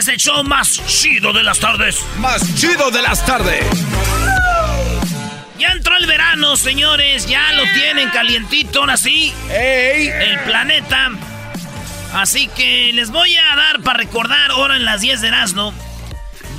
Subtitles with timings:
[0.00, 2.02] Este es el show más chido de las tardes.
[2.20, 3.66] Más chido de las tardes.
[5.58, 7.26] Ya entró el verano, señores.
[7.26, 9.30] Ya lo tienen calientito, ahora sí.
[9.50, 11.10] El planeta.
[12.14, 15.74] Así que les voy a dar para recordar ahora en las 10 de Erasmo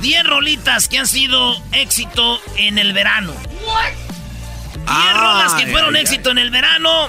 [0.02, 3.34] 10 rolitas que han sido éxito en el verano.
[3.42, 7.08] 10 rolas que fueron éxito en el verano.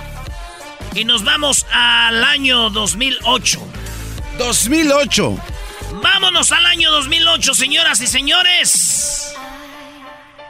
[0.95, 3.67] Y nos vamos al año 2008.
[4.39, 5.52] 2008.
[6.01, 9.35] Vámonos al año 2008, señoras y señores.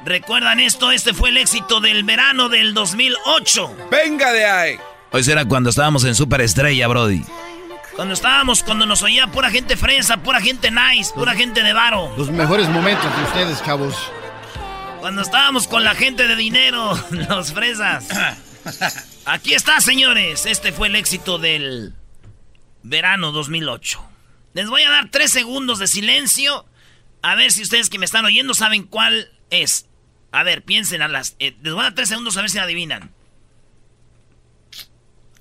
[0.06, 0.92] ¿Recuerdan esto?
[0.92, 3.76] Este fue el éxito del verano del 2008.
[3.92, 4.78] Venga de ahí.
[5.12, 7.24] Hoy será cuando estábamos en Superestrella, Brody.
[7.96, 12.14] Cuando estábamos, cuando nos oía pura gente fresa, pura gente nice, pura gente de varo.
[12.18, 13.96] Los mejores momentos de ustedes, chavos.
[15.00, 18.08] Cuando estábamos con la gente de dinero, los fresas.
[19.26, 20.46] Aquí está, señores.
[20.46, 21.94] Este fue el éxito del
[22.82, 24.13] verano 2008.
[24.54, 26.66] Les voy a dar tres segundos de silencio.
[27.22, 29.88] A ver si ustedes que me están oyendo saben cuál es.
[30.32, 31.36] A ver, piensen a las...
[31.40, 33.12] eh, les voy a dar tres segundos a ver si adivinan.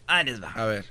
[0.06, 0.52] Ahí les va.
[0.52, 0.86] A ver.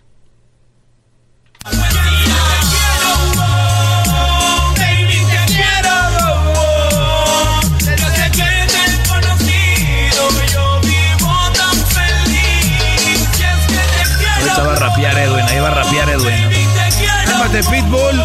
[17.61, 18.17] Cálmate, Pitbull.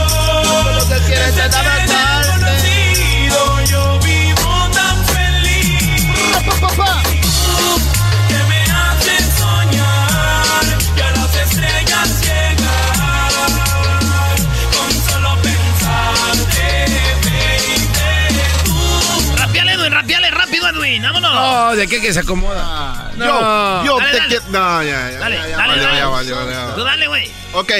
[19.36, 21.02] Rapiale, Edwin, rapiale rápido, Edwin.
[21.02, 21.34] Vámonos.
[21.34, 23.12] No, de qué que se acomoda.
[23.16, 23.24] No.
[23.26, 24.44] Yo, yo Dale, te quiero.
[24.50, 25.18] No, ya, ya.
[25.18, 25.98] Dale, ya, ya, dale, valió, dale.
[25.98, 26.74] ya valió, ya valió.
[26.74, 27.30] Tú dale, güey.
[27.52, 27.72] Ok,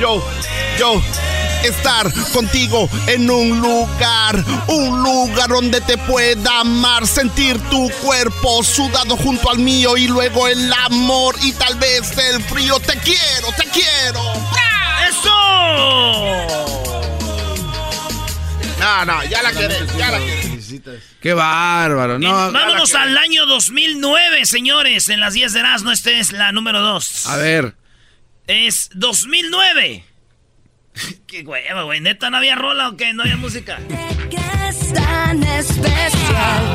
[0.00, 0.24] yo,
[0.78, 1.02] yo,
[1.62, 9.16] estar contigo en un lugar, un lugar donde te pueda amar, sentir tu cuerpo sudado
[9.18, 12.80] junto al mío y luego el amor y tal vez el frío.
[12.80, 14.20] Te quiero, te quiero.
[15.08, 15.36] ¡Eso!
[18.78, 20.50] No, no, ya la querés, ya la querés.
[21.20, 22.18] Qué bárbaro.
[22.18, 25.10] No, Vámonos al año 2009, señores.
[25.10, 27.26] En las 10 de Erasmo, esta es la número 2.
[27.26, 27.74] A ver.
[28.52, 30.04] Es 2009.
[31.28, 32.00] Qué hueva, güey.
[32.00, 33.12] ¿Neta no había rola o qué?
[33.14, 33.78] ¿No había música?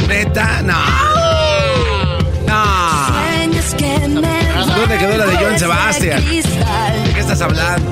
[0.07, 0.79] Neta, no.
[2.47, 2.65] No.
[4.73, 6.23] ¿Dónde quedó la de Joan Sebastián?
[6.23, 7.91] ¿De qué estás hablando?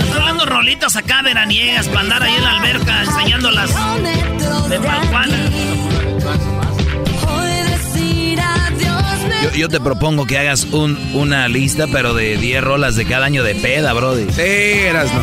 [0.00, 3.70] Estás hablando rolitas acá veraniegas para andar ahí en la alberca enseñándolas
[4.68, 5.87] de Palcuana.
[9.52, 13.26] Yo, yo te propongo que hagas un, una lista, pero de 10 rolas de cada
[13.26, 14.30] año de peda, Brody.
[14.32, 15.22] Sí, eras no.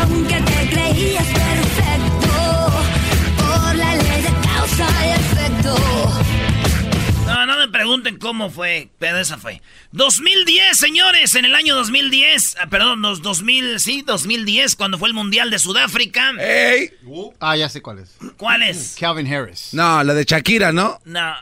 [0.00, 2.72] aunque te creías perfecto,
[3.36, 5.74] por la ley de causa y efecto.
[7.26, 9.60] No, no me pregunten cómo fue, pero esa fue.
[9.92, 15.14] 2010, señores, en el año 2010, ah, perdón, los 2000, sí, 2010, cuando fue el
[15.14, 16.32] Mundial de Sudáfrica.
[16.40, 16.90] ¡Ey!
[17.40, 18.16] Ah, ya sé cuál es.
[18.36, 18.96] ¿Cuál es?
[18.98, 19.68] Calvin Harris.
[19.72, 21.00] No, la de Shakira, ¿no?
[21.04, 21.34] No.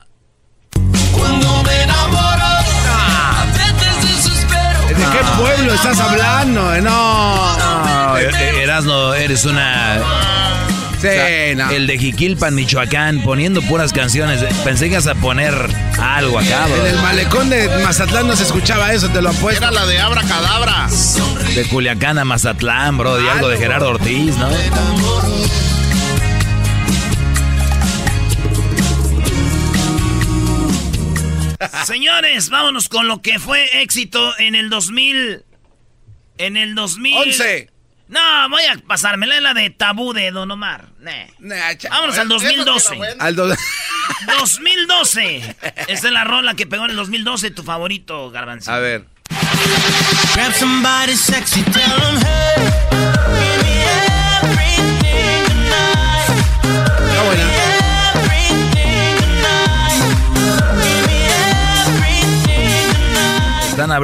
[1.24, 2.44] Cuando me enamoro.
[5.12, 6.80] qué pueblo estás hablando?
[6.82, 7.56] No.
[7.56, 10.00] No, eh, Erasno, eres una...
[11.00, 11.70] Sí, O sea, no.
[11.70, 14.42] El de Jiquilpan, Michoacán, poniendo puras canciones.
[14.64, 15.54] Pensé que ibas a poner
[16.00, 16.76] algo acá, bro.
[16.76, 19.62] En el malecón de Mazatlán no se escuchaba eso, te lo apuesto.
[19.62, 20.88] Era la de Abra Cadabra.
[21.54, 23.20] De Culiacán a Mazatlán, bro.
[23.20, 24.48] Y algo de Gerardo Ortiz, ¿no?
[31.86, 35.44] Señores, vámonos con lo que fue éxito en el 2000.
[36.38, 37.16] En el 2000.
[37.28, 37.70] 11.
[38.08, 38.20] No,
[38.50, 40.90] voy a pasármela la de tabú de Don Omar.
[41.00, 41.26] Nah.
[41.90, 42.98] Vámonos al 2012.
[43.18, 43.48] Al do-
[44.38, 45.56] 2012.
[45.88, 48.70] Esta es la rola que pegó en el 2012, tu favorito, Garbanzo.
[48.72, 49.04] A ver.
[50.34, 53.73] Grab somebody sexy, tell them, hey,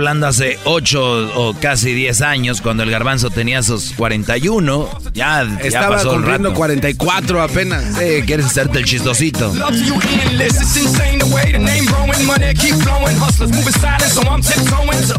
[0.01, 4.89] hablando hace 8 o casi 10 años, cuando el garbanzo tenía sus 41.
[5.13, 6.59] Ya, ya Estaba pasó el cumpliendo rato.
[6.59, 7.85] 44 apenas.
[7.99, 9.53] Sí, quieres hacerte el chistosito.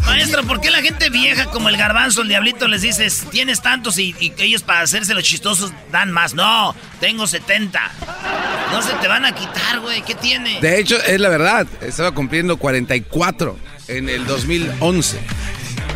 [0.06, 4.00] Maestro, ¿por qué la gente vieja como el garbanzo, el diablito, les dices, tienes tantos
[4.00, 6.34] y, y ellos para hacerse los chistosos dan más?
[6.34, 7.80] No, tengo 70.
[8.72, 10.60] No se te van a quitar, güey, ¿qué tiene?
[10.60, 11.68] De hecho, es la verdad.
[11.82, 15.20] Estaba cumpliendo 44 en el 2011.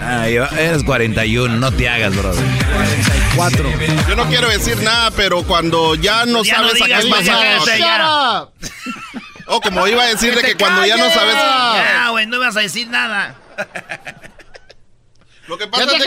[0.01, 2.31] Ay, eres 41, no te hagas, bro.
[2.33, 3.69] 44.
[4.09, 7.09] Yo no quiero decir nada, pero cuando ya no Ya no sabes a digas qué
[7.09, 8.49] más, ya pasar.
[9.47, 11.35] O como iba a decir de que cuando ya no sabes.
[11.35, 13.35] Ya, güey, no ibas a decir nada.
[15.47, 16.03] Lo que pasa es de que-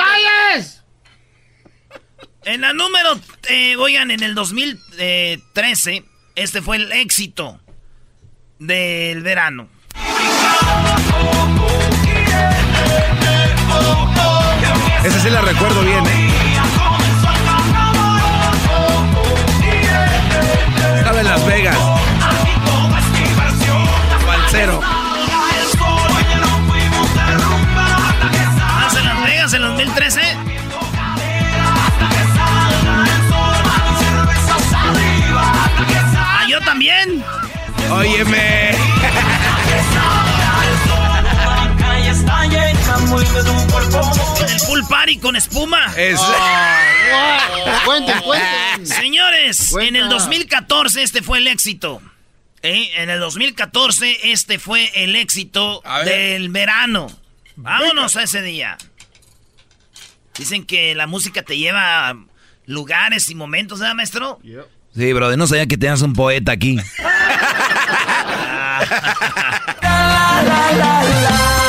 [2.45, 6.05] En la número, eh, oigan, en el 2013,
[6.35, 7.61] este fue el éxito
[8.59, 9.69] del verano.
[15.05, 16.29] Esa sí la recuerdo bien, ¿eh?
[20.99, 21.77] Estaba en Las Vegas.
[24.27, 24.81] Falsero.
[28.81, 30.21] ¿Más en Las Vegas en 2013?
[36.17, 37.25] Ah, yo también.
[37.91, 38.78] Óyeme.
[43.11, 45.93] En el pool party con espuma.
[45.97, 46.21] Es...
[47.85, 48.87] Cuenten, cuenten.
[48.87, 50.15] Señores, en el Cuenta.
[50.17, 52.03] 2014 este fue el éxito.
[52.63, 52.91] ¿Eh?
[52.97, 57.11] En el 2014 este fue el éxito del verano.
[57.57, 58.77] Vámonos a ese día.
[60.37, 62.17] Dicen que la música te lleva a
[62.67, 64.39] lugares y momentos, ¿verdad, maestro?
[64.95, 66.79] Sí, bro, no sabía que tenías un poeta aquí.
[71.09, 71.68] Vivir,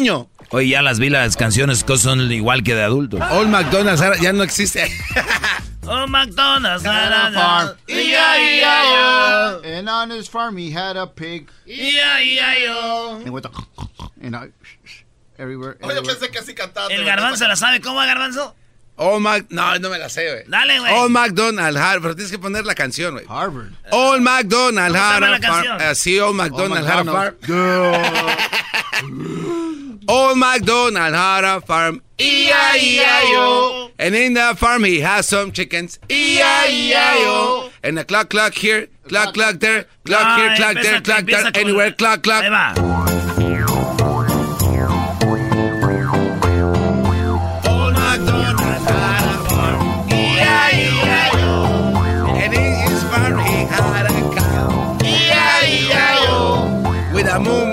[0.00, 0.28] año.
[0.50, 3.20] Oye, ya las vi las canciones que son igual que de adultos.
[3.30, 4.90] Old McDonald's ya no existe.
[5.92, 6.84] Oh, McDonald's.
[6.84, 7.32] la, la.
[7.32, 7.76] farm.
[7.88, 9.62] E-I-E-I-O.
[9.64, 11.50] And on his farm, he had a pig.
[11.66, 13.22] E-I-E-I-O.
[13.24, 13.50] And went to,
[14.22, 14.50] and I,
[15.38, 15.78] everywhere.
[15.82, 16.14] Oye, everywhere.
[16.14, 16.86] pensé que sí cantaba.
[16.94, 17.80] El garbanzo la sabe.
[17.80, 18.54] ¿Cómo, garbanzo?
[18.96, 19.46] Old Mac...
[19.48, 20.44] No, no me la sé, güey.
[20.46, 20.92] Dale, güey.
[20.92, 22.02] Old McDonald Harvard.
[22.02, 23.24] Pero tienes que poner la canción, güey.
[23.28, 23.70] Harvard.
[23.90, 25.82] Old McDonald ¿Cómo se llama had a canción?
[25.82, 27.34] Así, Old McDonald had a farm.
[27.40, 28.38] McDonald.
[30.08, 32.00] Old MacDonald had a farm.
[32.18, 33.90] E-I-E-I-O.
[33.98, 35.98] And in the farm he has some chickens.
[36.08, 37.70] E-I-E-I-O.
[37.82, 41.42] And a clock, clock here, clock, clock there, clock Ah, here, clock there, clock there,
[41.42, 42.44] con- anywhere, clock, clock.
[42.44, 44.20] Ahí va.
[46.60, 49.80] Old MacDonald had a farm.
[50.12, 51.48] E-I-E-I-O.
[52.36, 54.98] And in his farm he had a cow.
[55.02, 57.14] E-I-E-I-O.
[57.14, 57.69] With a moo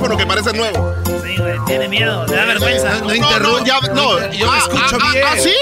[0.00, 0.94] micrófono que parece nuevo.
[1.24, 1.58] Sí, güey.
[1.66, 3.00] Tiene miedo, me da vergüenza.
[3.00, 4.32] No, no, ya, no.
[4.32, 5.24] Yo me Ah, escucho ah, bien.
[5.26, 5.54] ¿Ah, sí?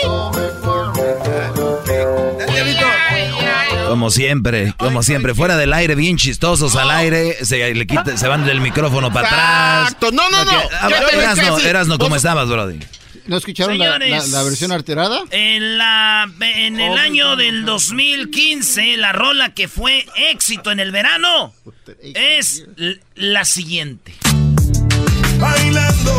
[3.88, 8.28] Como siempre, como siempre, fuera del aire, bien chistosos al aire, se, le quita- se
[8.28, 9.82] van del micrófono para atrás.
[9.92, 10.12] Exacto.
[10.12, 10.52] No, no, no.
[10.88, 12.78] Ves Erasno, Erasno, ¿cómo Vos- estabas, Brody?
[13.26, 14.28] ¿No escucharon la, la- Señores.
[14.30, 15.20] la versión alterada?
[15.30, 21.52] En, la, en el año del 2015, la rola que fue éxito en el verano
[22.02, 22.64] es
[23.16, 24.14] la siguiente.
[25.38, 26.17] Bailando,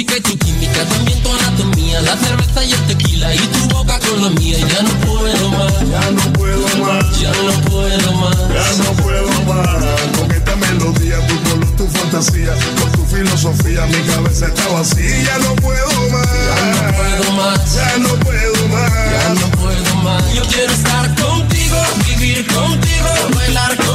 [0.00, 3.98] Física y tu química, también tu anatomía, la cerveza y el tequila y tu boca
[3.98, 4.56] con la mía.
[4.58, 7.20] Ya no puedo más, Ya no puedo más.
[7.20, 8.36] ya no puedo más.
[8.48, 9.84] Ya no puedo más
[10.18, 15.22] con esta melodía, tu color, tu fantasía, con tu filosofía, mi cabeza está vacía.
[15.22, 16.26] Ya no puedo más.
[16.56, 18.92] Ya no puedo más, Ya no puedo más.
[19.12, 20.32] ya no puedo más.
[20.34, 21.76] Yo quiero estar contigo,
[22.06, 23.89] vivir contigo, bailar contigo,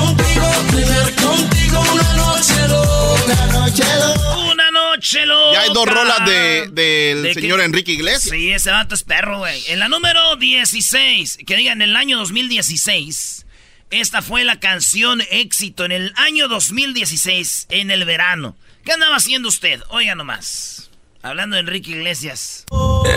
[4.96, 5.54] Una noche loca.
[5.54, 7.42] Ya hay dos rolas de, del ¿De qué?
[7.42, 8.30] señor Enrique Iglesias.
[8.32, 9.62] Sí, ese vato es perro, güey.
[9.68, 13.46] En la número 16, que digan en el año 2016,
[13.92, 18.56] esta fue la canción éxito en el año 2016, en el verano.
[18.86, 19.82] ¿Qué andaba haciendo usted?
[19.90, 20.90] Oiga nomás.
[21.22, 22.66] Hablando de Enrique Iglesias.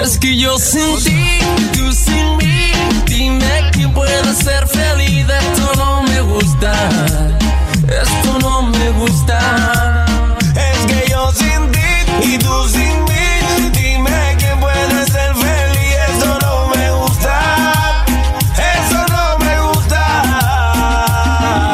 [0.02, 1.38] Es que yo sin ti,
[1.75, 2.73] tú sin mí.
[3.06, 5.26] Dime quién puede ser feliz.
[5.28, 6.88] Esto no me gusta.
[8.02, 10.08] Esto no me gusta.
[12.23, 13.71] Y tú sin mí.
[13.73, 15.97] Dime quién puede ser feliz.
[16.09, 18.05] Eso no me gusta.
[18.57, 20.03] Eso no me gusta.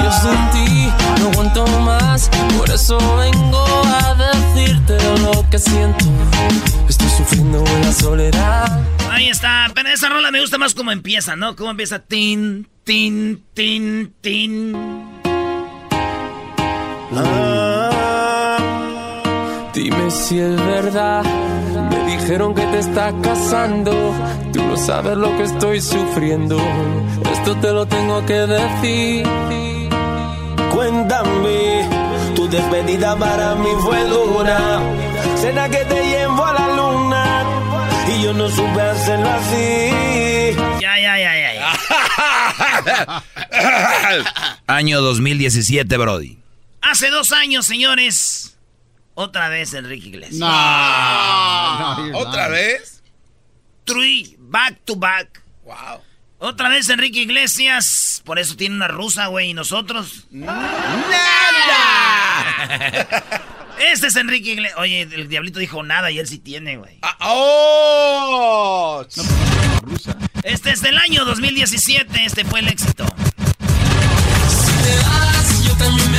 [0.04, 2.30] Yo sin ti no aguanto más.
[2.56, 6.04] Por eso vengo a decirte lo que siento.
[6.88, 8.80] Estoy sufriendo en la soledad.
[9.10, 9.70] Ahí está.
[9.74, 11.56] Pero esa rola me gusta más como empieza, ¿no?
[11.56, 11.98] Cómo empieza.
[12.00, 14.76] Tin, tin, tin, tin.
[19.84, 21.22] Dime si es verdad.
[21.90, 23.92] Me dijeron que te estás casando.
[24.50, 26.56] Tú no sabes lo que estoy sufriendo.
[27.30, 29.26] Esto te lo tengo que decir.
[30.72, 31.86] Cuéntame,
[32.34, 34.80] tu despedida para mí fue dura.
[35.36, 37.44] Cena que te llevo a la luna
[38.08, 39.90] y yo no supe hacerlo así.
[40.80, 41.52] Ya, ya, ya, ya.
[42.86, 43.22] ya.
[44.66, 46.38] Año 2017, Brody.
[46.80, 48.53] Hace dos años, señores.
[49.14, 50.38] Otra vez Enrique Iglesias.
[50.38, 52.18] No.
[52.18, 53.02] ¿Otra vez?
[53.84, 55.42] Three, back to back.
[55.64, 56.00] Wow.
[56.38, 58.22] Otra vez Enrique Iglesias.
[58.24, 59.50] Por eso tiene una rusa, güey.
[59.50, 60.26] Y nosotros.
[63.92, 64.78] Este es Enrique Iglesias.
[64.78, 66.98] Oye, el diablito dijo nada y él sí tiene, güey.
[67.02, 69.04] Ah, ¡Oh!
[70.42, 72.24] Este es del año 2017.
[72.24, 73.04] Este fue el éxito.
[74.48, 76.13] Si me das, yo también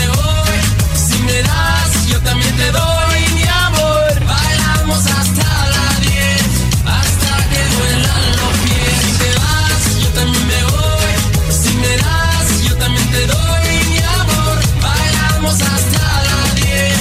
[2.26, 4.26] también te doy mi amor.
[4.26, 6.42] Bailamos hasta las 10,
[6.86, 8.98] hasta que duelan los pies.
[9.06, 11.14] Si te vas, yo también me voy.
[11.62, 14.58] Si me das, yo también te doy mi amor.
[14.82, 16.94] Bailamos hasta las 10,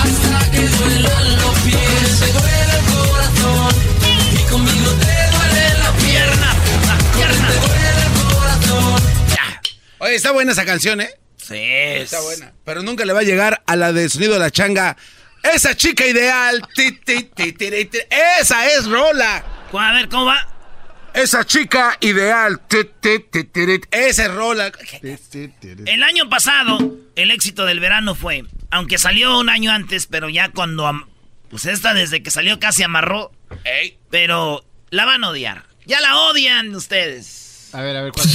[0.00, 2.20] hasta que duelan los pies.
[2.20, 3.74] Te duele el corazón
[4.32, 6.50] y conmigo te duele la pierna.
[7.14, 7.46] Pierna.
[7.48, 9.02] Te duele el corazón.
[9.98, 11.21] Oye, está buena esa canción, ¿eh?
[11.42, 11.56] Sí.
[11.58, 12.52] Está buena.
[12.64, 14.96] Pero nunca le va a llegar a la de sonido de la changa.
[15.42, 16.62] Esa chica ideal.
[16.74, 17.98] Ti, ti, ti, ti, ti, ti.
[18.40, 19.44] Esa es Rola.
[19.72, 20.48] A ver, ¿cómo va?
[21.14, 22.60] Esa chica ideal.
[22.68, 23.80] Ti, ti, ti, ti, ti.
[23.90, 24.72] Esa es Rola.
[25.02, 26.78] El año pasado,
[27.16, 30.90] el éxito del verano fue, aunque salió un año antes, pero ya cuando,
[31.50, 33.32] pues esta desde que salió casi amarró,
[33.64, 33.98] Ey.
[34.10, 35.64] pero la van a odiar.
[35.86, 37.70] Ya la odian ustedes.
[37.72, 38.26] A ver, a ver, ¿cuál?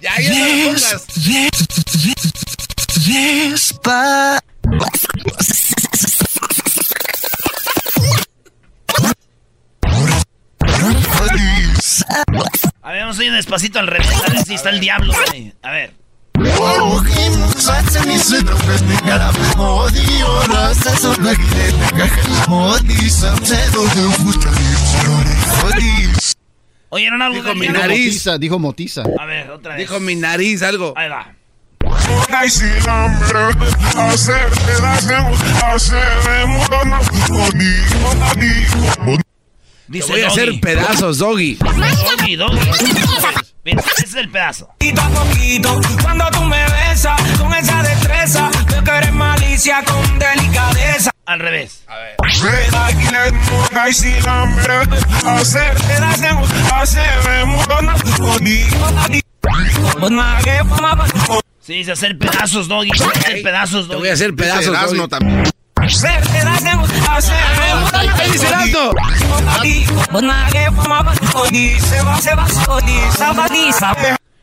[0.00, 1.06] Ya, ya no la pongas.
[12.82, 15.12] A ver, vamos a ir despacito al revés, a ver si está el diablo.
[15.62, 15.94] A ver.
[26.90, 27.42] ¿Oyeron algo?
[27.42, 28.06] Dijo mi Dijo nariz.
[28.06, 29.02] Motiza, dijo Motiza.
[29.18, 29.80] A ver, otra vez.
[29.80, 30.94] Dijo mi nariz algo.
[30.96, 31.34] Ahí va.
[32.30, 32.50] Daño,
[35.64, 39.18] hacerme mono, conmigo, conmigo.
[39.88, 41.54] Dice Te voy a hacer pedazos, Doggy.
[41.54, 42.58] Doggy, doggy.
[43.64, 44.68] Mira, ese es el pedazo.
[44.78, 50.18] Poquito a poquito, cuando tú me besas con esa destreza, veo que eres malicia con
[50.18, 51.10] delicadeza.
[51.28, 51.84] Al revés.
[61.60, 62.90] Sí, dice hacer pedazos, doggy.
[62.92, 63.88] Hacer pedazos, doggy.
[63.88, 65.08] Te voy a hacer pedazos, Doggy.
[65.08, 65.44] también.
[68.16, 68.94] ¿Qué dice Erasmo?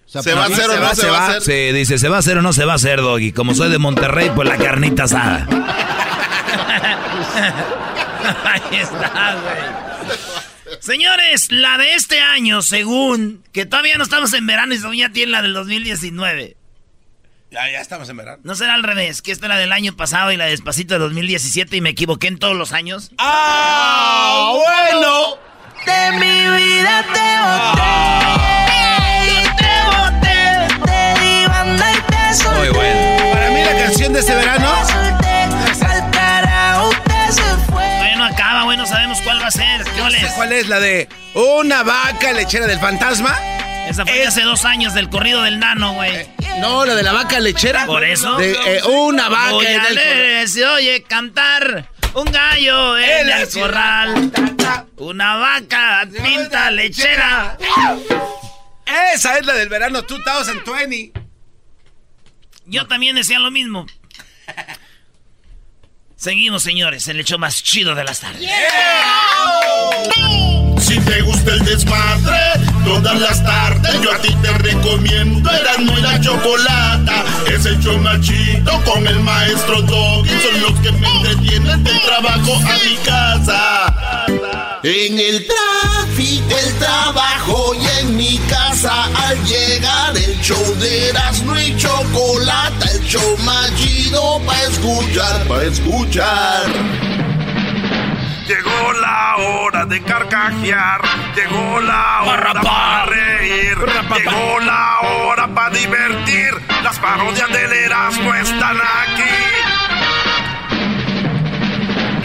[0.05, 1.41] ¿Se va a hacer o no se va a hacer?
[1.41, 3.31] Sí, dice, ¿se va a hacer o no se va a hacer, Doggy?
[3.31, 5.47] Como soy de Monterrey, pues la carnita asada.
[8.45, 9.57] Ahí está, güey.
[10.79, 15.09] Señores, la de este año, según que todavía no estamos en verano y según ya
[15.09, 16.57] tiene la del 2019.
[17.51, 18.39] Ya, ya estamos en verano.
[18.43, 20.99] No será al revés, que esta era del año pasado y la de despacito de
[20.99, 23.11] 2017 y me equivoqué en todos los años.
[23.17, 24.51] ¡Ah!
[24.53, 25.37] ¡Bueno!
[25.85, 28.73] De mi vida te boté,
[29.55, 32.59] te boté, te di banda y te solté.
[32.59, 32.99] Muy bueno.
[33.33, 34.71] Para mí la canción de este verano
[39.45, 39.83] va a ser.
[39.83, 40.19] ¿Qué No ole?
[40.19, 43.37] sé cuál es la de una vaca lechera del fantasma.
[43.87, 46.27] Esa fue hace dos años del corrido del nano, güey.
[46.59, 47.85] No, la de la vaca lechera.
[47.85, 48.37] Por eso.
[48.37, 53.49] De, eh, una vaca Voy en a el se oye cantar un gallo en el
[53.49, 54.31] corral.
[54.97, 57.55] Una vaca pinta lechera.
[59.13, 61.11] Esa es la del verano 2020.
[62.65, 63.85] Yo también decía lo mismo.
[66.25, 68.49] Seguimos, señores, el hecho más chido de las tardes.
[70.79, 76.01] Si te gusta el desmadre, todas las tardes yo a ti te recomiendo Eran y
[76.01, 77.23] la chocolata.
[77.47, 80.29] Es el show más chido con el maestro Doggy.
[80.29, 84.25] Son los que me entretienen del trabajo a mi casa.
[84.81, 91.59] En el tráfico, el trabajo y en mi casa al llegar el show de Erasmo
[91.59, 92.64] y Chocolata, el
[93.15, 96.65] show más chido para escuchar, para escuchar.
[98.47, 101.01] Llegó la hora de carcajear,
[101.35, 103.77] llegó la hora para reír,
[104.17, 106.51] llegó la hora para divertir.
[106.83, 109.23] Las parodias del Erasmo están aquí.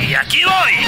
[0.09, 0.73] Y aquí voy.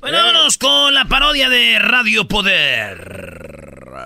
[0.00, 3.51] Bueno, vámonos con la parodia de Radio Poder.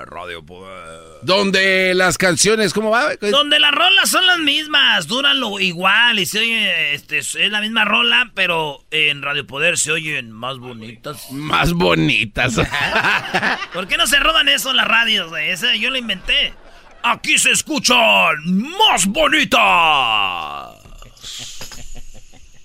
[0.04, 1.20] Radio Poder.
[1.22, 3.16] Donde las canciones, ¿cómo va?
[3.16, 7.60] Donde las rolas son las mismas, duran lo igual y se oye, este, es la
[7.60, 11.30] misma rola, pero en Radio Poder se oyen más bonitas.
[11.30, 12.56] Más bonitas.
[13.72, 15.32] ¿Por qué no se roban eso en las radios?
[15.38, 16.54] Ese yo lo inventé.
[17.02, 18.36] Aquí se escuchan
[18.78, 19.60] más bonitas.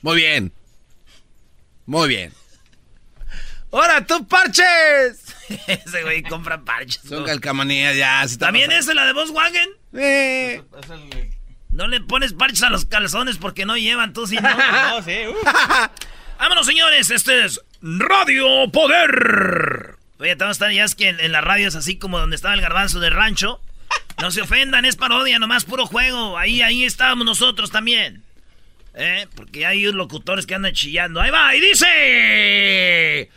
[0.02, 0.52] Muy bien.
[1.86, 2.41] Muy bien.
[3.72, 5.34] ¡Hora, tú parches!
[5.68, 7.02] Ese güey compra parches.
[7.08, 8.20] Son calcamonías ya.
[8.28, 8.92] se está ¿También pasando.
[8.92, 9.70] es la de Volkswagen?
[9.94, 10.62] Eh.
[11.70, 14.50] No le pones parches a los calzones porque no llevan, tú sí, ¿no?
[14.90, 15.26] No, sí.
[15.28, 15.36] uh.
[16.40, 17.10] Vámonos, señores.
[17.10, 19.96] Este es Radio Poder.
[20.20, 22.62] Oye, te estar ya es que en, en las radios así como donde estaba el
[22.62, 23.62] garbanzo del rancho.
[24.22, 26.38] No se ofendan, es parodia, nomás puro juego.
[26.38, 28.22] Ahí, ahí estábamos nosotros también.
[28.94, 29.28] ¿Eh?
[29.36, 31.22] Porque hay unos locutores que andan chillando.
[31.22, 33.30] Ahí va, y dice...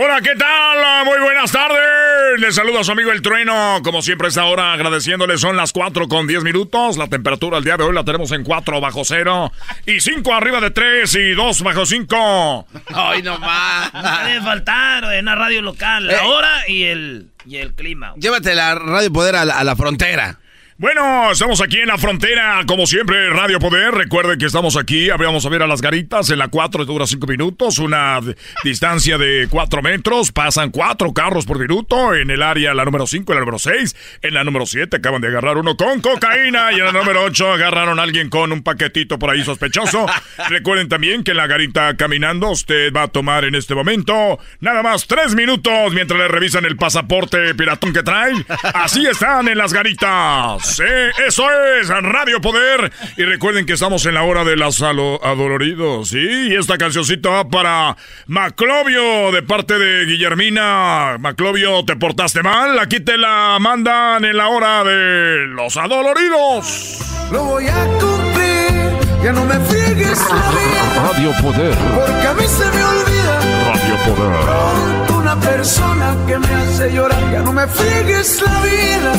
[0.00, 1.04] Hola, ¿qué tal?
[1.06, 2.38] Muy buenas tardes.
[2.38, 3.80] Les saluda a su amigo El Trueno.
[3.82, 5.36] Como siempre, a esta hora agradeciéndole.
[5.38, 6.96] Son las 4 con 10 minutos.
[6.96, 9.50] La temperatura el día de hoy la tenemos en 4 bajo cero.
[9.86, 12.66] Y 5 arriba de 3 y 2 bajo 5.
[12.94, 13.92] Ay, no más.
[13.98, 16.06] No debe faltar en una radio local.
[16.06, 16.20] La Eh.
[16.26, 18.14] hora y el, y el clima.
[18.16, 20.38] Llévate la Radio Poder a la, a la frontera.
[20.80, 23.92] Bueno, estamos aquí en la frontera, como siempre, Radio Poder.
[23.92, 26.30] Recuerden que estamos aquí, vamos a ver a las garitas.
[26.30, 28.20] En la 4 dura 5 minutos, una
[28.62, 30.30] distancia de 4 metros.
[30.30, 32.14] Pasan 4 carros por minuto.
[32.14, 33.96] En el área, la número 5 y la número 6.
[34.22, 36.70] En la número 7 acaban de agarrar uno con cocaína.
[36.70, 40.06] Y en la número 8 agarraron a alguien con un paquetito por ahí sospechoso.
[40.48, 44.84] Recuerden también que en la garita caminando, usted va a tomar en este momento nada
[44.84, 48.32] más 3 minutos mientras le revisan el pasaporte piratón que trae.
[48.74, 50.67] Así están en las garitas.
[50.68, 50.84] Sí,
[51.26, 51.44] eso
[51.80, 52.92] es Radio Poder.
[53.16, 56.08] Y recuerden que estamos en la hora de las adoloridos.
[56.10, 61.16] Sí, y esta cancioncita va para Maclovio de parte de Guillermina.
[61.18, 62.78] Maclovio, ¿te portaste mal?
[62.78, 66.98] Aquí te la mandan en la hora de los adoloridos.
[67.32, 71.74] Lo voy a cumplir, ya no me friegues la vida, Radio Poder.
[71.94, 73.40] porque a mí se me olvida.
[73.66, 74.40] Radio Poder.
[74.44, 79.12] Pronto una persona que me hace llorar, ya no me friegues la vida,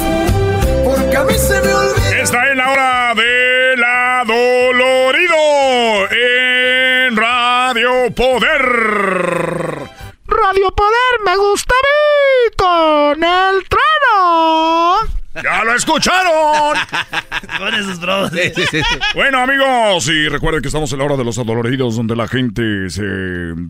[1.09, 2.21] porque a mí se me olvida.
[2.21, 5.35] Está en la hora del adolorido
[6.11, 7.15] en
[8.15, 8.61] Poder.
[10.27, 15.18] Radio Poder me gusta a mí con el trueno.
[15.43, 16.77] ¡Ya lo escucharon!
[17.57, 18.31] Con esos bros.
[19.13, 22.89] Bueno, amigos, y recuerden que estamos en la hora de los adoloridos, donde la gente
[22.89, 23.03] se,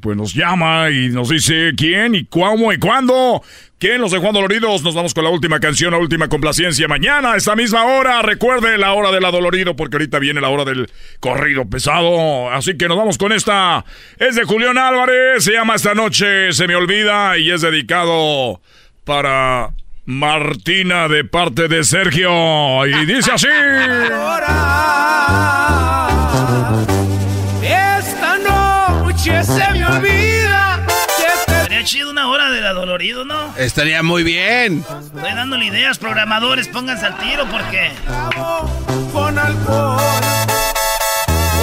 [0.02, 3.42] pues, nos llama y nos dice quién y cómo y cuándo.
[3.80, 4.84] ¿Quién los dejó adoloridos?
[4.84, 6.90] Nos vamos con la última canción, la última complacencia.
[6.90, 10.66] Mañana, a esta misma hora, recuerde la hora del adolorido, porque ahorita viene la hora
[10.66, 12.52] del corrido pesado.
[12.52, 13.86] Así que nos vamos con esta.
[14.18, 18.60] Es de Julián Álvarez, se llama Esta Noche Se Me Olvida y es dedicado
[19.06, 19.70] para
[20.10, 22.84] Martina de parte de Sergio.
[22.88, 23.48] Y dice así.
[27.62, 30.84] Esta noche se me olvida
[31.62, 33.56] Sería chido una hora del adolorido, ¿no?
[33.56, 34.84] Estaría muy bien.
[35.14, 37.92] Estoy dándole ideas, programadores, pónganse al tiro porque.
[39.14, 40.00] con alcohol.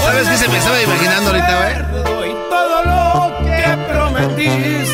[0.05, 2.05] ¿Sabes qué se me estaba imaginando ahorita, güey?
[2.05, 4.86] Doy todo lo que prometiste.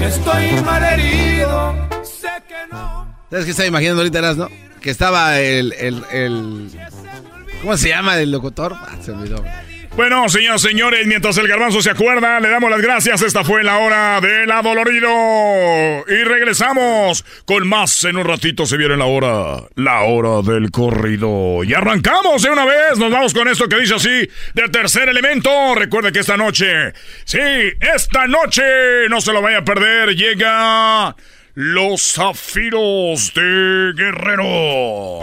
[0.00, 3.14] Estoy mal herido, sé que no.
[3.30, 4.48] ¿Sabes qué estaba imaginando ahorita, Eras, no?
[4.80, 6.70] Que estaba el, el, el...
[7.60, 8.74] ¿Cómo se llama el locutor?
[8.74, 9.42] Ah, se olvidó.
[9.94, 13.20] Bueno, señoras señores, mientras el garbanzo se acuerda, le damos las gracias.
[13.20, 15.10] Esta fue la hora del adolorido.
[16.08, 18.02] Y regresamos con más.
[18.04, 21.62] En un ratito se viene la hora, la hora del corrido.
[21.62, 22.96] Y arrancamos de una vez.
[22.96, 25.50] Nos vamos con esto que dice así, del tercer elemento.
[25.74, 27.38] Recuerde que esta noche, sí,
[27.94, 28.62] esta noche,
[29.10, 31.14] no se lo vaya a perder, llega...
[31.54, 35.20] Los Zafiros de Guerrero.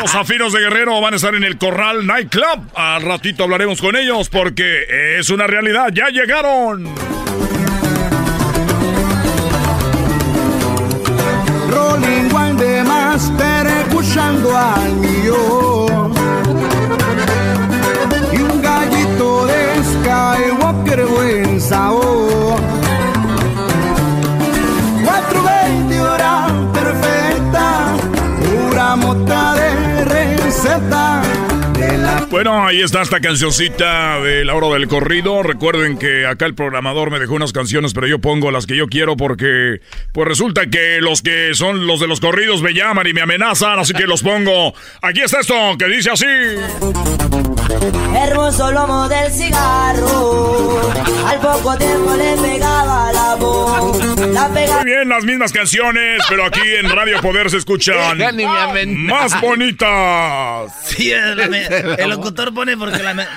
[0.00, 2.68] Los Zafiros de Guerrero van a estar en el Corral Nightclub.
[2.74, 5.90] Al ratito hablaremos con ellos porque es una realidad.
[5.94, 6.84] Ya llegaron.
[11.70, 16.12] Rolling de Master escuchando al millón.
[18.32, 22.39] Y un gallito de Skywalker buen sabor.
[30.70, 31.39] sentar
[32.30, 35.42] Bueno, ahí está esta cancioncita de la hora del corrido.
[35.42, 38.86] Recuerden que acá el programador me dejó unas canciones, pero yo pongo las que yo
[38.86, 39.80] quiero porque
[40.12, 43.80] pues resulta que los que son los de los corridos me llaman y me amenazan,
[43.80, 44.72] así que los pongo.
[45.02, 46.26] Aquí está esto que dice así.
[48.14, 50.92] Hermoso lomo del cigarro,
[51.26, 53.98] al poco tiempo le pegaba la voz.
[54.28, 58.18] La pega Muy bien, las mismas canciones, pero aquí en Radio Poder se escuchan
[58.96, 60.72] más bonitas.
[60.84, 63.28] Sí, el, el locutor pone porque la.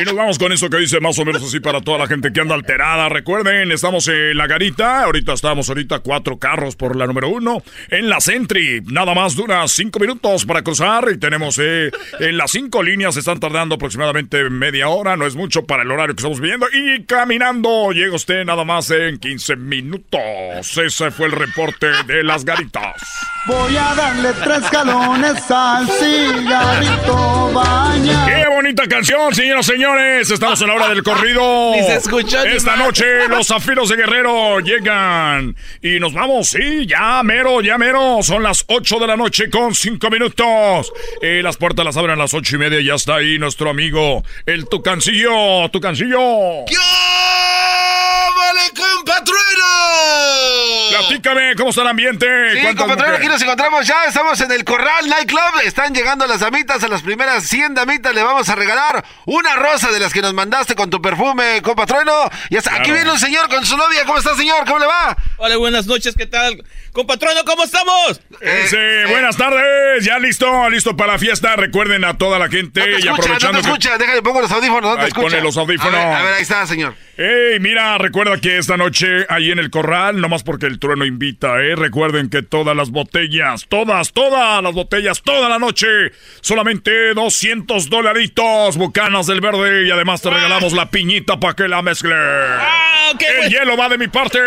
[0.00, 2.32] Y nos vamos con esto que dice más o menos así para toda la gente
[2.32, 3.10] que anda alterada.
[3.10, 5.04] Recuerden, estamos en la garita.
[5.04, 7.62] Ahorita estamos ahorita cuatro carros por la número uno.
[7.90, 11.08] En la Sentry, nada más dura cinco minutos para cruzar.
[11.12, 15.18] Y tenemos eh, en las cinco líneas, están tardando aproximadamente media hora.
[15.18, 16.66] No es mucho para el horario que estamos viviendo.
[16.72, 20.78] Y caminando, llega usted nada más en 15 minutos.
[20.82, 23.02] Ese fue el reporte de las garitas.
[23.46, 28.26] Voy a darle tres galones al cigarrito baña.
[28.26, 29.89] ¡Qué bonita canción, señoras y señores!
[29.98, 31.72] Estamos en la hora del corrido.
[31.76, 35.56] Ni se escuchó ni Esta noche los zafiros de Guerrero llegan.
[35.82, 38.18] Y nos vamos, sí, ya mero, ya mero.
[38.22, 40.92] Son las 8 de la noche con 5 minutos.
[41.22, 43.70] Eh, las puertas las abren a las ocho y media y ya está ahí nuestro
[43.70, 45.68] amigo, el Tucancillo.
[45.70, 46.18] Tucancillo.
[48.36, 50.59] ¡Vale, compatrueno!
[50.90, 52.26] Platícame, ¿cómo está el ambiente?
[52.52, 56.40] Sí, ¿Cuántas compatrón, aquí nos encontramos ya, estamos en el Corral Nightclub, están llegando las
[56.40, 60.20] damitas, a las primeras 100 damitas le vamos a regalar una rosa de las que
[60.22, 62.12] nos mandaste con tu perfume, compatrueno.
[62.48, 62.94] Y hasta aquí Claro.
[62.94, 64.64] viene un señor con su novia, ¿cómo está señor?
[64.66, 65.16] ¿Cómo le va?
[65.38, 66.64] Hola, buenas noches, ¿qué tal?
[66.92, 68.20] Compatrono, ¿cómo estamos?
[68.40, 71.54] Ese, buenas tardes, ya listo, listo para la fiesta.
[71.54, 74.22] Recuerden a toda la gente No te y escucha, aprovechando no te que- escucha, déjale,
[74.22, 75.26] pongo los audífonos, no te Ahí escucha.
[75.28, 75.94] pone los audífonos.
[75.94, 76.94] A ver, a ver, ahí está, señor.
[77.16, 81.60] Ey, mira, recuerda que esta noche ahí en el corral, nomás porque el trueno invita,
[81.60, 81.76] ¿eh?
[81.76, 85.86] Recuerden que todas las botellas, todas, todas las botellas, toda la noche,
[86.40, 91.82] solamente 200 dolaritos, bucanas del verde, y además te regalamos la piñita para que la
[91.82, 92.14] mezcle.
[93.42, 94.38] el hielo va de mi parte.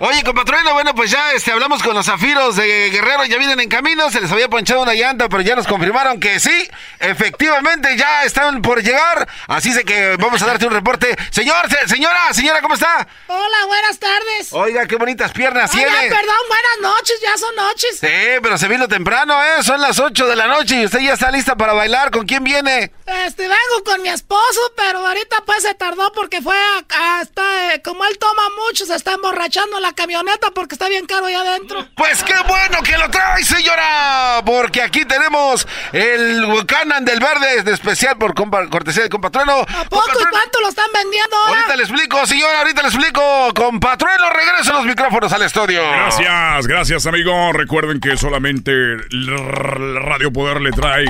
[0.00, 3.68] Oye, compatreno, bueno, pues ya este, hablamos con los zafiros de Guerrero, ya vienen en
[3.68, 6.68] camino, se les había ponchado una llanta, pero ya nos confirmaron que sí,
[6.98, 11.16] efectivamente ya están por llegar, así es que vamos a darte un reporte.
[11.30, 13.06] Señor, se- señora, señora, ¿cómo está?
[13.26, 14.52] Hola, buenas tardes.
[14.52, 16.08] Oiga, qué bonitas piernas Oiga, Ándale.
[16.08, 17.98] perdón, buenas noches, ya son noches.
[18.00, 19.62] Sí, pero se vino temprano, ¿eh?
[19.62, 22.10] Son las 8 de la noche y usted ya está lista para bailar.
[22.10, 22.92] ¿Con quién viene?
[23.26, 27.74] Este, vengo con mi esposo, pero ahorita pues se tardó porque fue a, a- está,
[27.74, 31.40] eh, como él toma mucho, se está emborrachando la camioneta porque está bien caro allá
[31.40, 31.75] adentro.
[31.94, 34.42] Pues qué bueno que lo trae, señora.
[34.44, 39.60] Porque aquí tenemos el Canan del Verde, de especial por compa- cortesía de Compatrueno.
[39.60, 41.60] ¿A poco y cuánto lo están vendiendo ahora?
[41.60, 43.54] Ahorita le explico, señora, ahorita le explico.
[43.54, 45.82] Compatrueno, regreso los micrófonos al estudio.
[45.90, 47.52] Gracias, gracias amigo.
[47.52, 51.06] Recuerden que solamente el Radio Poder le trae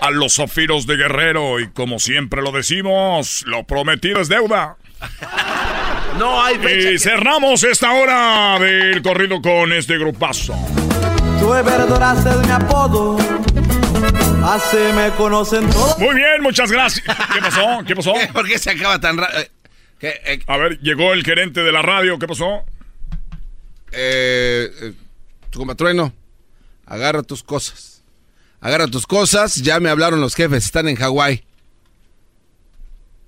[0.00, 4.76] a los zafiros de Guerrero y como siempre lo decimos, lo prometido es deuda.
[6.18, 6.90] No hay fecha.
[6.90, 10.54] Y cerramos esta hora del corrido con este grupazo.
[11.38, 13.16] Tú adoraste de mi apodo.
[14.44, 15.98] Así me conocen todos.
[15.98, 17.04] Muy bien, muchas gracias.
[17.06, 17.84] ¿Qué pasó?
[17.86, 18.14] ¿Qué pasó?
[18.32, 19.44] ¿Por qué se acaba tan rápido?
[20.46, 22.18] A ver, llegó el gerente de la radio.
[22.18, 22.64] ¿Qué pasó?
[23.92, 24.92] Eh, eh,
[25.50, 26.12] tu compatrueno,
[26.86, 28.02] agarra tus cosas.
[28.60, 29.56] Agarra tus cosas.
[29.56, 31.44] Ya me hablaron los jefes, están en Hawái.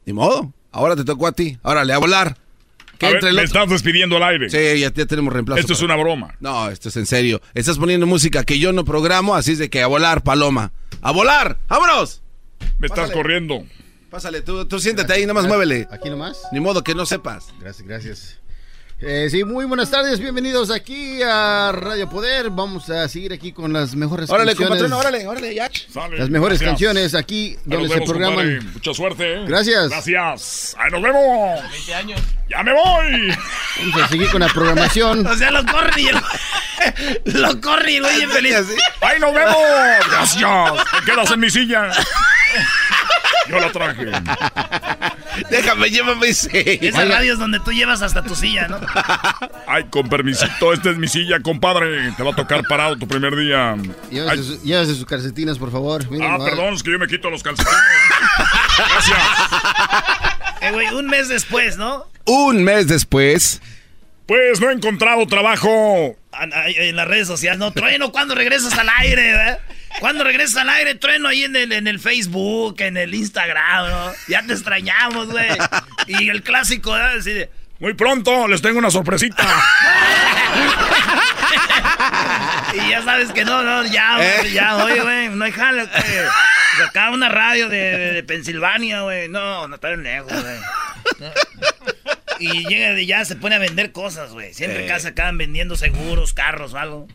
[0.07, 0.53] Ni modo.
[0.73, 1.59] Ahora te tocó a ti.
[1.63, 2.37] Ahora le a volar.
[3.01, 4.51] Que A ver, entre el me estás despidiendo al aire.
[4.51, 5.59] Sí, ya, ya tenemos reemplazo.
[5.59, 6.35] Esto es una broma.
[6.39, 7.41] No, esto es en serio.
[7.55, 10.73] Estás poniendo música que yo no programo, así es de que a volar, paloma.
[11.01, 11.59] ¡A volar!
[11.67, 12.21] ¡Vámonos!
[12.79, 13.13] Me estás Pásale.
[13.15, 13.65] corriendo.
[14.11, 15.89] Pásale, tú, tú siéntate ahí, nomás muévele.
[15.91, 16.43] Aquí nomás.
[16.53, 17.55] Ni modo que no sepas.
[17.59, 18.40] Gracias, gracias.
[19.03, 22.51] Eh, sí, muy buenas tardes, bienvenidos aquí a Radio Poder.
[22.51, 24.83] Vamos a seguir aquí con las mejores Órale, canciones.
[24.83, 25.71] compatrón, órale, órale, ya.
[25.91, 26.71] Sale, Las mejores gracias.
[26.73, 28.35] canciones aquí Ahí donde se programan.
[28.35, 28.61] compadre.
[28.75, 29.35] Mucha suerte.
[29.37, 29.45] ¿eh?
[29.49, 29.89] Gracias.
[29.89, 30.77] Gracias.
[30.79, 31.63] Ahí nos vemos.
[31.73, 32.21] 20 años.
[32.51, 33.35] Ya me voy.
[33.79, 35.27] Vamos a seguir con la programación.
[35.31, 38.57] O sea, lo corren y el- lo corren y bien feliz.
[39.01, 39.57] Ahí nos vemos.
[40.11, 40.43] Gracias.
[40.99, 41.91] Te quedas en mi silla.
[43.51, 44.07] Yo la traje.
[45.51, 46.87] Déjame, llévame ese.
[46.87, 48.79] Esas radios donde tú llevas hasta tu silla, ¿no?
[49.67, 52.13] Ay, con permisito, esta es mi silla, compadre.
[52.13, 53.77] Te va a tocar parado tu primer día.
[54.11, 56.09] Llévese, su- llévese sus calcetines, por favor.
[56.11, 57.79] Miren, ah, perdón, es que yo me quito los calcetines.
[58.79, 59.19] Gracias.
[60.63, 62.07] Eh, güey, un mes después, ¿no?
[62.27, 63.61] Un mes después.
[64.27, 66.17] Pues no he encontrado trabajo.
[66.77, 67.73] En las redes sociales, ¿no?
[67.73, 69.59] Trueno, ¿cuándo regresas al aire, verdad?
[69.99, 70.95] ¿Cuándo regresas al aire?
[70.95, 74.13] Trueno ahí en el, en el Facebook, en el Instagram, ¿no?
[74.29, 75.49] Ya te extrañamos, güey.
[76.07, 77.19] Y el clásico, ¿verdad?
[77.19, 77.51] Así de,
[77.81, 79.47] Muy pronto les tengo una sorpresita.
[82.73, 86.87] Y ya sabes que no, no, ya, güey, ya, oye, güey, no hay jale, güey.
[86.87, 89.29] Acá una radio de, de, de Pensilvania, güey.
[89.29, 91.31] No, no está lejos, güey.
[92.39, 94.55] Y llega y ya se pone a vender cosas, güey.
[94.55, 97.09] Siempre en casa acaban vendiendo seguros, carros o algo.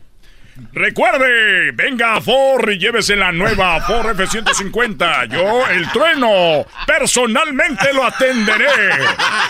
[0.72, 5.28] Recuerde, venga a Ford y llévese la nueva Ford F-150.
[5.28, 8.66] Yo, el trueno, personalmente lo atenderé.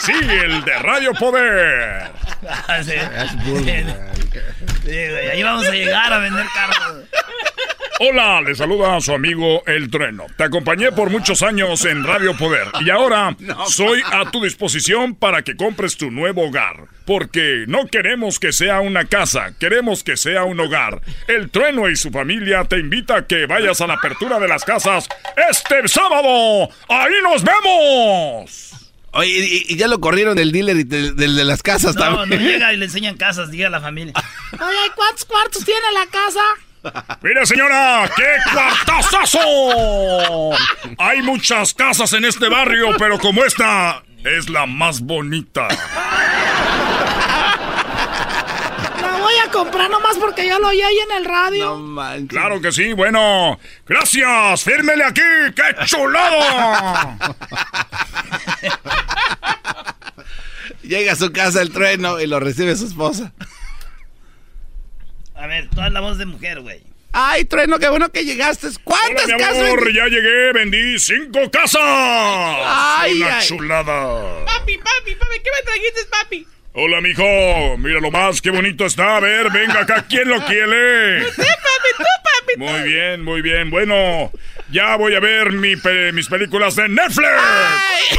[0.01, 2.11] Sí, el de Radio Poder.
[2.69, 2.93] Ah, sí.
[5.33, 7.05] Ahí vamos a llegar a vender carros.
[7.99, 10.27] Hola, le saluda a su amigo El Trueno.
[10.37, 13.35] Te acompañé por muchos años en Radio Poder y ahora
[13.69, 16.85] soy a tu disposición para que compres tu nuevo hogar.
[17.07, 21.01] Porque no queremos que sea una casa, queremos que sea un hogar.
[21.27, 24.65] El Trueno y su familia te invita a que vayas a la apertura de las
[24.65, 25.09] casas
[25.51, 26.69] este sábado.
[26.91, 28.73] ¡Ahí nos vemos!
[29.13, 32.11] Oye, y, y ya lo corrieron del dealer y del, del de las casas No,
[32.11, 32.43] no también.
[32.43, 34.13] llega y le enseñan casas, diga a la familia.
[34.53, 36.43] Oye, ¿cuántos cuartos tiene la casa?
[37.23, 39.39] Mire, señora, qué cuartazazo.
[40.99, 45.69] Hay muchas casas en este barrio, pero como esta es la más bonita.
[49.01, 51.81] La voy a comprar nomás porque yo lo oí ahí en el radio.
[52.29, 53.59] Claro que sí, bueno.
[53.87, 55.21] Gracias, fírmele aquí,
[55.55, 57.19] qué chulado.
[60.83, 63.33] Llega a su casa el trueno y lo recibe su esposa.
[65.37, 66.81] A ver, toda la voz de mujer, güey.
[67.13, 68.69] Ay, trueno, qué bueno que llegaste.
[68.85, 69.59] ¿Cuántas Hola, mi casas?
[69.63, 71.81] amor, ya llegué, vendí cinco casas.
[71.83, 73.47] Ay, Una ay.
[73.47, 74.45] chulada.
[74.45, 76.47] Papi, papi, papi, ¿qué me trajiste, papi?
[76.75, 77.79] Hola, mijo.
[77.79, 79.17] Mira lo más, qué bonito está.
[79.17, 81.25] A ver, venga acá, ¿quién lo quiere?
[81.25, 82.59] Sí, papi, tú, papi.
[82.59, 83.71] Muy bien, muy bien.
[83.71, 84.31] Bueno,
[84.71, 87.29] ya voy a ver mi pe- mis películas de Netflix.
[87.31, 88.19] Ay,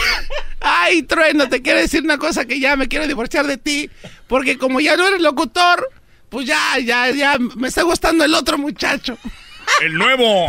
[0.62, 3.92] ay, trueno, te quiero decir una cosa que ya me quiero divorciar de ti.
[4.28, 5.88] Porque como ya no eres locutor,
[6.30, 9.18] pues ya, ya, ya me está gustando el otro muchacho.
[9.82, 10.48] El nuevo.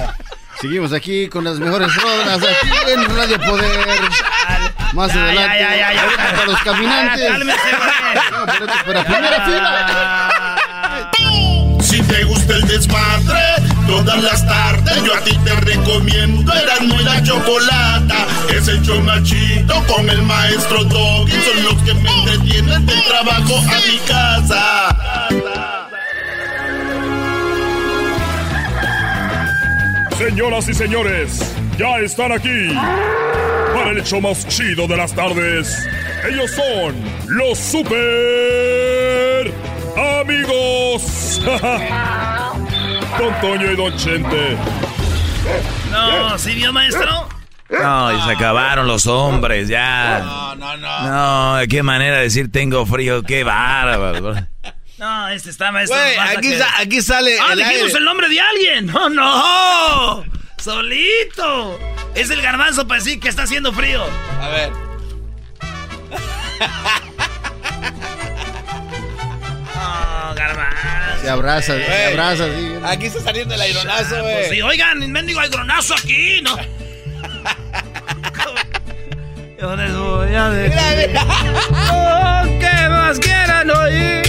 [0.61, 4.01] Seguimos aquí con las mejores rolas aquí en Radio Poder.
[4.93, 5.59] Más Ya, adelante.
[5.61, 7.21] ya, ya, ya, para los caminantes.
[7.23, 7.91] Ya, cálmese, güey.
[8.33, 8.47] No,
[8.87, 11.11] para primera fila.
[11.81, 13.18] Si te gusta el desmadre,
[13.89, 19.83] Todas las tardes yo a ti te recomiendo Eran muy la chocolata Es el chomachito
[19.87, 25.29] con el maestro Doggy Son los que me entretienen del trabajo a mi casa
[30.19, 32.75] Señoras y señores, ya están aquí
[33.73, 35.89] para el hecho más chido de las tardes.
[36.29, 36.97] Ellos son
[37.29, 39.53] los super
[39.97, 41.41] amigos.
[43.19, 44.57] Don Toño y Don Chente.
[45.91, 47.29] No, ¿sí vio, maestro?
[47.71, 50.21] No, y se acabaron los hombres, ya.
[50.21, 51.57] No, no, no.
[51.61, 54.35] No, qué manera de decir tengo frío, qué bárbaro.
[54.99, 55.97] No, este está maestro.
[56.37, 57.99] Aquí, que- sa- aquí sale ¡Ah, el dijimos aire.
[57.99, 58.87] el nombre de alguien!
[58.87, 60.25] ¡No, no!
[60.57, 61.79] ¡Solito!
[62.17, 64.03] Es el garbanzo para decir que está haciendo frío.
[64.43, 64.73] A ver.
[71.37, 71.67] garbanzo.
[71.67, 72.79] Se abraza, se Güey, abraza, sí.
[72.85, 74.35] Aquí está saliendo el aironazo, Ah, güey.
[74.35, 76.57] pues sí, oigan, mendigo aigronazo aquí, ¿no?
[79.61, 81.19] Yo les voy a decir
[81.91, 84.23] oh, que más quieran oír.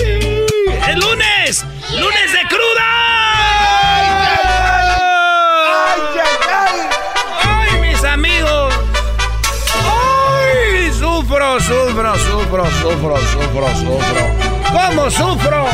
[0.88, 1.64] ¡El lunes!
[1.92, 2.88] ¡Lunes de cruda!
[7.44, 8.74] ¡Ay, mis amigos!
[9.76, 10.92] ¡Ay!
[10.94, 14.30] Sufro, sufro, sufro, sufro, sufro, sufro.
[14.72, 15.68] ¿Cómo sufro?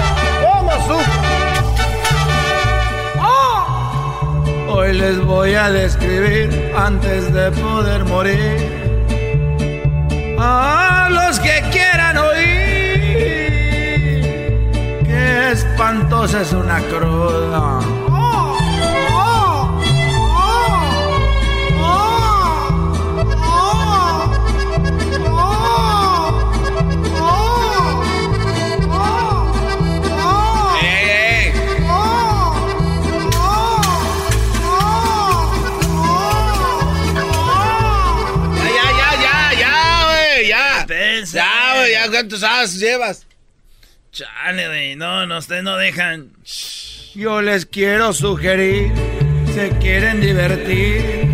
[3.19, 4.43] ¡Ah!
[4.69, 8.75] Hoy les voy a describir antes de poder morir
[10.37, 12.55] a los que quieran oír.
[15.05, 17.79] Qué espantosa es una cruda.
[42.65, 43.27] ¿Cuántos as llevas?
[44.11, 46.31] Chale, güey, no, no, ustedes no dejan.
[47.13, 48.91] Yo les quiero sugerir,
[49.53, 51.24] se quieren divertir,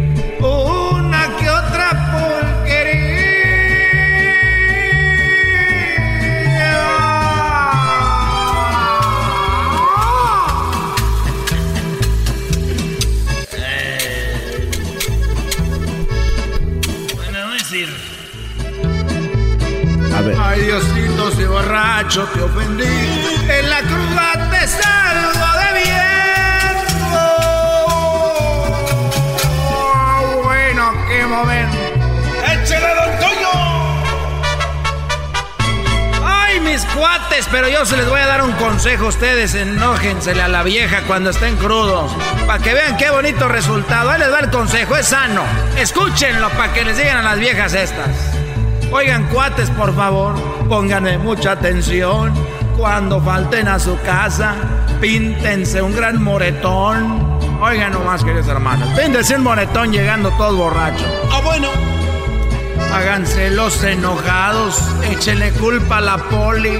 [21.72, 27.24] borracho te ofendí, en la cruda te salgo de viento.
[29.74, 31.78] Oh, bueno, qué momento.
[32.46, 33.54] ¡Échale, don Toño!
[36.26, 39.56] Ay, mis cuates, pero yo se les voy a dar un consejo a ustedes.
[39.56, 42.12] Enójensele a la vieja cuando estén crudos.
[42.46, 44.10] Para que vean qué bonito resultado.
[44.10, 45.46] Ahí les va el consejo, es sano.
[45.78, 48.41] Escúchenlo para que les digan a las viejas estas.
[48.94, 50.36] Oigan, cuates, por favor,
[50.68, 52.34] pónganme mucha atención.
[52.78, 54.54] Cuando falten a su casa,
[55.00, 57.40] píntense un gran moretón.
[57.62, 61.08] Oigan nomás, queridos hermanos, píntense un moretón llegando todos borrachos.
[61.32, 61.70] Ah, bueno.
[62.94, 66.78] Háganse los enojados, échenle culpa a la poli,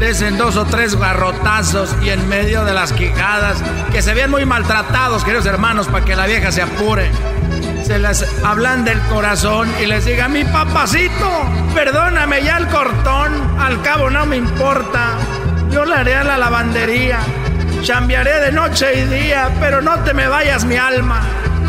[0.00, 3.62] desen dos o tres garrotazos y en medio de las quijadas,
[3.92, 7.10] que se vean muy maltratados, queridos hermanos, para que la vieja se apure.
[7.82, 11.30] Se les hablan del corazón y les diga, mi papacito,
[11.74, 15.18] perdóname ya el cortón, al cabo no me importa,
[15.70, 17.18] yo le haré a la lavandería,
[17.82, 21.22] chambearé de noche y día, pero no te me vayas mi alma.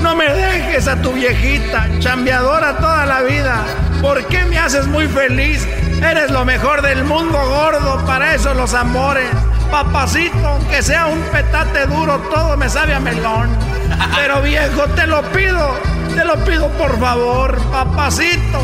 [0.04, 3.64] No me dejes a tu viejita, chambeadora toda la vida.
[4.02, 5.66] ¿Por qué me haces muy feliz?
[6.02, 9.30] Eres lo mejor del mundo gordo, para eso los amores.
[9.72, 13.50] Papacito, aunque sea un petate duro, todo me sabe a melón.
[14.16, 15.74] Pero viejo, te lo pido,
[16.16, 18.62] te lo pido por favor, papacito,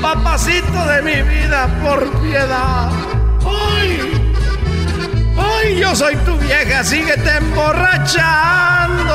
[0.00, 2.88] papacito de mi vida, por piedad.
[3.44, 4.00] ¡Ay!
[5.36, 6.82] ¡Ay, yo soy tu vieja!
[6.84, 9.14] ¡Síguete emborrachando!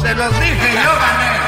[0.00, 1.38] Se los dije, yo gané.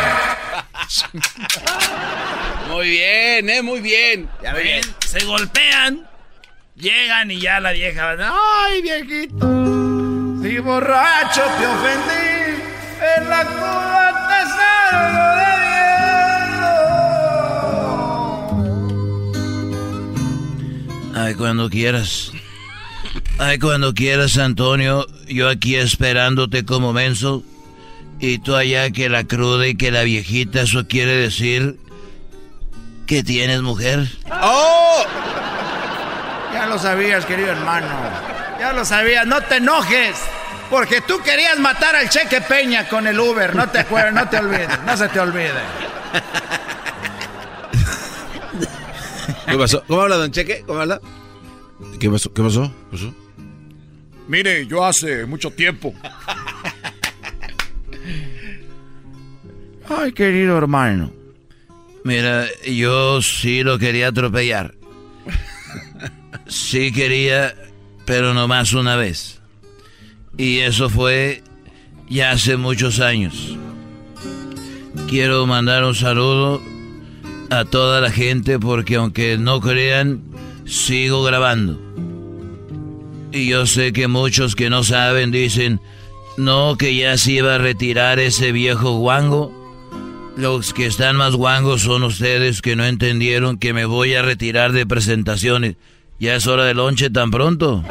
[2.71, 4.29] Muy bien, eh, muy bien.
[4.43, 6.09] Ya ven, se golpean,
[6.77, 8.33] llegan y ya la vieja va,
[8.65, 9.47] ¡Ay, viejito!
[10.43, 12.63] Si borracho te ofendí,
[13.17, 14.00] en la salgo
[21.15, 22.33] Ay, cuando quieras.
[23.39, 25.07] Ay, cuando quieras, Antonio.
[25.29, 27.43] Yo aquí esperándote como menso.
[28.19, 31.79] Y tú allá que la cruda y que la viejita, eso quiere decir
[33.07, 34.09] que tienes mujer.
[34.43, 35.05] ¡Oh!
[36.53, 37.89] Ya lo sabías, querido hermano.
[38.59, 40.17] Ya lo sabías, no te enojes.
[40.71, 43.55] Porque tú querías matar al Cheque Peña con el Uber.
[43.57, 45.51] No te acuerdes, no te olvides, no se te olvide.
[49.47, 49.83] ¿Qué pasó?
[49.89, 50.63] ¿Cómo habla, don Cheque?
[50.65, 51.01] ¿Cómo habla?
[51.99, 52.33] ¿Qué pasó?
[52.33, 52.73] ¿Qué pasó?
[52.91, 53.15] ¿Qué pasó?
[54.29, 55.93] Mire, yo hace mucho tiempo
[59.91, 61.13] Ay, querido hermano.
[62.05, 64.75] Mira, yo sí lo quería atropellar.
[66.47, 67.55] Sí quería,
[68.07, 69.40] pero no más una vez.
[70.41, 71.43] Y eso fue
[72.09, 73.59] ya hace muchos años.
[75.07, 76.63] Quiero mandar un saludo
[77.51, 80.23] a toda la gente porque aunque no crean,
[80.65, 81.79] sigo grabando.
[83.33, 85.79] Y yo sé que muchos que no saben dicen,
[86.39, 89.53] no, que ya se iba a retirar ese viejo guango.
[90.39, 94.73] Los que están más guangos son ustedes que no entendieron que me voy a retirar
[94.73, 95.77] de presentaciones.
[96.19, 97.85] Ya es hora de lonche tan pronto.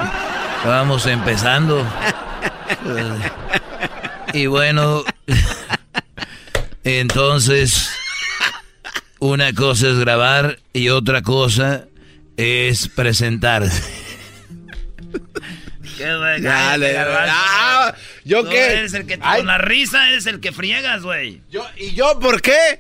[0.66, 1.86] Vamos empezando.
[4.34, 5.04] Y bueno,
[6.84, 7.90] entonces,
[9.20, 11.86] una cosa es grabar y otra cosa
[12.38, 13.82] es presentarse.
[15.98, 16.42] ¿Qué, güey?
[16.42, 17.94] Dale, ah,
[18.24, 18.74] ¿yo Tú qué?
[18.74, 19.40] Eres el que, Ay.
[19.40, 21.42] con la risa eres el que friegas, güey.
[21.50, 22.80] Yo, ¿Y yo por qué?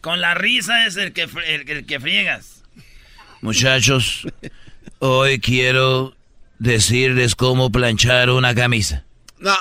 [0.00, 2.62] Con la risa es el que, el que friegas.
[3.42, 4.26] Muchachos,
[5.00, 6.16] hoy quiero
[6.58, 9.04] decirles cómo planchar una camisa.
[9.44, 9.54] No,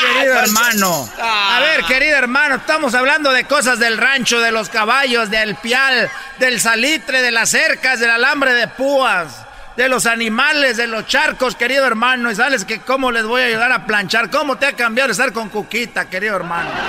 [0.00, 5.28] Querido hermano, a ver, querido hermano, estamos hablando de cosas del rancho, de los caballos,
[5.28, 6.08] del pial,
[6.38, 9.44] del salitre, de las cercas, del alambre de púas,
[9.76, 12.30] de los animales, de los charcos, querido hermano.
[12.30, 15.34] Y sabes que cómo les voy a ayudar a planchar, cómo te ha cambiado estar
[15.34, 16.70] con Cuquita, querido hermano.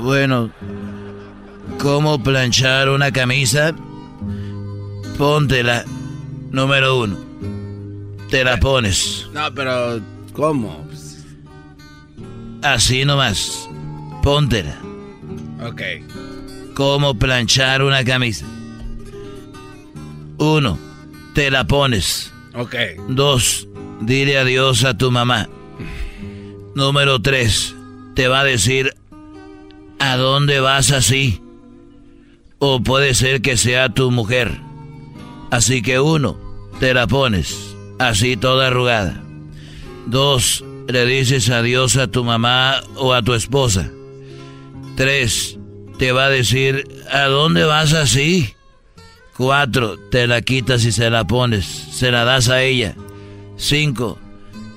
[0.00, 0.52] Bueno,
[1.80, 3.72] ¿cómo planchar una camisa?
[5.16, 5.84] Póntela,
[6.52, 7.27] número uno.
[8.30, 9.26] Te la pones.
[9.32, 10.00] No, pero
[10.34, 10.86] ¿cómo?
[12.62, 13.68] Así nomás.
[14.22, 14.76] Póntela.
[15.64, 15.82] Ok.
[16.74, 18.44] ¿Cómo planchar una camisa?
[20.36, 20.78] Uno,
[21.34, 22.32] te la pones.
[22.54, 22.74] Ok.
[23.08, 23.66] Dos,
[24.00, 25.48] dile adiós a tu mamá.
[26.74, 27.74] Número tres,
[28.14, 28.94] te va a decir
[29.98, 31.40] a dónde vas así.
[32.58, 34.60] O puede ser que sea tu mujer.
[35.50, 36.36] Así que uno,
[36.78, 39.22] te la pones así toda arrugada.
[40.06, 43.90] Dos, le dices adiós a tu mamá o a tu esposa.
[44.96, 45.58] Tres,
[45.98, 48.54] te va a decir a dónde vas así.
[49.36, 52.94] Cuatro, te la quitas y se la pones, se la das a ella.
[53.56, 54.18] Cinco,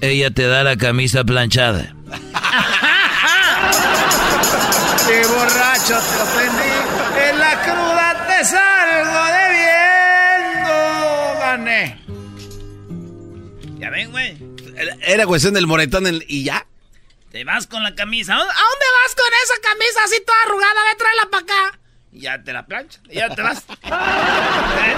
[0.02, 1.96] ella te da la camisa planchada.
[5.08, 6.00] ¡Qué borracho
[15.12, 16.66] Era cuestión del moretón el- y ya.
[17.34, 18.34] Te vas con la camisa.
[18.34, 20.74] ¿A dónde vas con esa camisa así toda arrugada?
[20.90, 21.80] Ve, tráela para acá.
[22.14, 23.00] Y ya te la plancha.
[23.10, 23.58] Y ya te vas.
[23.84, 24.94] ¿Eh?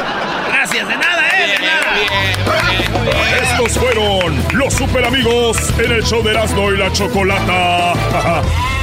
[0.47, 1.47] Gracias, de nada, ¿eh?
[1.47, 3.51] De nada.
[3.53, 7.93] Estos fueron los super amigos en el show de Erasmo y la Chocolata.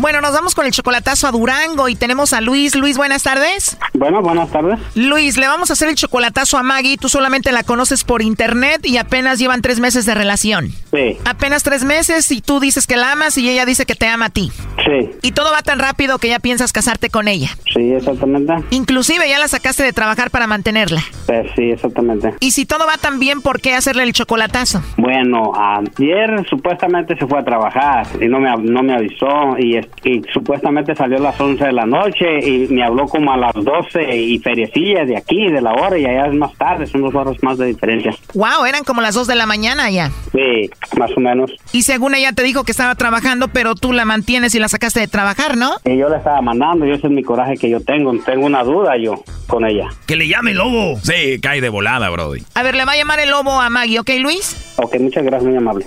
[0.00, 2.74] Bueno, nos vamos con el chocolatazo a Durango y tenemos a Luis.
[2.74, 3.76] Luis, buenas tardes.
[3.92, 4.78] Bueno, buenas tardes.
[4.94, 6.96] Luis, le vamos a hacer el chocolatazo a Maggie.
[6.96, 10.70] Tú solamente la conoces por internet y apenas llevan tres meses de relación.
[10.90, 14.06] Sí, Apenas tres meses y tú dices que la amas y ella dice que te
[14.08, 14.50] ama a ti.
[14.84, 17.50] sí, Y todo va tan rápido que ya piensas casarte con ella.
[17.74, 18.54] sí, exactamente.
[18.70, 21.02] Inclusive ya la sacaste de trabajar para mantenerla.
[21.26, 22.34] Pues sí, exactamente.
[22.40, 24.82] Y si todo va tan bien, ¿por qué hacerle el chocolatazo?
[24.96, 29.86] Bueno, ayer supuestamente se fue a trabajar y no me, no me avisó y, es-
[30.04, 33.54] y supuestamente salió a las 11 de la noche y me habló como a las
[33.54, 37.14] 12 y feriecilla de aquí, de la hora y allá es más tarde, son dos
[37.14, 38.14] horas más de diferencia.
[38.34, 40.10] Wow, eran como las dos de la mañana ya.
[40.32, 41.50] Sí, más o menos.
[41.72, 45.00] Y según ella te dijo que estaba trabajando, pero tú la mantienes y la sacaste
[45.00, 45.72] de trabajar, ¿no?
[45.84, 48.12] Y yo le estaba mandando y ese es mi coraje que yo tengo.
[48.24, 49.88] Tengo una duda yo con ella.
[50.06, 50.98] Que le llame lobo.
[51.02, 52.42] Sí, cae de volada, Brody.
[52.54, 54.74] A ver, le va a llamar el lobo a Maggie, ¿ok, Luis?
[54.76, 55.86] Ok, muchas gracias, muy amable.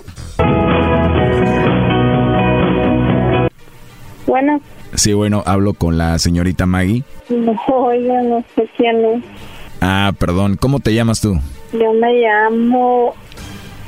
[4.26, 4.60] Bueno,
[4.96, 7.02] Sí, bueno, hablo con la señorita Maggie.
[7.28, 9.24] no, oiga, no sé quién es.
[9.80, 11.34] Ah, perdón, ¿cómo te llamas tú?
[11.72, 13.12] Yo me llamo...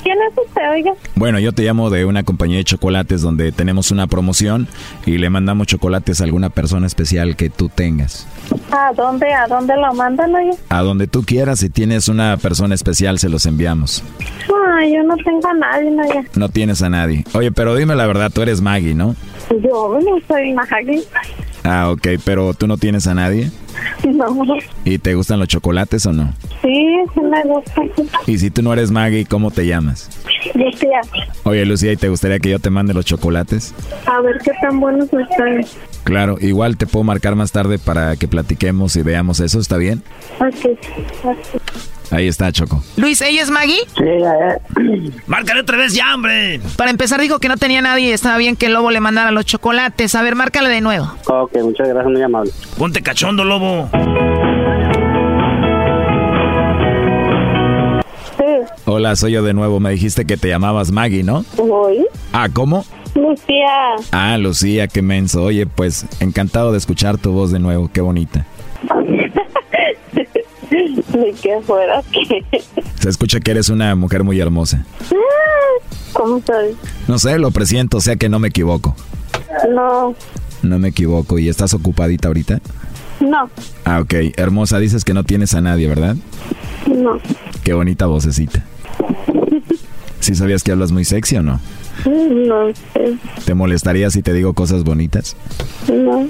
[0.03, 0.91] ¿Quién es usted, oiga?
[1.15, 4.67] Bueno, yo te llamo de una compañía de chocolates donde tenemos una promoción
[5.05, 8.27] y le mandamos chocolates a alguna persona especial que tú tengas.
[8.71, 10.55] ¿A dónde, a dónde lo mandan, oiga?
[10.69, 14.03] A donde tú quieras, si tienes una persona especial, se los enviamos.
[14.47, 16.23] No, yo no tengo a nadie, ya.
[16.35, 17.23] No tienes a nadie.
[17.33, 19.15] Oye, pero dime la verdad, tú eres Maggie, ¿no?
[19.49, 21.03] Yo no soy Maggie.
[21.63, 23.51] Ah, ok, pero tú no tienes a nadie.
[24.07, 24.27] No.
[24.85, 26.33] ¿Y te gustan los chocolates o no?
[26.61, 27.81] Sí, sí me gusta.
[28.25, 30.09] Y si tú no eres Maggie, ¿cómo te llamas?
[30.55, 31.01] Lucía,
[31.43, 33.73] Oye, Lucía, ¿y te gustaría que yo te mande los chocolates?
[34.05, 35.65] a ver qué tan buenos están.
[36.03, 40.01] Claro, igual te puedo marcar más tarde para que platiquemos y veamos eso, ¿está bien?
[40.39, 40.77] Ok.
[41.23, 41.37] ok.
[42.11, 42.81] Ahí está, Choco.
[42.95, 43.79] Luis, ¿ella es Maggie?
[43.97, 44.59] Sí, ya,
[45.27, 46.61] Márcale otra vez ya, hombre.
[46.77, 49.31] Para empezar dijo que no tenía nadie y estaba bien que el lobo le mandara
[49.31, 50.15] los chocolates.
[50.15, 51.11] A ver, márcale de nuevo.
[51.27, 52.51] Ok, muchas gracias, muy amable.
[52.77, 53.89] Ponte cachondo, lobo.
[58.85, 59.81] Hola, soy yo de nuevo.
[59.81, 61.43] Me dijiste que te llamabas Maggie, ¿no?
[61.57, 62.05] Voy.
[62.31, 62.85] Ah, ¿cómo?
[63.15, 63.67] Lucía.
[64.11, 65.43] Ah, Lucía, qué menso.
[65.43, 67.89] Oye, pues encantado de escuchar tu voz de nuevo.
[67.91, 68.45] Qué bonita.
[71.19, 72.45] Ni que fuera que.
[72.99, 74.85] Se escucha que eres una mujer muy hermosa.
[76.13, 76.75] ¿Cómo sabes?
[77.07, 78.95] No sé, lo presiento, o sea que no me equivoco.
[79.69, 80.15] No,
[80.63, 81.37] No me equivoco.
[81.39, 82.59] ¿Y estás ocupadita ahorita?
[83.19, 83.49] no,
[83.85, 84.13] Ah, ok.
[84.37, 86.15] Hermosa, dices que no tienes a nadie, ¿verdad?
[86.87, 87.19] no.
[87.63, 88.63] Qué bonita vocecita.
[90.19, 91.59] ¿Sí sabías que hablas muy sexy o no?
[92.05, 93.17] No sé.
[93.45, 95.35] ¿Te molestaría si te digo cosas bonitas?
[95.91, 96.27] No.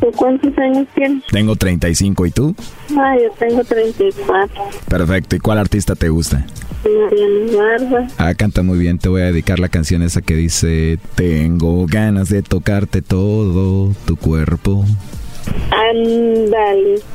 [0.00, 1.24] ¿Tú cuántos años tienes?
[1.26, 2.54] Tengo 35 y tú?
[2.96, 4.64] Ah, yo tengo 34.
[4.88, 5.36] Perfecto.
[5.36, 6.44] ¿Y cuál artista te gusta?
[6.84, 8.08] Mariana Barba.
[8.18, 8.98] Ah, canta muy bien.
[8.98, 14.16] Te voy a dedicar la canción esa que dice Tengo ganas de tocarte todo tu
[14.16, 14.84] cuerpo.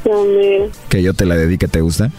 [0.03, 0.69] Samir.
[0.89, 2.11] Que yo te la dedique, ¿te gusta?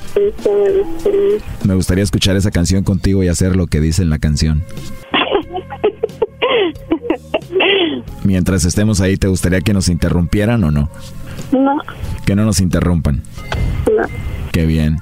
[1.65, 4.65] Me gustaría escuchar esa canción contigo y hacer lo que dice en la canción.
[8.24, 10.89] Mientras estemos ahí, ¿te gustaría que nos interrumpieran o no?
[11.53, 11.76] No,
[12.24, 13.22] Que no nos interrumpan.
[13.87, 14.03] no.
[14.53, 14.99] Qué bien.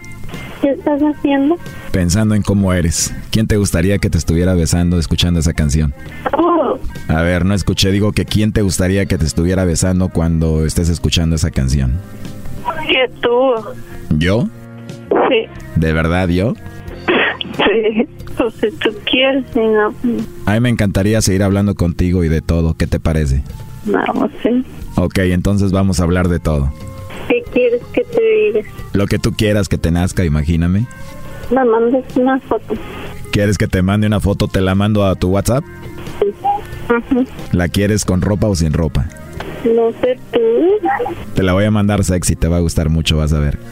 [0.62, 1.56] ¿Qué estás haciendo?
[1.90, 3.14] Pensando en cómo eres.
[3.30, 5.92] ¿Quién te gustaría que te estuviera besando escuchando esa canción?
[6.36, 6.78] Oh,
[7.08, 10.88] A ver, no escuché, digo que quién te gustaría que te estuviera besando cuando estés
[10.88, 11.98] escuchando esa canción.
[12.88, 14.16] que tú.
[14.18, 14.48] ¿Yo?
[15.28, 16.54] Sí, ¿De verdad yo?
[17.64, 18.08] Sí.
[18.36, 19.94] Pues si tú quieres, si no,
[20.46, 22.74] A mí me encantaría seguir hablando contigo y de todo.
[22.74, 23.42] ¿Qué te parece?
[23.84, 24.02] no,
[24.42, 24.64] sí.
[24.96, 26.72] Ok, entonces vamos a hablar de todo.
[27.28, 28.68] ¿Qué quieres que te diga?
[28.92, 30.86] Lo que tú quieras que te nazca, imagíname.
[31.50, 32.74] Me mandes una foto.
[33.32, 34.48] ¿Quieres que te mande una foto?
[34.48, 35.64] Te la mando a tu WhatsApp.
[36.20, 37.24] Ujú.
[37.52, 39.06] ¿La quieres con ropa o sin ropa?
[39.64, 40.40] No sé tú.
[41.34, 43.58] Te la voy a mandar sexy, te va a gustar mucho, vas a ver.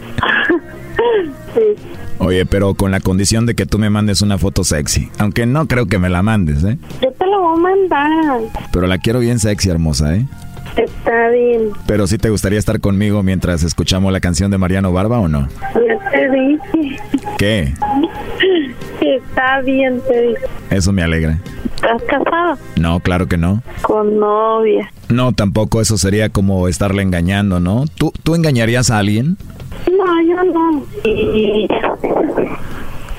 [1.55, 1.74] Sí.
[2.18, 5.08] Oye, pero con la condición de que tú me mandes una foto sexy.
[5.18, 6.78] Aunque no creo que me la mandes, ¿eh?
[7.00, 8.40] Yo te lo voy a mandar.
[8.72, 10.26] Pero la quiero bien sexy, hermosa, ¿eh?
[10.76, 11.70] Está bien.
[11.86, 15.48] Pero sí te gustaría estar conmigo mientras escuchamos la canción de Mariano Barba o no?
[15.74, 16.96] Ya te dije.
[17.38, 17.74] ¿Qué?
[19.00, 20.42] Está bien, te dije.
[20.70, 21.38] Eso me alegra.
[21.74, 22.58] ¿Estás casado?
[22.76, 23.62] No, claro que no.
[23.82, 24.90] Con novia.
[25.08, 27.84] No, tampoco eso sería como estarle engañando, ¿no?
[27.96, 29.36] ¿Tú, ¿Tú engañarías a alguien?
[29.87, 30.85] No, yo no.
[31.05, 31.68] Y...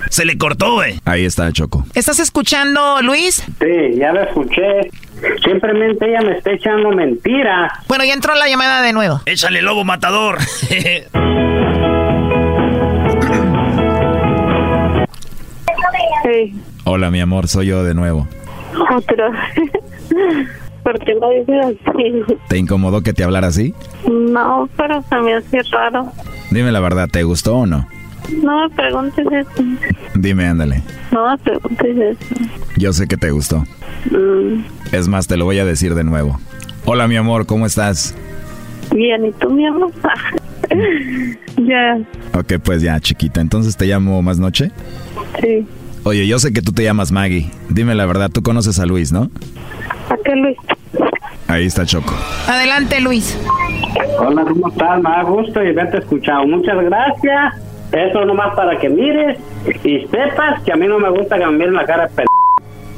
[0.09, 0.99] Se le cortó, güey.
[1.05, 1.85] Ahí está, Choco.
[1.93, 3.43] ¿Estás escuchando, Luis?
[3.59, 4.89] Sí, ya la escuché.
[5.43, 7.71] Simplemente ella me está echando mentiras.
[7.87, 9.21] Bueno, ya entró la llamada de nuevo.
[9.25, 10.37] Échale lobo matador.
[16.23, 16.53] Sí,
[16.83, 18.27] Hola, mi amor, soy yo de nuevo.
[18.95, 19.31] otra.
[20.91, 22.35] ¿Por qué lo dices así?
[22.47, 23.73] ¿Te incomodó que te hablara así?
[24.09, 26.11] No, pero se me hace raro.
[26.49, 27.87] Dime la verdad, ¿te gustó o no?
[28.41, 29.63] No me preguntes eso.
[30.15, 30.81] Dime, ándale.
[31.11, 32.35] No me preguntes eso.
[32.77, 33.63] Yo sé que te gustó.
[34.09, 36.39] Mm, Es más, te lo voy a decir de nuevo.
[36.85, 38.15] Hola, mi amor, ¿cómo estás?
[38.91, 39.91] bien, ¿y tú, mi amor?
[41.57, 41.99] ya,
[42.33, 43.41] Ok, pues ya, chiquita.
[43.41, 44.71] Entonces te llamo más noche.
[45.41, 45.67] sí.
[46.05, 47.51] Oye, yo sé que tú te llamas Maggie.
[47.69, 49.29] Dime la verdad, tú conoces a Luis, ¿no?
[50.09, 50.55] ¿A qué, Luis?
[51.49, 52.13] Ahí está Choco.
[52.47, 53.35] Adelante, Luis.
[54.19, 55.01] Hola, ¿cómo estás?
[55.01, 56.45] Me da gusto y verte escuchado.
[56.45, 57.55] Muchas gracias.
[57.91, 59.39] Eso nomás para que mires
[59.83, 62.25] y sepas que a mí no me gusta que me miren la cara de p...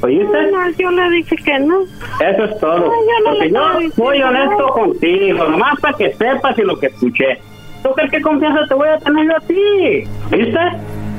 [0.02, 0.52] ¿Oíste?
[0.52, 1.84] No, yo le dije que no.
[2.20, 2.78] Eso es todo.
[2.78, 6.78] No, yo no Porque le yo soy honesto contigo, nomás para que sepas y lo
[6.78, 7.40] que escuché.
[7.84, 10.04] ¿Tú crees que confianza te voy a tener yo a ti?
[10.30, 10.60] ¿Viste?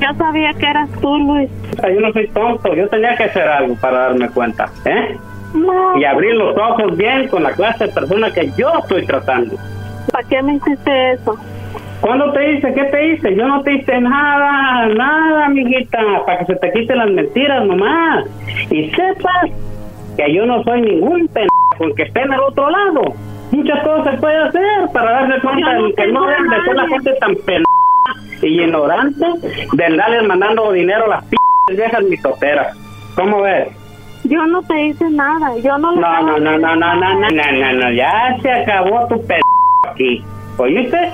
[0.01, 1.49] Yo sabía que eras tú, Luis.
[1.81, 5.17] Yo no soy tonto, yo tenía que hacer algo para darme cuenta, ¿eh?
[5.97, 9.55] Y abrir los ojos bien con la clase de persona que yo estoy tratando.
[10.11, 11.37] ¿Para qué me hiciste eso?
[12.01, 12.73] ¿Cuándo te hice?
[12.73, 13.35] ¿Qué te hice?
[13.35, 18.25] Yo no te hice nada, nada, amiguita, para que se te quiten las mentiras nomás.
[18.69, 19.51] Y sepas
[20.17, 23.13] que yo no soy ningún pendejo que esté en el otro lado.
[23.51, 26.75] Muchas cosas se puede hacer para darse cuenta no de que no deben de ser
[26.75, 27.63] la gente tan pendeja
[28.41, 29.25] y ignorante
[29.71, 31.37] de andarles mandando dinero a las p
[31.69, 32.77] viejas mitoteras.
[33.15, 33.82] ¿Cómo ves?
[34.23, 35.57] Yo no te hice nada.
[35.57, 38.51] Yo no le No, no, no, no, no, no, no, no, no, no, ya se
[38.51, 39.39] acabó tu p
[39.89, 40.23] aquí.
[40.57, 41.11] ¿Oíste?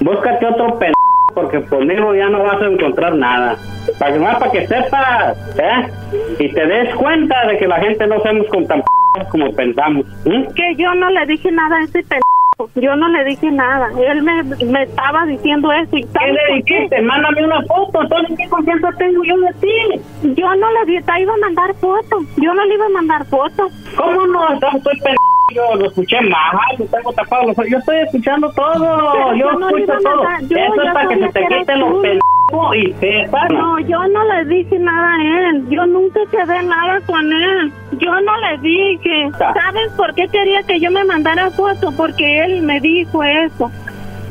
[0.00, 0.92] Búscate otro p
[1.34, 3.56] porque conmigo ya no vas a encontrar nada.
[3.98, 5.88] Para que más para que sepas, ¿eh?
[6.38, 8.86] Y te des cuenta de que la gente no somos con tan p
[9.30, 10.06] como pensamos.
[10.24, 10.46] ¿m?
[10.54, 12.02] Que yo no le dije nada a ese
[12.74, 13.88] Yo no le dije nada.
[14.00, 15.96] Él me, me estaba diciendo eso.
[15.96, 17.02] ¿Y ¿Qué ¿sabes le dijiste?
[17.02, 18.02] Mándame una foto.
[18.02, 20.34] Entonces, ¿qué confianza tengo yo de ti?
[20.34, 22.24] Yo no le te iba a mandar fotos.
[22.36, 23.72] Yo no le iba a mandar fotos.
[23.96, 24.52] ¿Cómo no?
[24.52, 25.16] Entonces estoy p
[25.54, 27.52] yo lo escuché mal, yo tengo tapado.
[27.68, 30.24] Yo estoy escuchando todo, Pero yo yo no le escucho todo.
[30.24, 32.02] mandar, yo Eso es para que se te quiten los tú.
[32.52, 33.50] Pendejos y sepas.
[33.50, 35.64] No, yo no le dije nada a él.
[35.70, 37.72] Yo nunca quedé nada con él.
[37.98, 39.30] Yo no le dije.
[39.38, 41.92] ¿Sabes por qué quería que yo me mandara foto?
[41.96, 43.70] Porque él me dijo eso.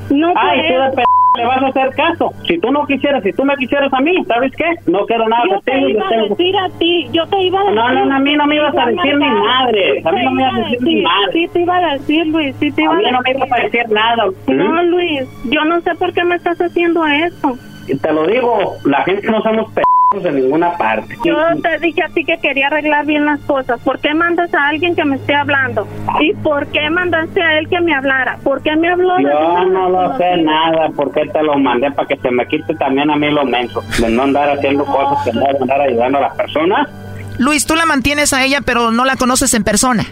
[0.09, 1.03] No Ay, tú de p
[1.37, 2.33] le vas a hacer caso.
[2.45, 4.65] Si tú no quisieras, si tú me quisieras a mí, ¿sabes qué?
[4.91, 7.75] No quiero nada Yo te iba a decir ti, yo te iba a decir.
[7.77, 9.39] No, no, no, a mí no me ibas a decir mandar.
[9.39, 10.01] madre.
[10.03, 11.31] A mí no me ibas a decir ni madre.
[11.31, 13.13] Sí, te iba a decir, Luis, sí te iba A a mí decir.
[13.15, 14.25] no me ibas a decir nada.
[14.47, 14.85] No, ¿Mm?
[14.89, 17.57] Luis, yo no sé por qué me estás haciendo eso.
[17.99, 19.81] Te lo digo, la gente no somos p
[20.13, 21.17] en ninguna parte.
[21.23, 23.79] Yo te dije a ti que quería arreglar bien las cosas.
[23.79, 25.87] ¿Por qué mandas a alguien que me esté hablando?
[26.19, 28.37] ¿Y por qué mandaste a él que me hablara?
[28.43, 32.07] ¿Por qué me habló de Yo no lo sé nada, porque te lo mandé para
[32.09, 35.31] que se me quite también a mí lo menso, de no andar haciendo cosas que
[35.31, 36.89] no andar ayudando a las personas.
[37.37, 40.03] Luis, tú la mantienes a ella, pero no la conoces en persona.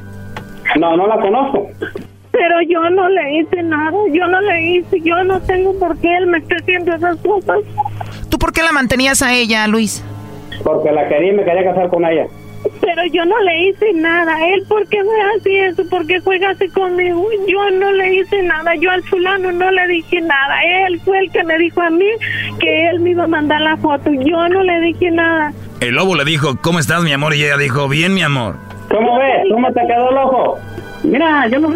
[0.79, 1.67] No, no la conozco.
[2.31, 6.15] Pero yo no le hice nada, yo no le hice, yo no tengo por qué
[6.17, 7.57] él me esté haciendo esas cosas.
[8.29, 10.03] ¿Tú por qué la mantenías a ella, Luis?
[10.63, 12.27] Porque la quería y me quería casar con ella.
[12.81, 14.45] Pero yo no le hice nada.
[14.47, 15.83] Él, ¿por qué me hace eso?
[15.89, 17.25] ¿Por qué juega así conmigo?
[17.47, 18.75] Yo no le hice nada.
[18.75, 20.61] Yo al fulano no le dije nada.
[20.85, 22.05] Él fue el que me dijo a mí
[22.59, 24.11] que él me iba a mandar la foto.
[24.11, 25.53] Yo no le dije nada.
[25.79, 27.33] El lobo le dijo, ¿cómo estás, mi amor?
[27.33, 28.55] Y ella dijo, bien, mi amor.
[28.89, 29.43] ¿Cómo ves?
[29.51, 30.57] ¿Cómo te quedó el ojo?
[31.03, 31.69] Mira, yo no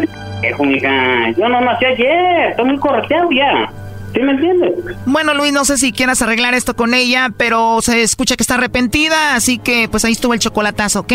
[0.64, 1.30] mija.
[1.36, 2.50] Yo no nací ayer.
[2.50, 3.70] Estoy muy correteado ya.
[4.14, 4.72] ¿Sí me entiendes?
[5.06, 8.54] Bueno, Luis, no sé si quieras arreglar esto con ella, pero se escucha que está
[8.54, 11.12] arrepentida, así que pues ahí estuvo el chocolatazo, ¿ok?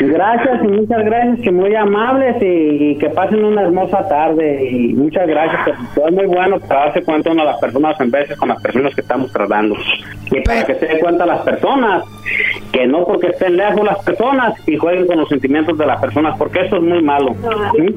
[0.00, 4.94] Gracias y muchas gracias, que muy amables y, y que pasen una hermosa tarde y
[4.94, 8.10] muchas gracias, que todo es muy bueno para darse cuenta uno de las personas en
[8.10, 9.76] veces con las personas que estamos tratando
[10.30, 12.04] y para que se dé cuenta las personas
[12.72, 16.36] que no porque estén lejos las personas y jueguen con los sentimientos de las personas
[16.38, 17.34] porque eso es muy malo.
[17.76, 17.96] ¿sí?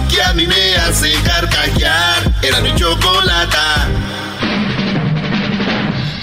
[0.11, 2.31] que a mí me hace carcajear.
[2.41, 3.87] Era mi chocolata.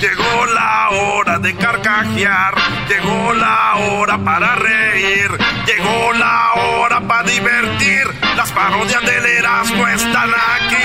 [0.00, 2.54] Llegó la hora de carcajear,
[2.88, 5.28] llegó la hora para reír,
[5.66, 8.04] llegó la hora para divertir.
[8.36, 10.76] Las parodias del Erasmo están aquí.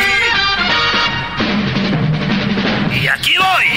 [3.02, 3.68] Y aquí voy.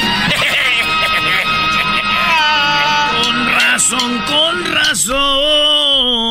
[3.22, 6.25] Con razón, con razón.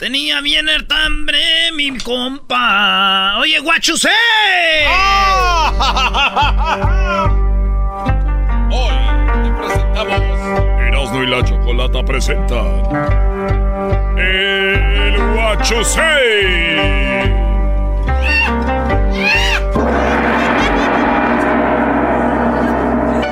[0.00, 3.36] Tenía bien el hambre mi compa.
[3.38, 4.08] Oye, guachusé.
[8.72, 8.94] Hoy
[9.44, 10.18] te presentamos.
[10.80, 12.82] Erasno y la chocolata presentan.
[14.16, 16.00] El Guachosei.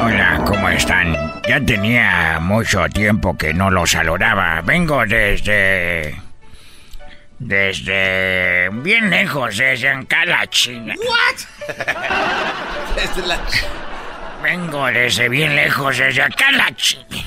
[0.02, 1.16] Hola, ¿cómo están?
[1.48, 4.60] Ya tenía mucho tiempo que no los saludaba.
[4.60, 6.27] Vengo desde...
[7.38, 8.68] Desde...
[8.70, 10.94] Bien lejos, desde acá la China.
[14.42, 17.24] Vengo desde bien lejos, desde acá la China.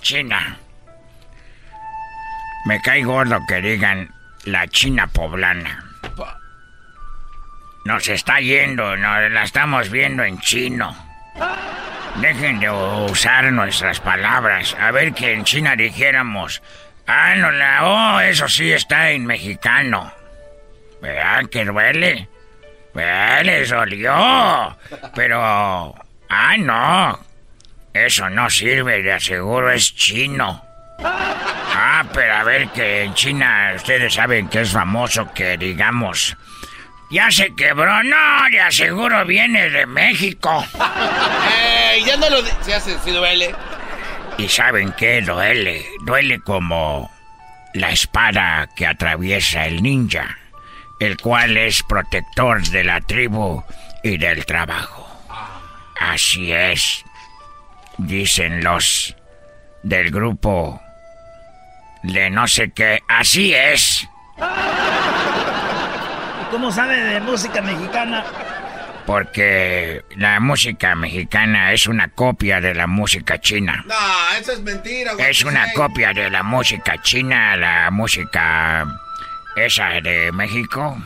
[0.00, 0.58] China.
[2.66, 4.10] Me cae gordo que digan
[4.44, 5.84] la China poblana.
[7.84, 10.96] Nos está yendo, nos la estamos viendo en chino.
[12.16, 14.74] Dejen de usar nuestras palabras.
[14.80, 16.62] A ver que en China dijéramos,
[17.06, 20.12] ah, no la, oh, eso sí está en mexicano.
[21.00, 22.28] ¿Verdad que duele?
[22.94, 23.44] ¿Verdad?
[23.44, 24.76] Les dolió.
[25.14, 25.94] Pero,
[26.28, 27.18] ah, no.
[27.92, 30.64] Eso no sirve, de aseguro es chino.
[31.00, 36.36] Ah, pero a ver que en China ustedes saben que es famoso que digamos,
[37.10, 40.64] ya se quebró, no, de aseguro viene de México.
[41.92, 42.04] ¡Ey!
[42.04, 43.54] Ya no lo se hace, si duele.
[44.38, 47.10] Y saben qué duele, duele como
[47.72, 50.38] la espada que atraviesa el ninja,
[51.00, 53.62] el cual es protector de la tribu
[54.02, 55.08] y del trabajo.
[55.98, 57.04] Así es,
[57.98, 59.16] dicen los
[59.82, 60.80] del grupo
[62.04, 63.02] de no sé qué.
[63.08, 64.06] Así es.
[66.50, 68.24] ¿Cómo sabe de música mexicana?
[69.06, 73.84] Porque la música mexicana es una copia de la música china.
[73.86, 73.94] No,
[74.38, 78.86] eso es mentira, Es una copia de la música china, la música
[79.56, 80.96] esa de México.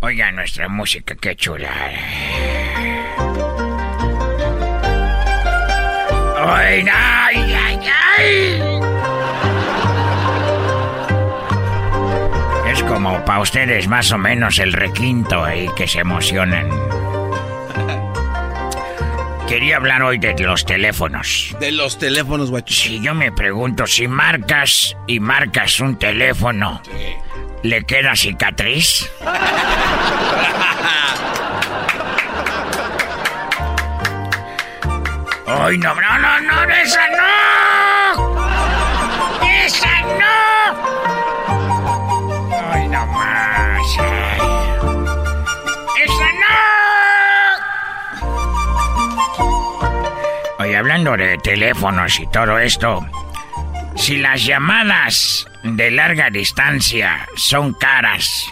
[0.00, 1.70] Oiga nuestra música, qué chula.
[6.38, 7.80] ¡Ay, ay, ay,
[8.18, 8.62] ay!
[12.70, 16.68] Es como para ustedes más o menos el requinto ahí que se emocionan.
[19.48, 21.54] Quería hablar hoy de los teléfonos.
[21.60, 22.74] De los teléfonos, guacho.
[22.74, 26.82] Si yo me pregunto, si marcas y marcas un teléfono,
[27.62, 29.08] ¿le queda cicatriz?
[35.46, 37.65] ¡Ay, no, no, no, no, esa no!
[50.76, 53.04] Hablando de teléfonos y todo esto,
[53.96, 58.44] si las llamadas de larga distancia son caras,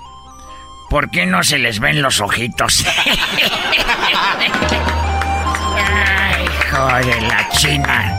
[0.91, 2.85] ¿por qué no se les ven los ojitos?
[5.97, 8.18] Ay, joder, la china.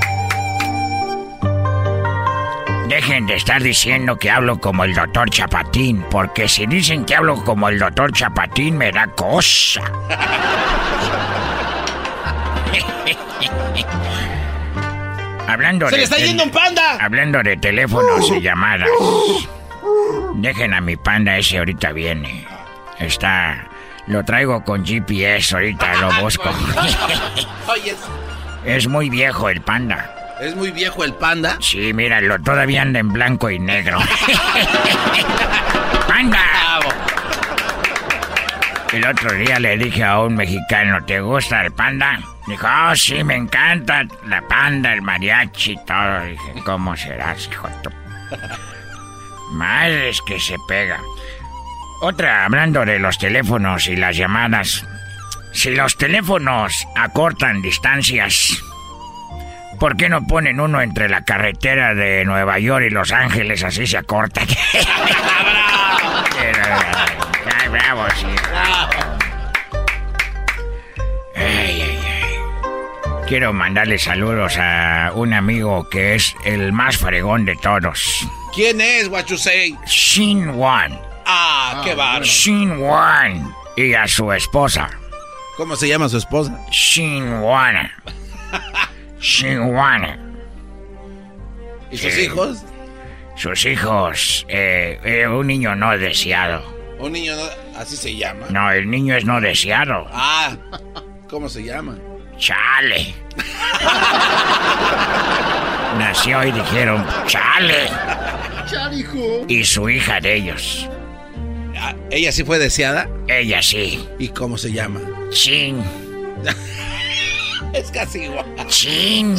[2.88, 7.44] Dejen de estar diciendo que hablo como el doctor Chapatín, porque si dicen que hablo
[7.44, 9.82] como el doctor Chapatín me da cosa.
[15.48, 16.98] Hablando ¡Se de le está yendo un panda!
[17.00, 18.90] Hablando de teléfonos y llamadas.
[20.36, 22.48] Dejen a mi panda ese ahorita viene.
[23.00, 23.68] Está.
[24.08, 26.50] Lo traigo con GPS, ahorita lo busco.
[28.66, 30.12] Es muy viejo el panda.
[30.42, 31.58] es muy viejo el panda.
[31.62, 34.00] Sí, míralo, todavía anda en blanco y negro.
[36.08, 36.40] ¡Panda!
[38.96, 42.18] El otro día le dije a un mexicano, ¿te gusta el panda?
[42.48, 46.24] Dijo, oh, sí, me encanta la panda, el mariachi y todo.
[46.24, 47.90] Dije, ¿cómo serás, hijo de tu...
[49.52, 51.02] Madres que se pega.
[52.04, 54.86] Otra, hablando de los teléfonos y las llamadas.
[55.52, 58.64] Si los teléfonos acortan distancias,
[59.78, 63.62] ¿por qué no ponen uno entre la carretera de Nueva York y Los Ángeles?
[63.66, 64.40] Así se acorta.
[67.46, 68.26] Ay, bravo, sí.
[71.36, 72.40] Ay, ay, ay.
[73.28, 78.28] Quiero mandarle saludos a un amigo que es el más fregón de todos.
[78.54, 79.76] ¿Quién es, Guachusei?
[79.88, 81.00] Shin Wan.
[81.26, 82.24] Ah, qué bárbaro.
[82.26, 83.54] Shin Wan.
[83.76, 84.90] Y a su esposa.
[85.58, 86.58] ¿Cómo se llama su esposa?
[86.72, 87.92] Shin Wan.
[89.20, 90.38] Shin Wan.
[91.92, 92.22] ¿Y sus Sí.
[92.22, 92.64] hijos?
[93.36, 94.46] Sus hijos.
[94.50, 96.75] eh, eh, un niño no deseado.
[97.00, 98.48] Un niño, no- así se llama.
[98.50, 100.08] No, el niño es no deseado.
[100.12, 100.56] Ah,
[101.30, 101.98] ¿cómo se llama?
[102.38, 103.14] Chale.
[105.98, 107.88] Nació y dijeron, chale.
[108.70, 109.46] Charijo.
[109.48, 110.90] Y su hija de ellos.
[111.78, 113.08] Ah, ¿Ella sí fue deseada?
[113.28, 114.08] Ella sí.
[114.20, 115.00] ¿Y cómo se llama?
[115.32, 115.84] Chin.
[117.74, 118.46] Es casi igual.
[118.68, 119.36] Chin.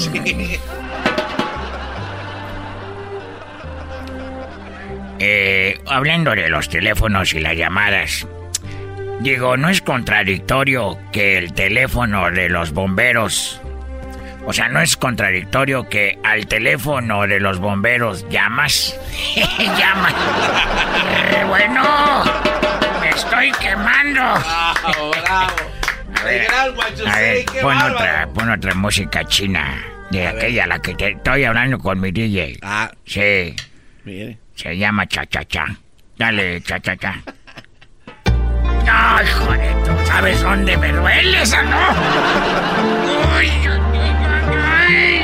[5.28, 8.28] Eh, hablando de los teléfonos y las llamadas,
[9.18, 13.60] digo, ¿no es contradictorio que el teléfono de los bomberos,
[14.46, 18.96] o sea, no es contradictorio que al teléfono de los bomberos llamas?
[19.58, 20.14] llamas.
[21.32, 21.82] Eh, bueno,
[23.00, 24.20] me estoy quemando.
[24.20, 25.56] Bravo, bravo.
[26.20, 26.46] A ver,
[27.04, 29.84] a ver, pon otra, pon otra música china.
[30.10, 32.60] De aquella, la que te estoy hablando con mi DJ.
[32.62, 33.56] Ah, Sí,
[34.04, 34.45] mire.
[34.56, 35.66] Se llama Cha Cha Cha.
[36.16, 37.14] Dale, Cha Cha Cha.
[38.88, 41.76] Ay, joder, ¿tú sabes dónde me duele esa, no?
[43.36, 43.50] Uy,
[44.78, 45.22] ay,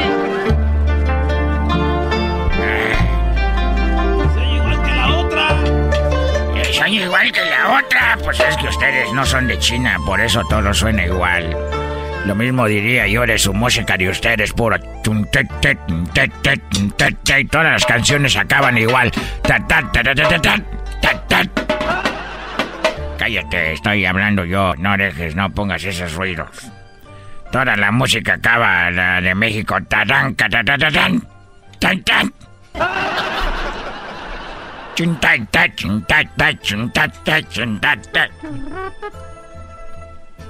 [4.40, 5.48] ay, igual que la otra.
[6.72, 8.18] Soy igual que la otra.
[8.22, 11.56] Pues es que ustedes no son de China, por eso todo suena igual.
[12.26, 14.78] Lo mismo diría yo de su música de ustedes, pura.
[17.38, 19.10] Y todas las canciones acaban igual.
[23.18, 24.74] Cállate, estoy hablando yo.
[24.78, 26.48] No dejes, no pongas esos ruidos.
[27.50, 29.76] Toda la música acaba la de México.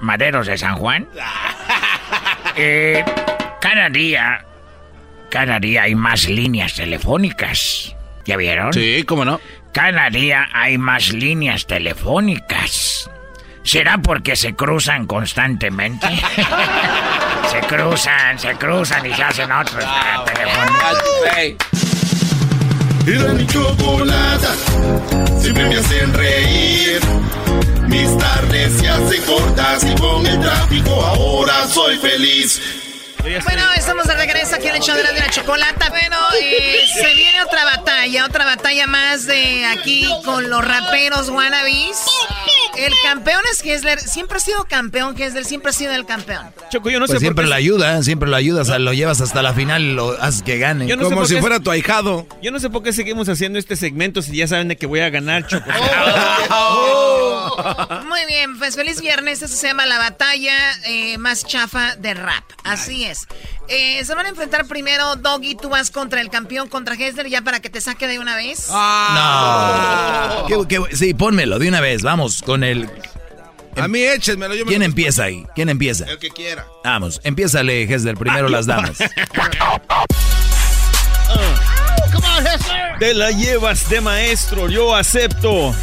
[0.00, 1.08] maderos de San Juan,
[2.56, 3.04] eh,
[3.60, 4.44] cada día,
[5.30, 7.94] cada día hay más líneas telefónicas.
[8.24, 8.72] ¿Ya vieron?
[8.72, 9.40] Sí, ¿cómo no?
[9.72, 13.10] Cada día hay más líneas telefónicas.
[13.62, 16.06] ¿Será porque se cruzan constantemente?
[17.50, 19.84] se cruzan, se cruzan y se hacen otros
[20.24, 20.82] teléfonos.
[23.06, 24.54] Era mi chocolata,
[25.40, 27.00] siempre me hacen reír.
[27.88, 32.60] Mis tardes se hacen cortas y con el tráfico ahora soy feliz.
[33.22, 35.88] Bueno, estamos de regreso aquí en el show de la, chocolata.
[35.90, 42.04] Bueno, eh, se viene otra batalla, otra batalla más de aquí con los raperos wannabes.
[42.76, 46.46] El campeón es Hessler, siempre ha sido campeón Hessler, siempre ha sido el campeón.
[46.70, 47.50] Choco, yo no pues sé siempre por qué...
[47.50, 50.94] lo ayuda, siempre lo ayudas, lo llevas hasta la final y lo haces que gane.
[50.96, 52.26] Como si fuera tu ahijado.
[52.40, 55.00] Yo no sé por qué seguimos haciendo este segmento si ya saben de que voy
[55.00, 55.68] a ganar, Choco.
[58.06, 60.54] Muy bien, pues feliz viernes, eso se llama la batalla
[60.84, 62.44] eh, más chafa de rap.
[62.64, 63.26] Así es.
[63.68, 67.42] Eh, se van a enfrentar primero Doggy, tú vas contra el campeón, contra Hessler, ya
[67.42, 68.68] para que te saque de una vez.
[68.70, 70.46] Ah.
[70.48, 70.66] No.
[70.92, 72.90] sí, pónmelo de una vez, vamos, con el...
[73.76, 74.54] A mí échenmelo.
[74.54, 75.46] Yo ¿Quién empieza ahí?
[75.54, 76.04] ¿Quién empieza?
[76.06, 76.66] El que quiera.
[76.82, 78.98] Vamos, empiézale, Hessler, primero las damas.
[82.98, 85.74] Te la llevas de maestro, yo acepto.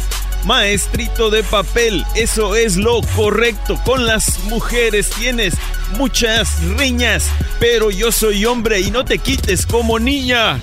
[0.46, 3.80] Maestrito de papel, eso es lo correcto.
[3.84, 5.54] Con las mujeres tienes
[5.96, 7.28] muchas riñas,
[7.58, 10.60] pero yo soy hombre y no te quites como niña.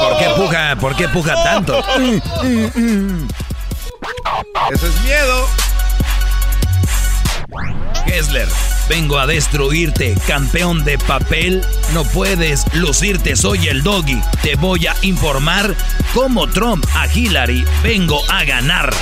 [0.00, 0.76] ¿Por qué puja?
[0.80, 1.78] ¿Por qué puja tanto?
[4.72, 5.46] Eso es miedo.
[8.06, 8.48] Kessler,
[8.88, 11.64] vengo a destruirte, campeón de papel.
[11.92, 14.20] No puedes lucirte, soy el doggy.
[14.42, 15.74] Te voy a informar
[16.14, 18.94] cómo Trump a Hillary vengo a ganar.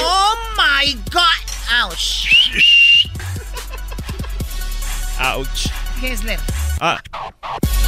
[0.00, 1.42] Oh my god.
[1.82, 2.26] Ouch.
[5.20, 5.70] Ouch.
[6.00, 6.38] Hessler.
[6.80, 7.00] Ah.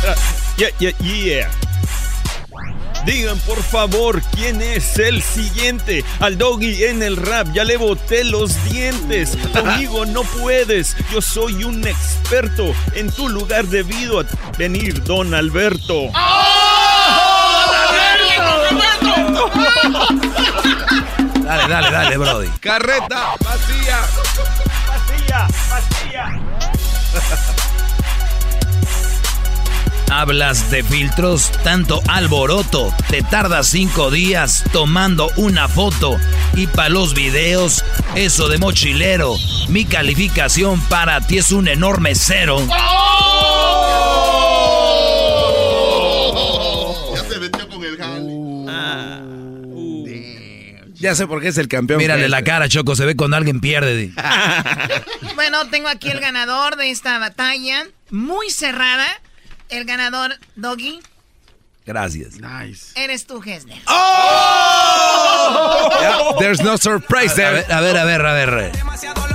[0.03, 0.15] Uh,
[0.57, 1.51] yeah, yeah, yeah.
[3.05, 6.05] Digan por favor quién es el siguiente.
[6.21, 9.37] Al doggy en el rap ya le boté los dientes.
[9.53, 10.97] Conmigo no puedes.
[11.11, 12.75] Yo soy un experto.
[12.95, 14.25] En tu lugar debido a
[14.59, 16.11] venir Don Alberto.
[21.43, 22.49] Dale, dale, dale, Brody.
[22.61, 23.99] Carreta vacía.
[24.87, 26.41] Vacía, vacía.
[30.11, 32.93] Hablas de filtros, tanto alboroto.
[33.09, 36.19] Te tardas cinco días tomando una foto.
[36.55, 37.85] Y para los videos,
[38.17, 39.37] eso de mochilero.
[39.69, 42.59] Mi calificación para ti es un enorme cero.
[47.15, 47.97] Ya se metió con el
[50.95, 51.99] Ya sé por qué es el campeón.
[51.99, 54.13] Mírale la cara, Choco, se ve cuando alguien pierde.
[55.37, 57.87] bueno, tengo aquí el ganador de esta batalla.
[58.11, 59.07] Muy cerrada.
[59.71, 61.01] El ganador, Doggy.
[61.87, 62.35] Gracias.
[62.41, 62.93] Nice.
[62.95, 63.79] Eres tú, Hesner.
[65.01, 66.37] ¡Oh!
[66.39, 67.65] there's no surprise there.
[67.73, 68.49] A ver, a ver, a ver.
[68.51, 68.73] A ver.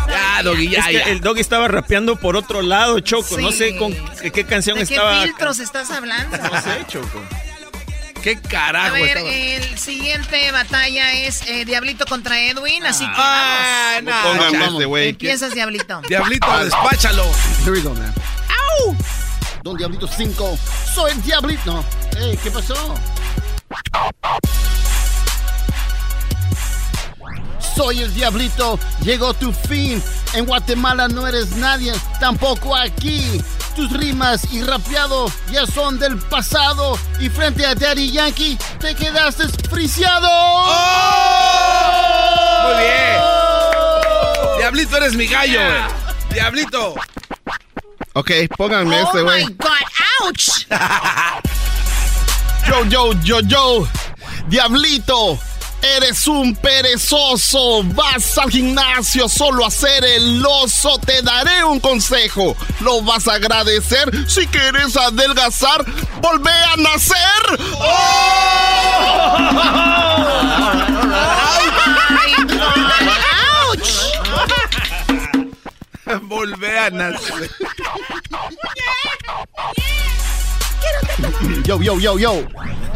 [0.08, 3.38] Ya, Doggy, ya, es que El Doggy estaba rapeando por otro lado, Choco.
[3.38, 5.20] No sé con qué, qué canción ¿De estaba.
[5.22, 6.38] ¿Qué filtros estás hablando?
[6.38, 7.22] No sé, Choco.
[8.22, 9.30] ¿Qué carajo A ver, estaba?
[9.32, 14.14] el siguiente batalla es eh, Diablito contra Edwin, así que Ah, vamos.
[14.16, 14.74] no, Póngame Vamos.
[14.74, 15.10] este güey.
[15.10, 16.02] Empiezas, Diablito.
[16.08, 17.26] Diablito, despáchalo.
[17.64, 18.14] Here we go, man.
[18.50, 18.96] ¡Au!
[19.66, 20.60] Don Diablito 5.
[20.94, 21.74] Soy el Diablito.
[21.74, 21.84] No.
[22.44, 22.76] ¿qué pasó?
[27.76, 28.78] Soy el Diablito.
[29.02, 30.04] Llegó tu fin.
[30.36, 31.94] En Guatemala no eres nadie.
[32.20, 33.42] Tampoco aquí.
[33.76, 37.00] Tus rimas y rapeado ya son del pasado.
[37.20, 40.30] Y frente a Daddy Yankee te quedaste friseado.
[42.68, 44.60] Muy bien.
[44.60, 45.60] Diablito, eres mi gallo.
[46.32, 46.94] Diablito.
[48.18, 49.46] Ok, pónganme este, Oh güey.
[49.46, 49.70] my God,
[50.22, 50.66] ouch.
[52.68, 53.88] Yo, yo, yo, yo.
[54.48, 55.38] Diablito.
[55.98, 60.98] Eres un perezoso, vas al gimnasio solo a hacer el oso.
[61.06, 65.86] Te daré un consejo, lo vas a agradecer si quieres adelgazar.
[66.22, 67.60] Volvé a nacer.
[76.24, 77.50] Volvé a nacer.
[81.64, 82.44] Yo, yo, yo, yo.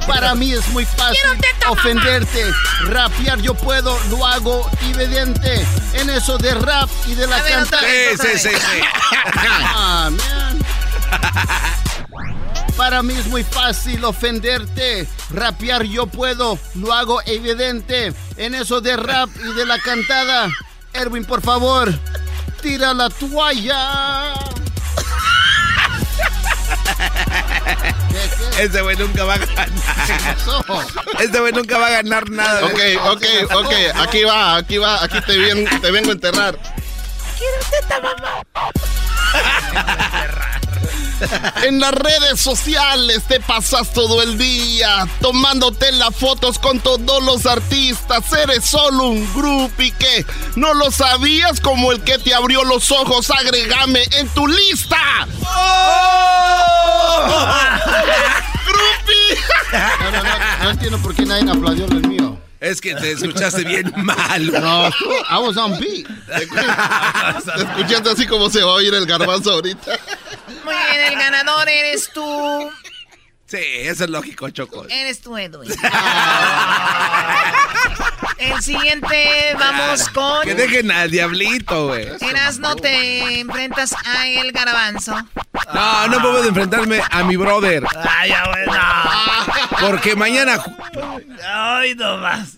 [0.07, 2.51] Para mí es muy fácil ofenderte.
[2.85, 5.65] Rapear yo puedo, lo hago evidente.
[5.93, 7.79] En eso de rap y de la canta.
[7.79, 8.81] Sí, sí, sí, sí.
[9.75, 10.59] Ah, man.
[12.77, 15.07] Para mí es muy fácil ofenderte.
[15.31, 18.13] Rapear yo puedo, lo hago evidente.
[18.37, 20.49] En eso de rap y de la cantada.
[20.93, 21.93] Erwin, por favor,
[22.61, 24.33] tira la toalla.
[28.59, 29.69] Este güey nunca va a ganar.
[31.19, 32.65] Este güey nunca va a ganar nada.
[32.65, 33.23] Ok, ok,
[33.55, 33.73] ok.
[34.01, 36.59] Aquí va, aquí va, aquí te, ven- te vengo a enterrar.
[37.37, 38.41] Quiero teta, mamá.
[41.63, 47.45] En las redes sociales te pasas todo el día tomándote las fotos con todos los
[47.45, 48.31] artistas.
[48.33, 53.29] Eres solo un groupie que no lo sabías como el que te abrió los ojos.
[53.29, 54.97] Agrégame en tu lista.
[59.71, 62.28] No, no, no, no entiendo por qué nadie aplaudió el mío.
[62.59, 64.51] Es que te escuchaste bien mal.
[64.51, 66.07] No, I was on beat.
[66.27, 69.97] Te escuchaste así como se va a oír el garbanzo ahorita.
[70.65, 72.69] Muy bien, el ganador eres tú.
[73.45, 74.85] Sí, eso es lógico, Choco.
[74.89, 75.71] Eres tú, Edwin.
[78.39, 80.43] El siguiente, vamos con.
[80.43, 82.07] Que dejen al diablito, güey.
[82.21, 85.15] Erasno, te enfrentas a el garbanzo.
[85.73, 87.83] No, no puedo enfrentarme a mi brother.
[88.07, 88.73] Ay, ya, bueno.
[89.81, 90.63] Porque mañana.
[91.45, 92.57] Ay, no más.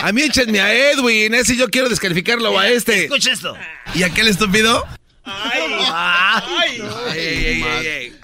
[0.00, 1.34] A mí échenme a Edwin.
[1.34, 3.04] Ese yo quiero descalificarlo a este.
[3.04, 3.56] Escucha esto.
[3.94, 4.86] ¿Y aquel estúpido?
[5.24, 6.82] Ay,
[7.14, 8.19] Ey, ey, ey, ey.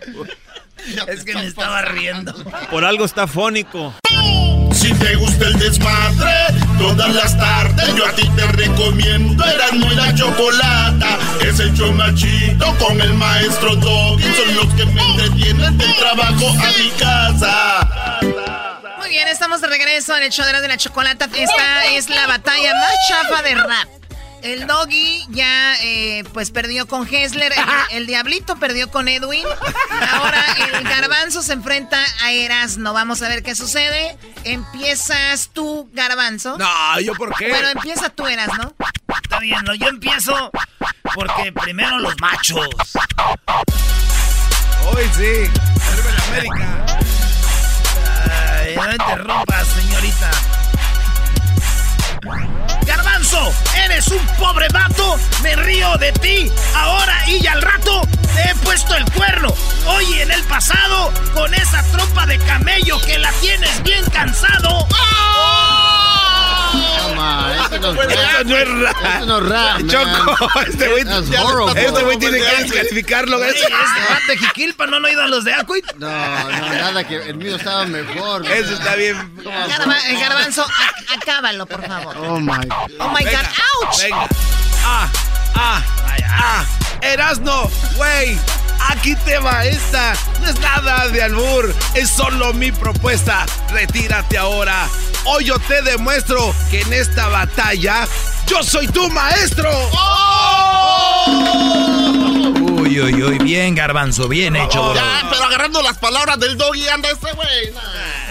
[1.09, 2.32] Es que me estaba riendo.
[2.70, 3.95] Por algo está fónico.
[4.72, 6.32] Si te gusta el desmadre,
[6.78, 11.18] todas las tardes yo a ti te recomiendo Erasmo y la Chocolata.
[11.41, 14.22] Es el chido con el maestro Doggy.
[14.22, 18.20] Son los que me entretienen del trabajo a mi casa.
[18.99, 21.24] Muy bien, estamos de regreso en el show de la, de la chocolata.
[21.34, 24.05] Esta es la batalla más chafa de rap.
[24.47, 29.44] El doggy ya eh, pues perdió con Hessler, el, el diablito perdió con Edwin.
[30.12, 30.40] Ahora
[30.72, 32.92] el garbanzo se enfrenta a Erasno.
[32.92, 34.16] Vamos a ver qué sucede.
[34.44, 36.57] Empiezas tú, garbanzo.
[36.59, 37.49] No, ¿yo por qué?
[37.49, 38.72] Bueno, empieza tú, Erasno.
[39.20, 40.53] Está bien, no, yo empiezo
[41.16, 42.68] porque primero los machos.
[44.84, 45.51] Hoy sí.
[46.28, 46.86] América.
[48.30, 50.30] Ay, no interrumpas, señorita.
[53.85, 55.18] Eres un pobre vato.
[55.43, 56.51] Me río de ti.
[56.77, 58.03] Ahora y al rato
[58.35, 59.49] te he puesto el cuerno.
[59.87, 64.87] Hoy en el pasado, con esa tropa de camello que la tienes bien cansado.
[64.89, 65.86] Toma,
[66.77, 68.97] eso no, Eso no es rap.
[69.16, 69.89] Eso no es rap, man.
[69.89, 71.03] Choco, este güey,
[71.77, 73.43] este güey tiene que descalificarlo.
[73.45, 75.85] Ey, Ese, es rap de Jiquilpa, ¿no han oído a los de Acuit?
[75.97, 78.47] No, no, nada que el mío estaba mejor.
[78.47, 79.16] Ese está bien.
[79.45, 82.16] Garba- el garbanzo, a- acábalo, por favor.
[82.18, 82.53] Oh my.
[82.99, 84.03] Oh my Venga, God, ouch.
[84.03, 84.29] Venga.
[84.85, 85.09] Ah,
[85.55, 85.83] ah,
[86.29, 86.64] ah.
[87.03, 88.39] Erasno, güey.
[88.89, 90.14] Aquí te va esta.
[90.41, 91.74] No es nada de albur.
[91.95, 93.47] Es solo mi propuesta.
[93.70, 94.89] Retírate ahora.
[95.24, 98.07] Hoy yo te demuestro que en esta batalla
[98.47, 99.70] yo soy tu maestro.
[102.97, 104.94] Uy, uy, uy, bien, garbanzo, bien hecho, bro.
[104.94, 107.74] Ya, pero agarrando las palabras del doggy anda ese güey.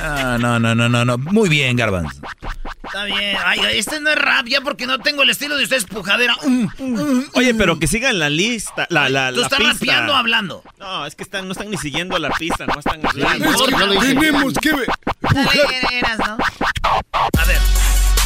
[0.01, 1.19] Ah, no, no, no, no, no.
[1.19, 2.19] Muy bien, garbanzo.
[2.83, 3.37] Está bien.
[3.45, 6.35] Ay, este no es rap ya porque no tengo el estilo de ustedes pujadera.
[6.43, 7.57] Mm, mm, Oye, mm.
[7.59, 9.73] pero que sigan la lista, la, la, ¿Tú la estás pista.
[9.73, 10.63] rapeando o hablando?
[10.79, 13.45] No, es que están, no están ni siguiendo la pista, no están hablando.
[13.45, 13.75] Es que.
[14.15, 14.87] Tenemos que ver.
[15.21, 16.37] Dale, Erasno.
[17.37, 17.59] A ver.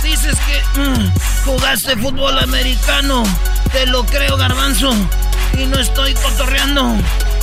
[0.03, 1.11] Dices que mm,
[1.45, 3.23] jugaste fútbol americano.
[3.73, 4.93] Te lo creo, garbanzo.
[5.57, 6.95] Y no estoy cotorreando.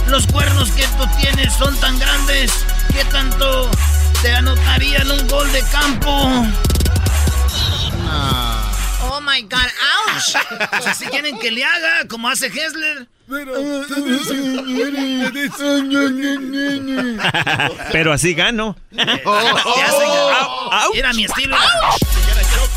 [0.08, 2.52] Los cuernos que tú tienes son tan grandes
[2.92, 3.70] que tanto
[4.22, 6.10] te anotarían un gol de campo.
[9.02, 9.70] Oh my God,
[10.06, 10.36] ouch.
[10.78, 13.08] O sea, si quieren que le haga como hace Hessler.
[17.92, 18.76] Pero así gano.
[18.92, 19.02] Sé,
[20.94, 21.56] Era mi estilo.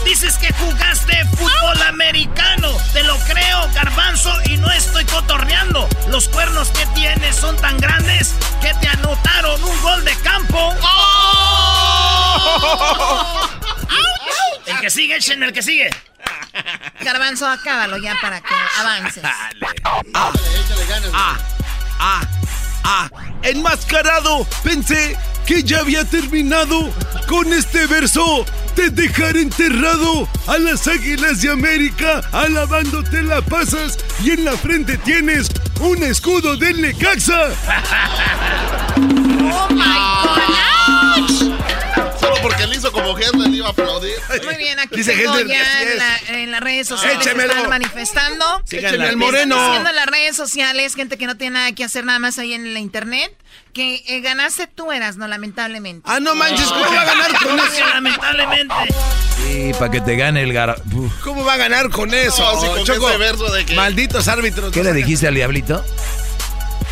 [0.05, 2.75] Dices que jugaste fútbol americano.
[2.93, 5.87] Te lo creo, garbanzo, y no estoy cotorreando.
[6.09, 10.75] Los cuernos que tienes son tan grandes que te anotaron un gol de campo.
[15.19, 15.89] Échenme el que sigue.
[17.01, 19.21] Garbanzo, acábalo ya para que avances.
[19.21, 19.67] Dale.
[20.13, 20.31] Ah,
[21.13, 21.37] ah,
[21.99, 22.21] ah,
[22.83, 23.09] ah,
[23.43, 24.45] enmascarado.
[24.63, 26.89] Pensé que ya había terminado
[27.27, 34.31] con este verso de dejar enterrado a las águilas de América alabándote la pasas y
[34.31, 35.49] en la frente tienes
[35.79, 37.49] un escudo del Necaxa.
[39.51, 41.48] ¡Oh, my!
[42.41, 44.13] Porque él hizo como Henry le iba a aplaudir.
[44.45, 47.53] Muy bien, aquí Dice tengo ya en, la- en las redes sociales Échemelo.
[47.53, 48.45] están manifestando.
[48.69, 49.55] Écheme al moreno.
[49.55, 52.37] Están diciendo en las redes sociales, gente que no tiene nada que hacer nada más
[52.39, 53.31] ahí en la internet,
[53.73, 56.09] que eh, ganaste tú eras, no lamentablemente.
[56.09, 57.85] Ah, no manches, ¿cómo va a ganar con ¿Cómo eso?
[57.93, 58.75] lamentablemente.
[59.45, 60.81] Sí, para que te gane el gar...
[60.93, 61.13] Uf.
[61.23, 62.43] ¿Cómo va a ganar con eso?
[62.61, 64.71] No, con Choco, ese verso de que- Malditos árbitros.
[64.71, 65.83] ¿Qué le dijiste al diablito?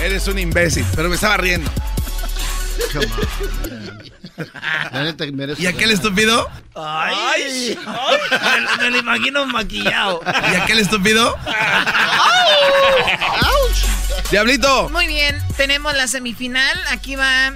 [0.01, 1.71] Eres un imbécil, pero me estaba riendo.
[4.37, 6.47] La neta, merezco ¿Y aquel estúpido?
[6.75, 7.77] Ay,
[8.77, 10.21] Me, me lo imagino maquillado.
[10.51, 11.35] ¿Y aquel estúpido?
[14.29, 14.89] Diablito.
[14.89, 16.79] Muy bien, tenemos la semifinal.
[16.91, 17.53] Aquí va.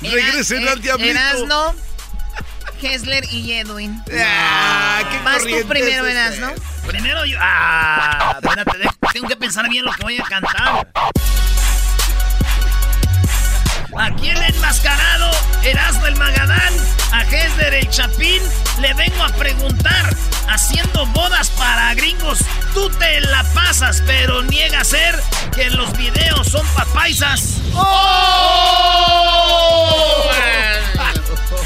[0.00, 1.10] Regresen al diablito.
[1.10, 1.74] Erasno,
[2.80, 4.02] Hessler y Edwin.
[4.22, 6.52] Ah, qué Vas tú primero, es Erasno.
[6.86, 7.38] Primero yo.
[7.40, 8.78] Ah, espérate,
[9.12, 10.88] tengo que pensar bien lo que voy a cantar.
[13.96, 15.30] Aquí el enmascarado,
[15.62, 16.72] Erasmo el Magadán,
[17.12, 18.42] a Hesder el Chapín,
[18.80, 20.14] le vengo a preguntar,
[20.48, 22.40] haciendo bodas para gringos,
[22.74, 25.20] tú te la pasas, pero niega ser
[25.54, 27.60] que los videos son papaisas.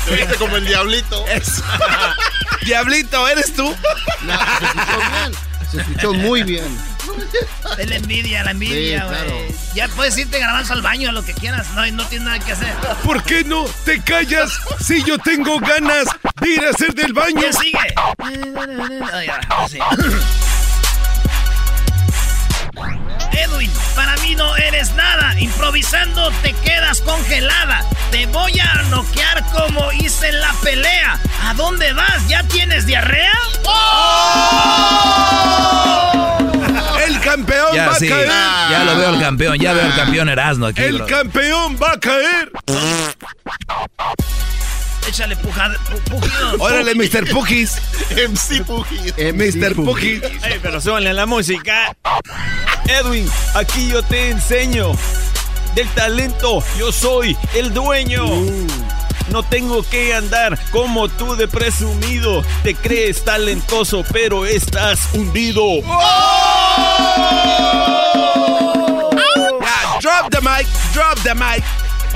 [0.04, 1.24] Te viste como el diablito.
[2.62, 3.74] Diablito, ¿eres tú?
[4.22, 4.38] No,
[5.70, 6.64] se escuchó muy bien.
[7.78, 9.18] Es la envidia, la envidia, Sí, güey.
[9.24, 9.36] claro.
[9.74, 12.52] Ya puedes irte grabando al baño, a lo que quieras, no, no tienes nada que
[12.52, 12.72] hacer.
[13.04, 16.04] ¿Por qué no te callas si yo tengo ganas
[16.40, 17.40] de ir a hacer del baño?
[17.40, 17.94] ¿Quién sigue?
[19.12, 19.78] Ay, ahora sí.
[23.32, 25.38] Edwin, para mí no eres nada.
[25.40, 27.84] Improvisando te quedas congelada.
[28.10, 31.18] Te voy a noquear como hice en la pelea.
[31.44, 32.26] ¿A dónde vas?
[32.28, 33.32] ¿Ya tienes diarrea?
[37.06, 38.06] El campeón Ya, va sí.
[38.06, 38.28] a caer.
[38.70, 41.06] Ya lo veo el campeón, ya veo el campeón Erasmo aquí, El bro.
[41.06, 42.50] campeón va a caer.
[45.08, 46.60] Échale puja, pu- pujidos.
[46.60, 47.30] Órale, Mr.
[47.30, 47.78] Pukis.
[48.10, 49.14] MC Pugis.
[49.16, 49.74] Mr.
[49.74, 50.22] Pukis.
[50.44, 51.96] Ey, pero súbanle a la música.
[52.86, 54.92] Edwin, aquí yo te enseño.
[55.74, 58.24] Del talento yo soy el dueño.
[59.30, 62.42] No tengo que andar como tú de presumido.
[62.62, 65.62] Te crees talentoso, pero estás hundido.
[69.60, 71.62] Ya, drop the mic, drop the mic.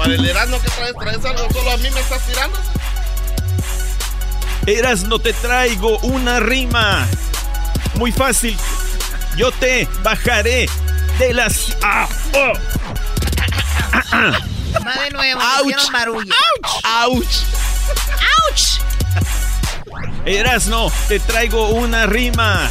[0.03, 2.59] Para el Erasmo que traes, traes algo, solo a mí me estás tirando.
[4.67, 7.07] Eras no te traigo una rima.
[7.95, 8.59] Muy fácil.
[9.37, 10.69] Yo te bajaré
[11.21, 11.77] de las.
[11.83, 12.53] Ah, oh.
[14.85, 15.93] Va de nuevo, Ouch.
[15.93, 16.35] barullo.
[16.83, 17.25] ¡Auch!
[18.49, 18.81] ¡Auch!
[20.27, 22.69] Erasno, te traigo una rima.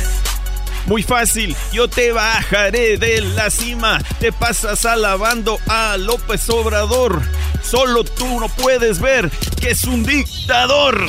[0.86, 4.00] Muy fácil, yo te bajaré de la cima.
[4.20, 7.22] Te pasas alabando a López Obrador.
[7.64, 9.30] Solo tú no puedes ver
[9.60, 11.06] que es un dictador.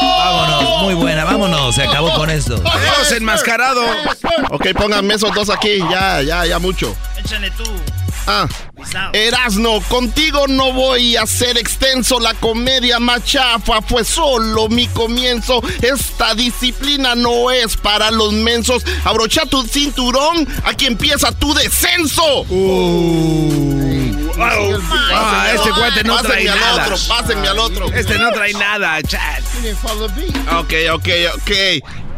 [0.00, 2.56] Vámonos, muy buena, vámonos, se acabó con esto.
[2.56, 3.82] Dios enmascarado.
[4.50, 6.94] Ok, pónganme esos dos aquí, ya, ya, ya mucho.
[7.16, 7.64] Échale tú.
[8.26, 8.46] Ah.
[9.12, 12.20] Erasno, contigo no voy a ser extenso.
[12.20, 15.62] La comedia más chafa fue solo mi comienzo.
[15.82, 18.84] Esta disciplina no es para los mensos.
[19.04, 22.44] Abrocha tu cinturón, aquí empieza tu descenso.
[24.40, 26.82] Ah, este cuate no trae Pásenme al nada.
[26.84, 27.92] otro, pásenme al otro.
[27.92, 29.42] Este no trae nada, chat.
[30.58, 31.50] Ok, ok, ok.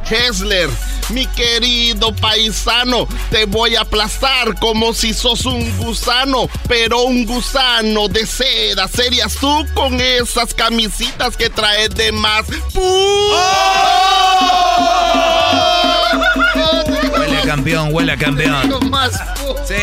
[0.09, 0.68] Hessler,
[1.10, 8.09] mi querido paisano, te voy a aplastar como si sos un gusano, pero un gusano
[8.09, 8.89] de seda.
[8.89, 12.47] Serías tú con esas camisitas que traes de más.
[17.18, 18.81] Huele a campeón, huele a campeón.
[19.66, 19.74] Sí,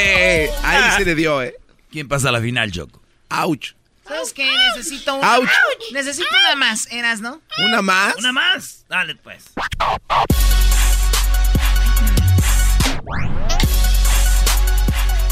[0.64, 1.56] ahí se le dio, eh.
[1.91, 3.02] ¿Quién pasa a la final, Choco?
[3.30, 3.73] Ouch.
[4.08, 4.50] ¿Sabes qué?
[4.76, 5.36] Necesito una.
[5.36, 5.50] Ouch.
[5.92, 7.42] Necesito una más, Eras, ¿no?
[7.66, 8.16] ¿Una más?
[8.18, 8.86] ¿Una más?
[8.88, 9.46] Dale, pues.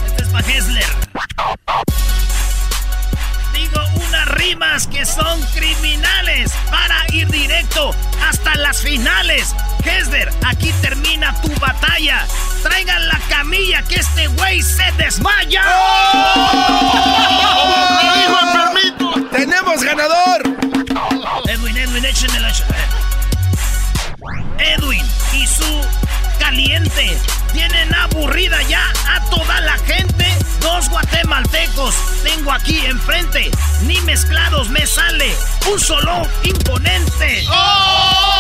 [0.06, 0.86] Este es para Hessler.
[4.46, 9.56] Que son criminales para ir directo hasta las finales.
[9.84, 12.28] Hessler, aquí termina tu batalla.
[12.62, 15.64] Traigan la camilla que este güey se desmaya.
[19.32, 20.44] ¡Tenemos ganador!
[22.06, 22.48] échenmelo,
[24.60, 26.05] Edwin y su
[26.46, 27.18] caliente
[27.54, 30.28] tienen aburrida ya a toda la gente.
[30.60, 33.50] Dos guatemaltecos tengo aquí enfrente.
[33.88, 35.34] Ni mezclados me sale
[35.72, 37.44] un solo imponente.
[37.50, 38.36] ¡Oh!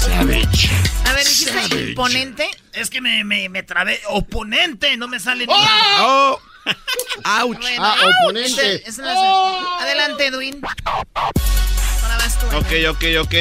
[0.00, 0.70] Savage.
[1.06, 2.50] A ver, ¿dijiste imponente?
[2.74, 3.98] Es que me, me, me trabé.
[4.10, 6.38] Oponente, no me sale ¡Oh!
[7.24, 7.56] ¡Auch!
[7.78, 8.84] ah, oponente.
[9.80, 10.60] Adelante, Edwin.
[12.06, 12.46] Ahora vas tú.
[12.56, 13.34] Ok, ok, ok.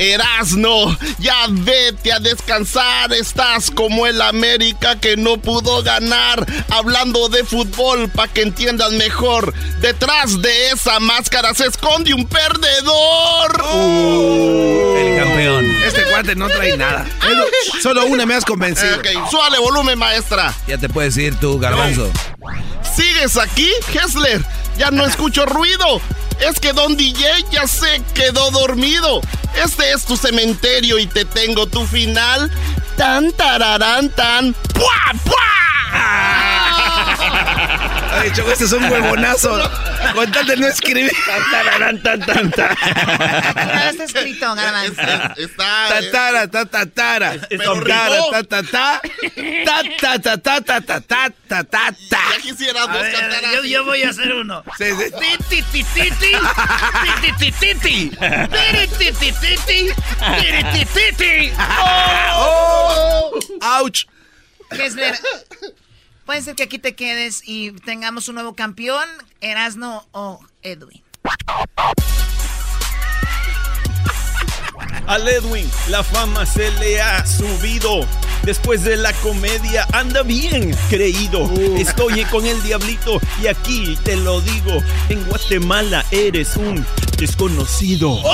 [0.00, 3.12] Erasno, ya vete a descansar.
[3.12, 6.46] Estás como el América que no pudo ganar.
[6.70, 9.52] Hablando de fútbol, para que entiendas mejor.
[9.82, 13.62] Detrás de esa máscara se esconde un perdedor.
[13.74, 15.66] Uh, el campeón.
[15.84, 17.06] Este cuate no trae nada.
[17.82, 18.96] Solo una me has convencido.
[18.96, 20.54] ok, suale volumen, maestra.
[20.66, 22.10] Ya te puedes ir tú, garbanzo.
[22.96, 24.42] ¿Sigues aquí, Hessler?
[24.78, 26.00] Ya no escucho ruido.
[26.40, 29.20] Es que Don DJ ya se quedó dormido.
[29.54, 32.50] Este es tu cementerio y te tengo tu final.
[32.96, 34.54] Tan tararán tan.
[34.74, 35.12] ¡Pua!
[35.24, 35.60] ¡Pua!
[38.12, 39.70] Ay, Choco, este es un huevonazo.
[40.14, 41.12] Con tal de no escribir.
[41.26, 42.74] Tan, tan, tan, tan,
[43.54, 44.90] Nada está escrito, nada más.
[45.38, 45.88] Está.
[45.88, 47.40] Tatara, tatatara.
[47.40, 49.00] Tatara, tatatá.
[49.64, 51.94] Tatatá, tatatá, tatatá.
[52.10, 54.64] Ya quisiera vos cantar Yo voy a hacer uno.
[54.76, 58.04] Sí, sí titi, titi, titi,
[60.94, 61.52] titi,
[61.82, 63.30] ¡Oh!
[63.32, 63.40] oh.
[63.62, 64.06] ¡Auch!
[64.70, 65.18] Kessler,
[66.24, 69.08] puede ser que aquí te quedes y tengamos un nuevo campeón,
[69.40, 71.02] Erasno o Edwin.
[75.06, 78.06] Al Edwin, la fama se le ha subido.
[78.42, 81.50] Después de la comedia anda bien creído.
[81.76, 84.82] Estoy con el diablito y aquí te lo digo.
[85.08, 86.86] En Guatemala eres un
[87.18, 88.10] desconocido.
[88.10, 88.30] ¡Oh,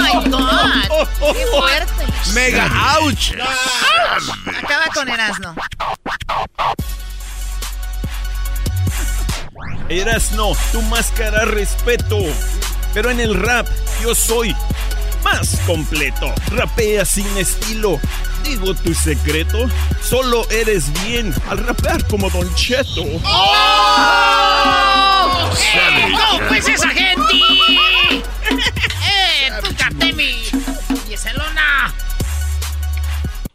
[0.00, 1.08] my God!
[1.32, 2.06] ¡Qué fuerte!
[2.32, 2.70] ¡Mega
[3.00, 3.32] ouch!
[4.62, 5.54] Acaba con Erasno.
[9.88, 12.18] Erasno, tu máscara respeto.
[12.94, 13.66] Pero en el rap
[14.02, 14.54] yo soy
[15.26, 16.32] más completo.
[16.52, 18.00] Rapea sin estilo.
[18.44, 19.68] Digo tu secreto.
[20.00, 23.02] Solo eres bien al rapear como Don Cheto.
[23.24, 24.40] ¡Oh!
[25.74, 27.34] ¡Eh, no, pues esa gente!
[28.50, 29.74] ¡Eh, tú.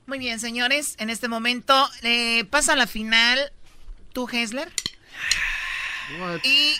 [0.07, 0.95] Muy bien, señores.
[0.99, 3.53] En este momento eh, pasa a la final
[4.11, 4.69] tú, Hessler.
[6.43, 6.75] Y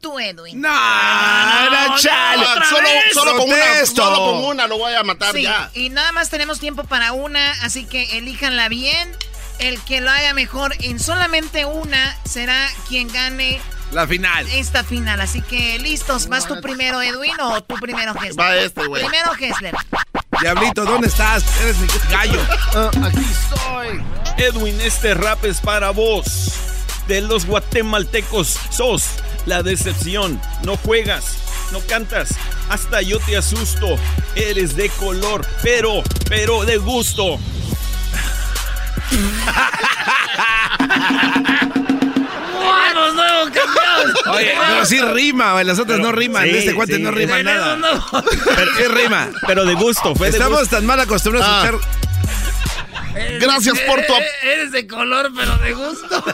[0.00, 0.60] tú, Edwin.
[0.60, 2.44] No, no, chale.
[2.68, 5.70] Solo, solo con una, solo con una lo voy a matar Sí, ya.
[5.74, 9.14] y nada más tenemos tiempo para una, así que elíjanla bien.
[9.58, 13.58] El que lo haga mejor en solamente una será quien gane
[13.90, 14.46] La final.
[14.50, 15.18] esta final.
[15.22, 18.38] Así que listos, ¿vas tú primero, Edwin, o tú primero, Hessler?
[18.38, 19.02] Va este, güey.
[19.06, 19.74] Primero, Hessler.
[20.42, 21.42] Diablito, ¿dónde estás?
[21.62, 22.40] Eres mi gallo.
[23.02, 24.04] aquí estoy.
[24.36, 26.52] Edwin, este rap es para vos.
[27.08, 29.04] De los guatemaltecos sos
[29.46, 30.40] la decepción.
[30.64, 31.36] No juegas,
[31.72, 32.30] no cantas,
[32.68, 33.86] hasta yo te asusto.
[34.34, 37.38] Eres de color, pero, pero de gusto.
[42.54, 44.34] ¡Vamos, nuevo campeón!
[44.34, 45.64] Oye, pero sí rima, güey.
[45.64, 46.44] Las otras Pero- no riman.
[46.44, 47.76] sí, este cuate sí, no rima nada.
[47.76, 48.04] nuevo-
[48.56, 49.28] Pero, ¿Qué rima?
[49.46, 50.76] pero de gusto, fue de Estamos gusto.
[50.76, 51.64] tan mal acostumbrados a Ah.
[51.66, 52.05] escuchar.
[53.40, 56.24] Gracias por tu Eh, eh, Eres de color, pero de gusto.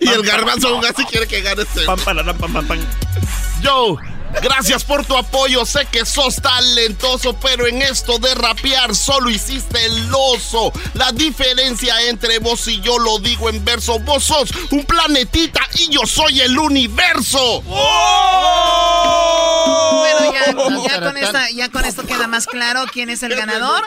[0.00, 1.84] Y el garbanzo aún así quiere que gane este.
[1.84, 2.78] Pam, pararam, pam, pam, pam.
[3.62, 3.96] Yo,
[4.42, 5.64] gracias por tu apoyo.
[5.64, 10.72] Sé que sos talentoso, pero en esto de rapear solo hiciste el oso.
[10.94, 13.98] La diferencia entre vos y yo lo digo en verso.
[14.00, 17.62] Vos sos un planetita y yo soy el universo.
[19.92, 20.46] Bueno, ya,
[20.88, 23.84] ya con esta, ya con esto queda más claro quién es el ganador.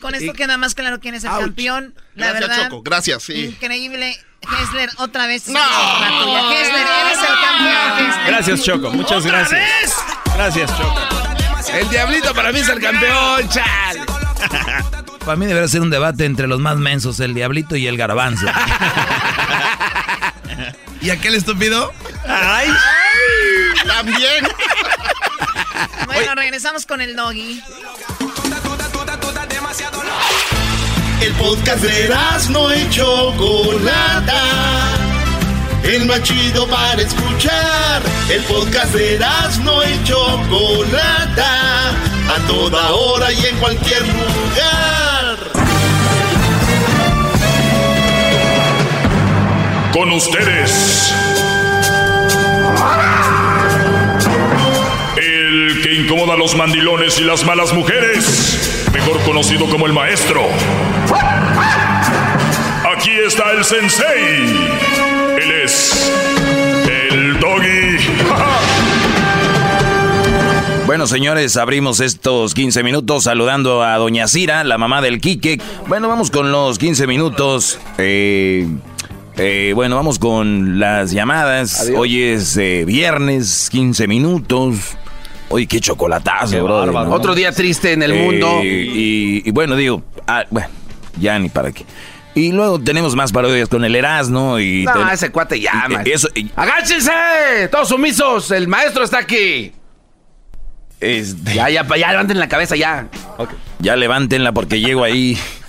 [0.00, 1.94] Con esto queda más claro quién es el campeón.
[2.14, 2.82] La Gracias, verdad, Choco.
[2.82, 3.44] Gracias, sí.
[3.46, 4.18] increíble.
[4.60, 5.48] Hessler, otra vez.
[5.48, 5.58] No.
[5.60, 8.10] Hessler, eres el campeón.
[8.10, 8.26] Hessler.
[8.26, 8.90] Gracias, Choco.
[8.90, 9.60] Muchas ¿Otra gracias.
[9.60, 9.94] vez?
[10.34, 11.00] Gracias, Choco.
[11.72, 13.96] El diablito para mí es el campeón, chal.
[15.26, 18.46] Para mí debería ser un debate entre los más mensos, el diablito y el garbanzo.
[21.00, 21.92] ¿Y aquel estúpido?
[22.28, 22.68] Ay,
[23.88, 24.46] También.
[26.06, 27.60] Bueno, regresamos con el doggy.
[31.20, 32.14] El podcast de
[32.50, 34.42] no y Chocolata.
[35.82, 38.02] El más chido para escuchar.
[38.28, 39.18] El podcast de
[39.64, 41.90] no y Chocolata.
[42.28, 45.38] A toda hora y en cualquier lugar.
[49.92, 51.14] Con ustedes.
[55.16, 58.75] El que incomoda a los mandilones y las malas mujeres.
[58.92, 60.42] Mejor conocido como el maestro.
[62.96, 64.44] Aquí está el sensei.
[65.40, 66.12] Él es
[67.10, 67.96] el doggy.
[70.86, 75.60] Bueno, señores, abrimos estos 15 minutos saludando a Doña Cira, la mamá del Quique.
[75.88, 77.78] Bueno, vamos con los 15 minutos.
[77.98, 78.68] Eh,
[79.36, 81.90] eh, bueno, vamos con las llamadas.
[81.94, 84.96] Hoy es eh, viernes, 15 minutos.
[85.48, 87.12] Oye, qué chocolatazo, bro.
[87.12, 88.60] Otro día triste en el mundo.
[88.62, 90.68] Y, bueno, digo, ah, bueno,
[91.18, 91.84] ya ni para qué.
[92.34, 94.84] Y luego tenemos más parodias con el Erasmo y...
[94.84, 97.68] No, ese cuate ya, y, eso, ¡Agáchense!
[97.70, 98.50] ¡Todos sumisos!
[98.50, 99.72] ¡El maestro está aquí!
[101.00, 101.54] Este...
[101.54, 103.08] Ya, ya, ya levanten la cabeza, ya.
[103.78, 105.38] Ya levántenla porque llego ahí.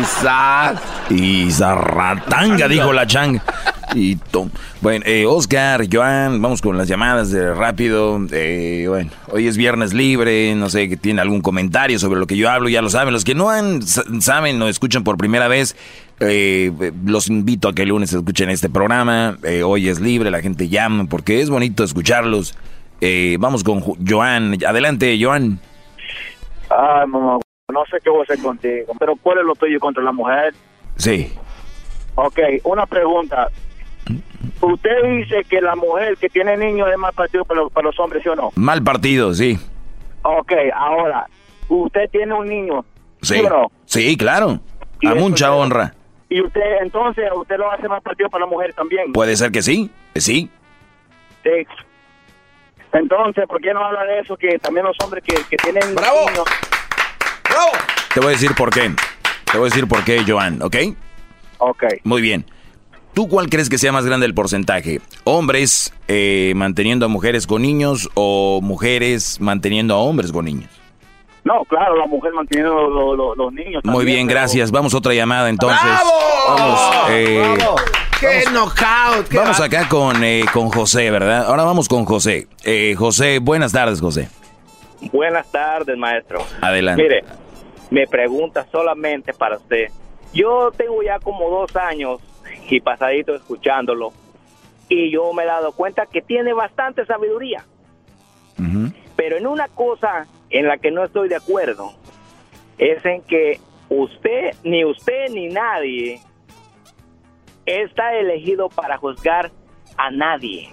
[0.00, 0.74] Isa.
[1.10, 3.42] Isarratanga, dijo la changa.
[3.94, 4.18] Y
[4.82, 8.20] bueno, eh, Oscar, Joan, vamos con las llamadas de rápido.
[8.30, 12.36] Eh, bueno, hoy es viernes libre, no sé que tiene algún comentario sobre lo que
[12.36, 13.14] yo hablo, ya lo saben.
[13.14, 15.76] Los que no han, saben o escuchan por primera vez,
[16.20, 19.38] eh, los invito a que el lunes escuchen este programa.
[19.64, 22.54] hoy es libre, la gente llama porque es bonito escucharlos.
[23.38, 24.58] vamos con Joan.
[24.66, 25.58] Adelante, Joan.
[26.68, 27.38] Ah, mamá,
[27.72, 30.54] no sé qué voy a hacer contigo, pero ¿cuál es lo tuyo contra la mujer?
[30.96, 31.32] Sí.
[32.14, 33.48] Ok, una pregunta.
[34.60, 38.28] Usted dice que la mujer que tiene niños es mal partido para los, hombres, ¿sí
[38.28, 38.52] o no?
[38.54, 39.58] Mal partido, sí.
[40.22, 41.26] Ok, ahora,
[41.68, 42.84] usted tiene un niño,
[43.20, 43.70] ¿sí, ¿sí no?
[43.84, 44.60] Sí, claro.
[45.04, 45.92] A mucha honra.
[46.28, 49.12] ¿Y usted entonces, usted lo hace más partido para la mujer también?
[49.12, 50.48] Puede ser que sí, sí.
[51.42, 51.66] Sí.
[52.92, 54.36] Entonces, ¿por qué no habla de eso?
[54.36, 56.30] Que también los hombres que, que tienen ¡Bravo!
[56.30, 56.44] niños...
[57.56, 57.72] ¡Bravo!
[58.12, 58.90] Te voy a decir por qué.
[59.50, 60.76] Te voy a decir por qué, Joan, ¿ok?
[61.58, 61.84] Ok.
[62.04, 62.44] Muy bien.
[63.14, 65.00] ¿Tú cuál crees que sea más grande el porcentaje?
[65.24, 70.68] ¿Hombres eh, manteniendo a mujeres con niños o mujeres manteniendo a hombres con niños?
[71.44, 73.82] No, claro, la mujer manteniendo los niños.
[73.84, 74.70] Muy bien, gracias.
[74.70, 75.80] Vamos a otra llamada entonces.
[75.82, 76.10] ¡Bravo!
[76.48, 76.80] Vamos.
[77.10, 77.56] Eh,
[78.20, 79.32] ¡Qué knockout!
[79.32, 81.46] vamos acá con, eh, con José, ¿verdad?
[81.46, 82.48] Ahora vamos con José.
[82.98, 84.28] José, buenas tardes, José.
[85.12, 86.44] Buenas tardes, maestro.
[86.60, 87.02] Adelante.
[87.02, 87.24] Mire,
[87.90, 89.90] me pregunta solamente para usted.
[90.32, 92.20] Yo tengo ya como dos años
[92.68, 94.12] y pasadito escuchándolo.
[94.88, 97.64] Y yo me he dado cuenta que tiene bastante sabiduría.
[99.16, 101.92] Pero en una cosa en la que no estoy de acuerdo
[102.78, 106.20] es en que usted, ni usted ni nadie
[107.64, 109.50] está elegido para juzgar
[109.96, 110.72] a nadie.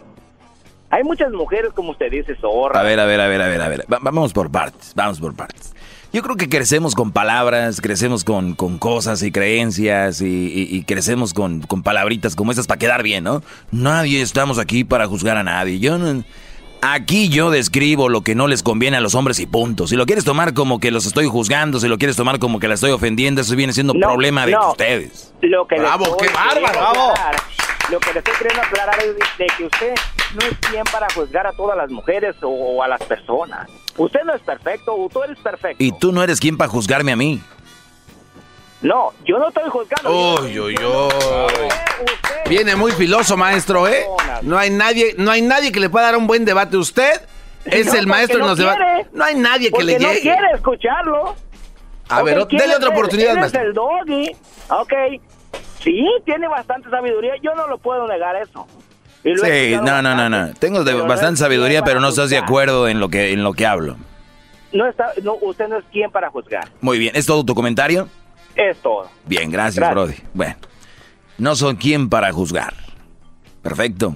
[0.90, 2.80] Hay muchas mujeres, como usted dice, zorra.
[2.80, 3.86] A ver, a ver, a ver, a ver, a ver.
[3.88, 5.74] vamos por partes, vamos por partes.
[6.14, 11.62] Yo creo que crecemos con palabras, crecemos con, con cosas y creencias y, crecemos con,
[11.62, 13.42] con, palabritas como esas para quedar bien, ¿no?
[13.72, 15.80] Nadie estamos aquí para juzgar a nadie.
[15.80, 15.98] Yo
[16.86, 19.88] Aquí yo describo lo que no les conviene a los hombres y punto.
[19.88, 22.68] Si lo quieres tomar como que los estoy juzgando, si lo quieres tomar como que
[22.68, 25.34] la estoy ofendiendo, eso viene siendo problema de ustedes.
[25.42, 27.14] Lo que ¡Bravo, qué bárbaro!
[27.90, 29.96] Lo que le estoy queriendo aclarar es de que usted
[30.36, 33.70] no es quien para juzgar a todas las mujeres o a las personas.
[33.98, 35.84] Usted no es perfecto, tú eres perfecto.
[35.84, 37.42] Y tú no eres quien para juzgarme a mí.
[38.82, 40.42] No, yo no estoy juzgando.
[40.42, 41.70] Uy, uy, uy.
[42.50, 44.06] Viene muy filoso, maestro, ¿eh?
[44.42, 46.76] No hay nadie, no hay nadie que le pueda dar un buen debate.
[46.76, 47.22] Usted
[47.66, 49.08] es el maestro no nos debate.
[49.14, 50.16] No hay nadie que le llegue.
[50.16, 51.36] no quiere escucharlo.
[52.10, 53.62] A ver, dele otra oportunidad, maestro.
[53.62, 54.36] Es el doggy.
[54.70, 54.94] Ok.
[55.80, 57.34] Sí, tiene bastante sabiduría.
[57.42, 58.66] Yo no lo puedo negar eso.
[59.24, 60.54] Sí, no, no, no, no.
[60.56, 63.96] Tengo bastante sabiduría, pero no estás de acuerdo en lo que en lo que hablo.
[64.74, 66.68] No está, no, usted no es quien para juzgar.
[66.82, 68.10] Muy bien, ¿es todo tu comentario?
[68.56, 69.10] Es todo.
[69.26, 70.16] Bien, gracias, Brody.
[70.34, 70.56] Bueno,
[71.38, 72.74] no son quien para juzgar.
[73.62, 74.16] Perfecto.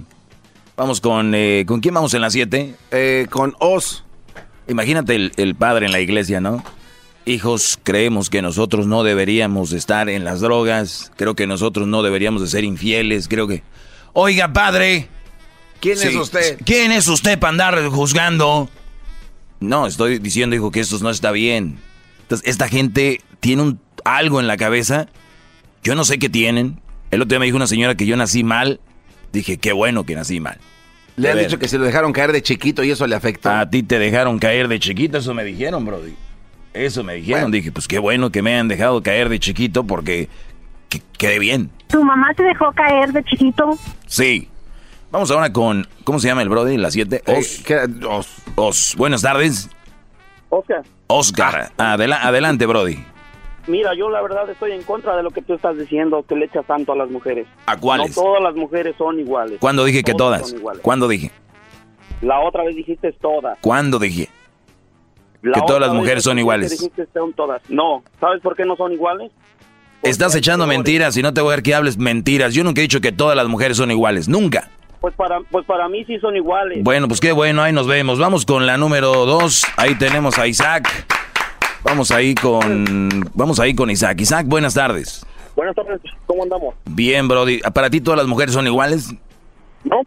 [0.76, 2.74] Vamos con, eh, ¿con quién vamos en la 7?
[2.90, 4.04] Eh, con Os.
[4.68, 6.62] Imagínate el, el padre en la iglesia, ¿no?
[7.28, 12.40] Hijos, creemos que nosotros no deberíamos estar en las drogas, creo que nosotros no deberíamos
[12.40, 13.62] de ser infieles, creo que
[14.20, 15.08] Oiga, padre.
[15.80, 16.58] ¿Quién es usted?
[16.64, 18.68] ¿Quién es usted para andar juzgando?
[19.60, 21.78] No, estoy diciendo, hijo, que esto no está bien.
[22.22, 25.06] Entonces, esta gente tiene un, algo en la cabeza.
[25.84, 26.80] Yo no sé qué tienen.
[27.10, 28.80] El otro día me dijo una señora que yo nací mal.
[29.32, 30.58] Dije, qué bueno que nací mal.
[31.16, 33.50] Le han dicho que se lo dejaron caer de chiquito y eso le afectó.
[33.50, 36.14] A ti te dejaron caer de chiquito, eso me dijeron, Brody.
[36.74, 37.50] Eso me dijeron.
[37.50, 40.28] Dije, pues qué bueno que me han dejado caer de chiquito porque
[40.88, 41.70] que quede bien.
[41.88, 43.76] ¿Tu mamá te dejó caer de chiquito?
[44.06, 44.48] Sí.
[45.10, 46.76] Vamos ahora con, ¿cómo se llama el Brody?
[46.76, 47.22] La 7.
[47.26, 47.40] Eh,
[48.08, 48.36] Os.
[48.56, 48.94] Os.
[48.96, 49.70] Buenas tardes.
[50.50, 50.82] Oscar.
[51.08, 51.72] Oscar.
[51.78, 52.98] adelante, Brody.
[53.66, 56.46] mira, yo la verdad estoy en contra de lo que tú estás diciendo, que le
[56.46, 57.46] echas tanto a las mujeres.
[57.66, 58.16] ¿A cuáles?
[58.16, 59.58] No todas las mujeres son iguales.
[59.60, 60.50] ¿Cuándo dije que Todas todas?
[60.50, 60.82] son iguales.
[60.82, 61.30] ¿Cuándo dije?
[62.22, 63.58] La otra vez dijiste todas.
[63.60, 64.28] ¿Cuándo dije?
[65.42, 66.70] La Que todas las mujeres son iguales.
[66.70, 67.62] dijiste son todas.
[67.68, 69.30] No, ¿sabes por qué no son iguales?
[70.02, 72.54] Estás echando mentiras y no te voy a ver que hables mentiras.
[72.54, 74.28] Yo nunca he dicho que todas las mujeres son iguales.
[74.28, 74.70] Nunca.
[75.00, 76.82] Pues para, pues para mí sí son iguales.
[76.82, 78.18] Bueno, pues qué bueno, ahí nos vemos.
[78.18, 79.64] Vamos con la número dos.
[79.76, 80.88] Ahí tenemos a Isaac.
[81.84, 83.24] Vamos ahí con.
[83.34, 84.20] Vamos ahí con Isaac.
[84.20, 85.24] Isaac, buenas tardes.
[85.54, 86.74] Buenas tardes, ¿cómo andamos?
[86.84, 87.60] Bien, Brody.
[87.74, 89.12] ¿Para ti todas las mujeres son iguales?
[89.84, 90.02] No.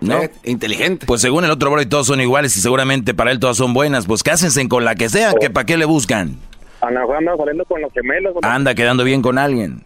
[0.00, 0.20] ¿No?
[0.44, 1.06] inteligente.
[1.06, 4.06] Pues según el otro Brody todos son iguales y seguramente para él todas son buenas.
[4.06, 6.36] Pues cásense con la que sea, que para qué le buscan.
[6.80, 7.06] Anda
[7.36, 8.34] saliendo con los gemelos.
[8.42, 9.82] Anda quedando bien con alguien.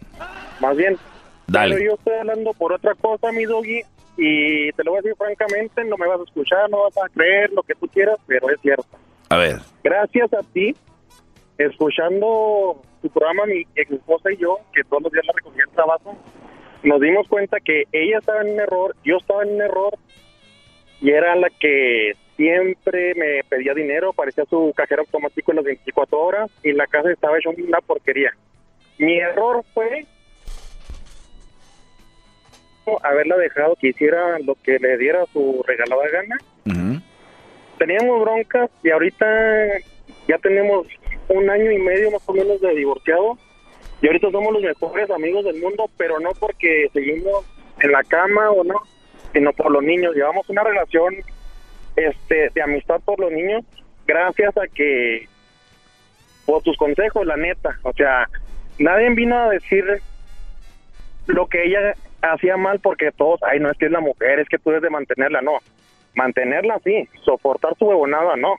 [0.59, 0.97] Más bien.
[1.47, 1.75] Dale.
[1.75, 3.81] Pero yo estoy hablando por otra cosa, mi doggy,
[4.17, 7.09] y te lo voy a decir francamente, no me vas a escuchar, no vas a
[7.09, 8.85] creer lo que tú quieras, pero es cierto.
[9.29, 9.59] A ver.
[9.83, 10.75] Gracias a ti,
[11.57, 15.73] escuchando tu programa, mi ex esposa y yo, que todos los días la recogía el
[15.73, 16.17] trabajo,
[16.83, 19.93] nos dimos cuenta que ella estaba en un error, yo estaba en un error,
[21.01, 26.19] y era la que siempre me pedía dinero, parecía su cajero automático en las 24
[26.19, 28.31] horas, y la casa estaba hecha una porquería.
[28.97, 30.05] Mi error fue
[33.03, 36.37] haberla dejado que hiciera lo que le diera su regalada gana.
[37.77, 39.25] Teníamos broncas y ahorita
[40.27, 40.87] ya tenemos
[41.29, 43.37] un año y medio más o menos de divorciado
[44.01, 47.45] y ahorita somos los mejores amigos del mundo, pero no porque seguimos
[47.81, 48.75] en la cama o no,
[49.33, 50.15] sino por los niños.
[50.15, 51.15] Llevamos una relación
[51.95, 53.65] este de amistad por los niños
[54.07, 55.27] gracias a que
[56.45, 57.77] por tus consejos, la neta.
[57.83, 58.27] O sea,
[58.79, 59.85] nadie vino a decir
[61.27, 64.49] lo que ella hacía mal porque todos, ay, no es que es la mujer, es
[64.49, 65.59] que tú debes de mantenerla, no.
[66.15, 68.55] Mantenerla sí, soportar su huevonada, no.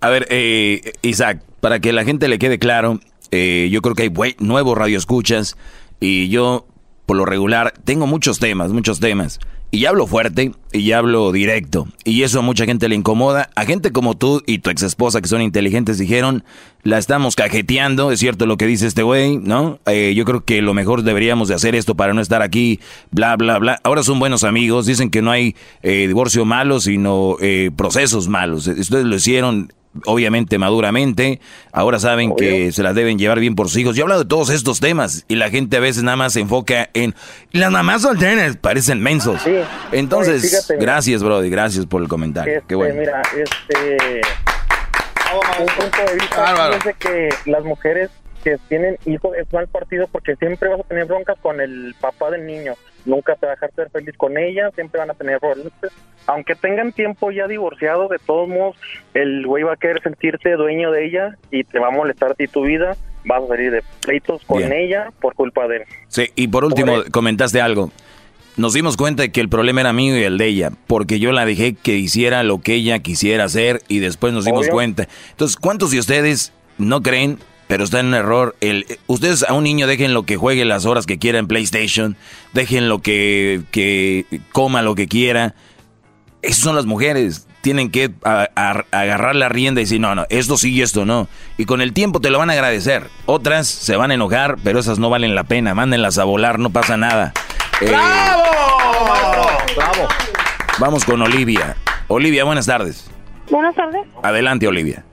[0.00, 2.98] A ver, eh, Isaac, para que la gente le quede claro,
[3.32, 5.56] eh, yo creo que hay nuevos radioescuchas
[5.98, 6.66] y yo,
[7.06, 9.40] por lo regular, tengo muchos temas, muchos temas.
[9.74, 11.88] Y hablo fuerte y hablo directo.
[12.04, 13.48] Y eso a mucha gente le incomoda.
[13.56, 16.44] A gente como tú y tu ex esposa, que son inteligentes, dijeron,
[16.82, 18.12] la estamos cajeteando.
[18.12, 19.78] Es cierto lo que dice este güey, ¿no?
[19.86, 22.80] Eh, yo creo que lo mejor deberíamos de hacer esto para no estar aquí,
[23.12, 23.80] bla, bla, bla.
[23.82, 24.84] Ahora son buenos amigos.
[24.84, 28.66] Dicen que no hay eh, divorcio malo, sino eh, procesos malos.
[28.66, 29.72] Ustedes lo hicieron
[30.06, 31.40] obviamente maduramente,
[31.72, 33.96] ahora saben que se las deben llevar bien por sus hijos.
[33.96, 36.40] Yo he hablado de todos estos temas y la gente a veces nada más se
[36.40, 37.14] enfoca en
[37.52, 39.42] las mamás solteras, parecen mensos.
[39.92, 40.92] Entonces, Oye, fíjate, mira.
[40.92, 42.54] gracias, Brody, gracias por el comentario.
[42.54, 43.00] Este, Qué bueno.
[43.00, 44.20] Mira, este.
[45.32, 46.74] Un punto de vista Bárbaro.
[46.74, 48.10] es de que las mujeres
[48.44, 52.30] que tienen hijos es mal partido porque siempre vas a tener broncas con el papá
[52.30, 52.74] del niño.
[53.06, 55.90] Nunca te va a dejar ser feliz con ella, siempre van a tener broncas.
[56.26, 58.76] Aunque tengan tiempo ya divorciado, de todos modos,
[59.14, 62.34] el güey va a querer sentirse dueño de ella y te va a molestar a
[62.34, 62.96] ti tu vida.
[63.24, 64.72] Vas a salir de pleitos con Bien.
[64.72, 65.82] ella por culpa de él.
[66.08, 67.90] Sí, y por último, comentaste algo.
[68.56, 71.32] Nos dimos cuenta de que el problema era mío y el de ella, porque yo
[71.32, 74.72] la dejé que hiciera lo que ella quisiera hacer y después nos dimos Obvio.
[74.72, 75.08] cuenta.
[75.30, 78.54] Entonces, ¿cuántos de ustedes no creen, pero están en error?
[78.60, 82.16] El, ustedes a un niño dejen lo que juegue las horas que quiera en PlayStation,
[82.52, 85.54] dejen lo que, que coma lo que quiera.
[86.42, 87.46] Esas son las mujeres.
[87.62, 91.04] Tienen que a- a- agarrar la rienda y decir, no, no, esto sí y esto
[91.06, 91.28] no.
[91.56, 93.06] Y con el tiempo te lo van a agradecer.
[93.26, 95.72] Otras se van a enojar, pero esas no valen la pena.
[95.74, 97.32] Mándenlas a volar, no pasa nada.
[97.80, 98.42] Eh, ¡Bravo!
[100.78, 101.76] Vamos con Olivia.
[102.08, 103.08] Olivia, buenas tardes.
[103.50, 104.02] Buenas tardes.
[104.22, 105.04] Adelante, Olivia.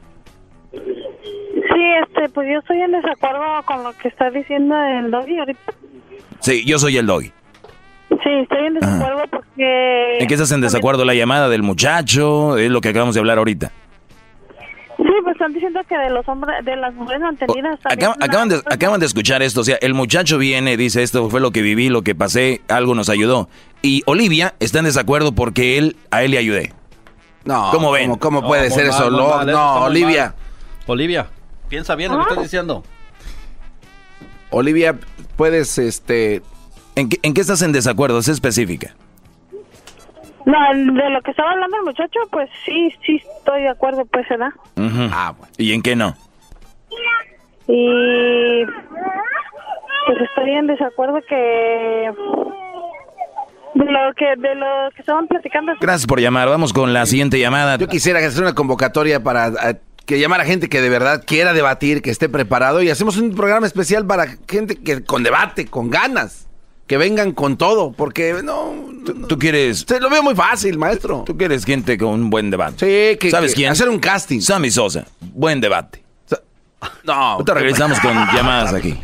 [0.72, 5.73] Sí, este, pues yo estoy en desacuerdo con lo que está diciendo el doggy ahorita.
[6.39, 7.31] Sí, yo soy el doggy.
[8.10, 10.18] Sí, estoy en desacuerdo porque...
[10.19, 11.06] ¿En qué estás en desacuerdo?
[11.06, 12.57] ¿La llamada del muchacho?
[12.57, 13.72] Es lo que acabamos de hablar ahorita.
[14.98, 17.80] Sí, pues están diciendo que de los hombres, de las mujeres mantenidas...
[17.86, 19.61] Acab- acaban, de, acaban de escuchar esto.
[19.61, 22.95] O sea, el muchacho viene, dice, esto fue lo que viví, lo que pasé, algo
[22.95, 23.48] nos ayudó.
[23.81, 26.73] Y Olivia está en desacuerdo porque él, a él le ayudé.
[27.45, 28.07] No, ¿Cómo ven?
[28.18, 29.10] ¿Cómo, cómo puede No, ser eso?
[29.11, 30.26] mal, No, mal, Olivia.
[30.26, 30.36] mal.
[30.88, 31.27] Olivia,
[31.69, 32.84] piensa bien lo que estás diciendo.
[34.49, 34.95] Olivia,
[35.38, 36.41] puedes, este...
[37.00, 38.20] ¿En qué, en qué estás en desacuerdo?
[38.20, 38.94] Es específica.
[40.46, 44.28] No, de lo que estaba hablando el muchacho, pues sí, sí estoy de acuerdo, pues
[44.28, 44.54] se da.
[45.12, 46.16] Ah, ¿Y en qué no?
[47.68, 52.12] Y pues estoy en desacuerdo que
[53.76, 55.74] de lo que de lo que estaban platicando.
[55.80, 56.50] Gracias por llamar.
[56.50, 57.78] Vamos con la siguiente llamada.
[57.78, 61.54] Yo quisiera hacer una convocatoria para eh, que llamar a gente que de verdad quiera
[61.54, 65.90] debatir, que esté preparado y hacemos un programa especial para gente que con debate, con
[65.92, 66.49] ganas,
[66.90, 68.74] que vengan con todo, porque no,
[69.28, 69.86] ¿Tú quieres...?
[69.88, 71.24] Se lo veo muy fácil, maestro.
[71.24, 72.78] Tú quieres gente con un buen debate.
[72.80, 73.72] Sí, que, ¿Sabes que quién?
[73.72, 74.41] hacer un casting.
[74.41, 75.06] Sammy Sosa.
[75.22, 76.02] Buen debate.
[77.03, 77.14] No.
[77.14, 78.98] Ahorita regresamos con llamadas aquí.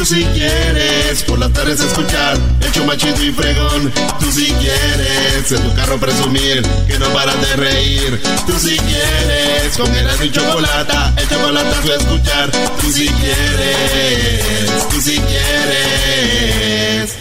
[0.00, 2.38] Tú si quieres por las tardes escuchar
[2.74, 3.92] el machito y fregón.
[4.18, 8.18] Tú si quieres en tu carro presumir que no paran de reír.
[8.46, 12.50] Tú si quieres con el y chocolate, el chocolate a escuchar.
[12.80, 17.14] Tú si quieres, tú si quieres.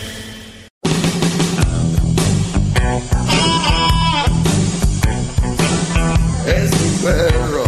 [6.47, 7.64] Es mi perro,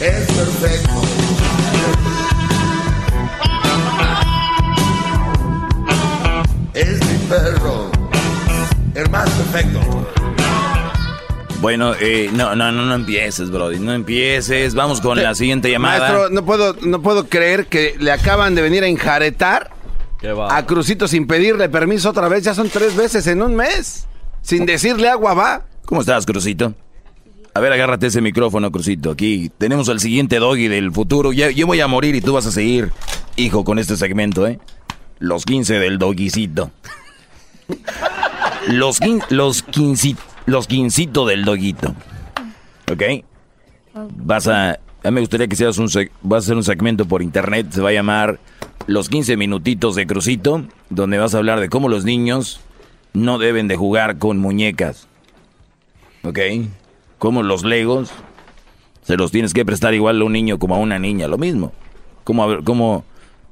[0.00, 0.89] es perfecto.
[7.30, 7.88] Perro,
[8.92, 9.80] el más perfecto.
[11.60, 14.74] Bueno, eh, no, no, no, no empieces, Brody, no empieces.
[14.74, 16.00] Vamos con la siguiente llamada.
[16.00, 19.70] Maestro, no puedo, no puedo creer que le acaban de venir a enjaretar
[20.50, 22.42] a Crucito sin pedirle permiso otra vez.
[22.42, 24.08] Ya son tres veces en un mes.
[24.42, 25.62] Sin decirle agua va.
[25.84, 26.74] ¿Cómo estás, Crucito?
[27.54, 29.12] A ver, agárrate ese micrófono, Crucito.
[29.12, 31.32] Aquí tenemos al siguiente doggy del futuro.
[31.32, 32.90] Ya, yo voy a morir y tú vas a seguir,
[33.36, 34.58] hijo, con este segmento, ¿eh?
[35.20, 36.72] Los 15 del doguicito.
[38.68, 39.64] Los, los,
[40.46, 41.94] los quincitos del doguito.
[42.92, 43.02] ¿Ok?
[44.16, 44.72] Vas a...
[45.02, 45.86] A mí me gustaría que seas un...
[46.22, 47.68] Vas a hacer un segmento por internet.
[47.70, 48.38] Se va a llamar
[48.86, 50.64] Los 15 minutitos de Crucito.
[50.90, 52.60] Donde vas a hablar de cómo los niños
[53.14, 55.08] no deben de jugar con muñecas.
[56.22, 56.38] ¿Ok?
[57.18, 58.10] Como los legos
[59.02, 61.72] se los tienes que prestar igual a un niño como a una niña, lo mismo.
[62.24, 63.04] Como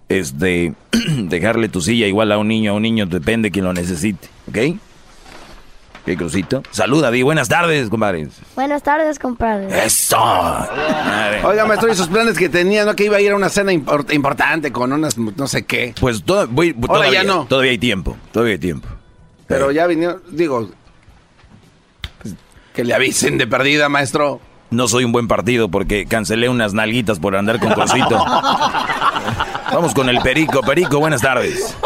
[0.09, 0.75] este,
[1.09, 4.29] dejarle tu silla igual a un niño, a un niño depende de quien lo necesite,
[4.49, 4.79] ¿ok?
[6.07, 6.63] ¿Qué crucito?
[6.71, 8.29] Saluda, Di, buenas tardes, compadre.
[8.55, 9.85] Buenas tardes, compadre.
[9.85, 10.17] ¡Eso!
[11.45, 12.97] Oiga, maestro, y sus planes que tenía, ¿no?
[12.97, 15.95] Que iba a ir a una cena import- importante con unas no sé qué.
[16.01, 17.45] Pues toda- voy- Ahora todavía, ya no.
[17.45, 18.89] todavía hay tiempo, todavía hay tiempo.
[19.47, 20.71] Pero ya vinieron, digo,
[22.23, 22.35] pues,
[22.75, 24.41] que le avisen de perdida, maestro.
[24.71, 28.25] No soy un buen partido porque cancelé unas nalguitas por andar con cosito.
[29.73, 30.63] Vamos con el Perico.
[30.63, 31.77] Perico, buenas tardes.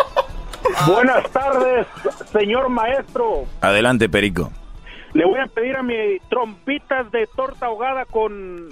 [0.87, 1.87] Buenas tardes,
[2.33, 3.45] señor maestro.
[3.61, 4.51] Adelante, Perico.
[5.13, 5.95] Le voy a pedir a mi
[6.31, 8.69] trompitas de torta ahogada con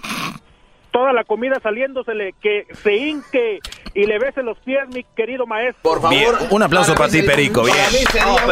[0.90, 3.60] toda la comida saliéndosele que se hinque
[3.94, 5.80] y le bese los pies, mi querido maestro.
[5.82, 7.64] Por Bien, un aplauso para ti, Perico.
[7.64, 7.76] Bien.
[8.20, 8.46] A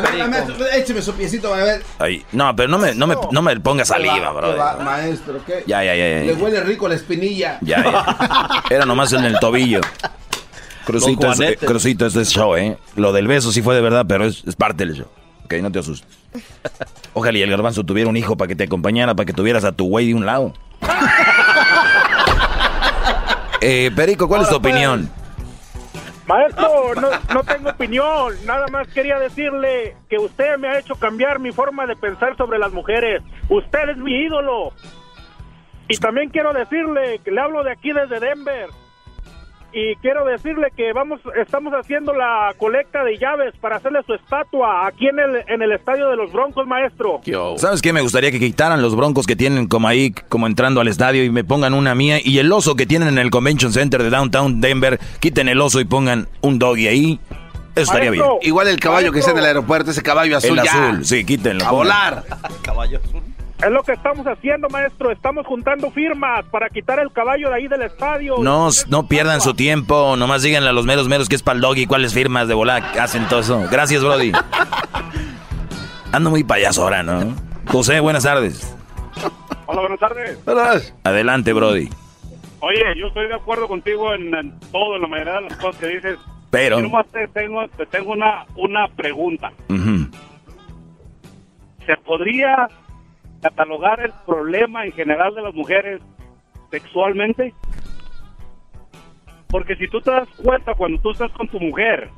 [0.00, 1.82] ver, maestro, écheme su piecito, a ver.
[1.98, 2.24] Ahí.
[2.32, 4.84] No, pero no me, no me, no me ponga saliva, ¿Qué bro.
[4.84, 5.64] maestro, ¿qué?
[5.66, 6.24] Ya, ya, ya, ya.
[6.24, 7.58] Le huele rico la espinilla.
[7.60, 8.64] Ya, ya.
[8.70, 9.80] Era nomás en el tobillo.
[10.84, 12.76] Crucito, es, eh, Crucito, esto es show, ¿eh?
[12.96, 15.08] Lo del beso sí fue de verdad, pero es, es parte del show.
[15.44, 16.18] Ok, no te asustes.
[17.14, 19.72] Ojalá y el garbanzo tuviera un hijo para que te acompañara, para que tuvieras a
[19.72, 20.52] tu güey de un lado.
[23.66, 25.08] Eh, Perico, ¿cuál es tu opinión?
[26.26, 31.38] Maestro, no, no tengo opinión, nada más quería decirle que usted me ha hecho cambiar
[31.38, 33.22] mi forma de pensar sobre las mujeres.
[33.48, 34.74] Usted es mi ídolo.
[35.88, 38.68] Y también quiero decirle que le hablo de aquí desde Denver.
[39.76, 44.86] Y quiero decirle que vamos, estamos haciendo la colecta de llaves para hacerle su estatua
[44.86, 47.20] aquí en el, en el estadio de los Broncos, maestro.
[47.56, 47.92] ¿Sabes qué?
[47.92, 51.30] Me gustaría que quitaran los broncos que tienen como ahí, como entrando al estadio y
[51.30, 52.18] me pongan una mía.
[52.22, 55.80] Y el oso que tienen en el Convention Center de Downtown Denver, quiten el oso
[55.80, 57.20] y pongan un doggy ahí.
[57.74, 58.24] Eso estaría bien.
[58.42, 60.70] Igual el caballo que está en el aeropuerto, ese caballo azul El ya.
[60.70, 61.64] azul, sí, quítenlo.
[61.64, 62.22] A volar.
[62.62, 63.22] Caballo azul.
[63.64, 65.10] Es lo que estamos haciendo, maestro.
[65.10, 68.36] Estamos juntando firmas para quitar el caballo de ahí del estadio.
[68.40, 71.60] No, no pierdan su tiempo, nomás díganle a los meros meros que es para el
[71.62, 73.62] doggy, cuáles firmas de volar hacen todo eso.
[73.70, 74.32] Gracias, Brody.
[76.12, 77.34] Ando muy payaso ahora, ¿no?
[77.66, 78.76] José, buenas tardes.
[79.66, 80.94] Hola, buenas tardes.
[81.04, 81.88] Adelante, Brody.
[82.60, 85.80] Oye, yo estoy de acuerdo contigo en, en todo, en la mayoría de las cosas
[85.80, 86.18] que dices.
[86.50, 89.50] Pero- Yo nomás te tengo, te tengo una, una pregunta.
[91.86, 92.68] ¿Se podría
[93.44, 96.00] catalogar el problema en general de las mujeres
[96.70, 97.52] sexualmente?
[99.48, 102.08] Porque si tú te das cuenta cuando tú estás con tu mujer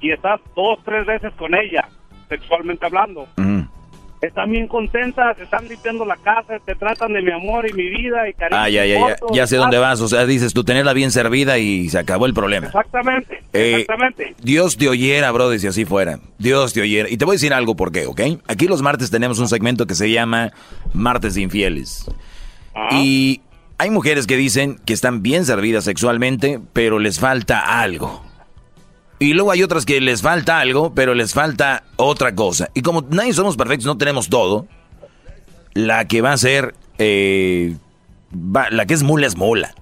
[0.00, 1.88] y estás dos, tres veces con ella,
[2.28, 3.26] sexualmente hablando,
[4.26, 8.28] están bien contentas, están limpiando la casa, te tratan de mi amor y mi vida
[8.28, 8.60] y cariño.
[8.60, 9.16] Ah, ya, ya, ya.
[9.32, 10.00] Ya sé dónde vas.
[10.00, 12.66] O sea, dices tú tenerla bien servida y se acabó el problema.
[12.68, 14.34] Exactamente, Eh, exactamente.
[14.42, 16.18] Dios te oyera, brother, si así fuera.
[16.38, 17.08] Dios te oyera.
[17.08, 18.20] Y te voy a decir algo por qué, ¿ok?
[18.48, 20.52] Aquí los martes tenemos un segmento que se llama
[20.92, 22.10] Martes de Infieles.
[22.90, 23.40] Y
[23.78, 28.22] hay mujeres que dicen que están bien servidas sexualmente, pero les falta algo.
[29.18, 32.68] Y luego hay otras que les falta algo, pero les falta otra cosa.
[32.74, 34.66] Y como nadie somos perfectos, no tenemos todo,
[35.72, 37.76] la que va a ser, eh,
[38.70, 39.74] la que es mula es mula.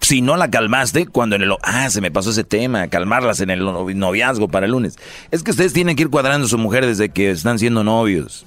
[0.00, 1.52] Si no la calmaste, cuando en el...
[1.62, 4.98] Ah, se me pasó ese tema, calmarlas en el novi- noviazgo para el lunes.
[5.30, 8.46] Es que ustedes tienen que ir cuadrando a su mujer desde que están siendo novios.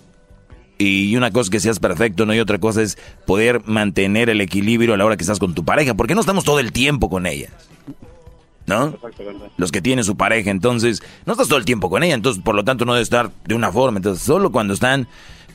[0.77, 2.33] Y una cosa es que seas perfecto, ¿no?
[2.33, 5.65] Y otra cosa es poder mantener el equilibrio a la hora que estás con tu
[5.65, 5.95] pareja.
[5.95, 7.49] Porque no estamos todo el tiempo con ella.
[8.69, 8.95] ¿No?
[9.57, 12.53] Los que tienen su pareja, entonces, no estás todo el tiempo con ella, entonces, por
[12.53, 13.97] lo tanto, no debe estar de una forma.
[13.97, 15.07] Entonces, solo cuando están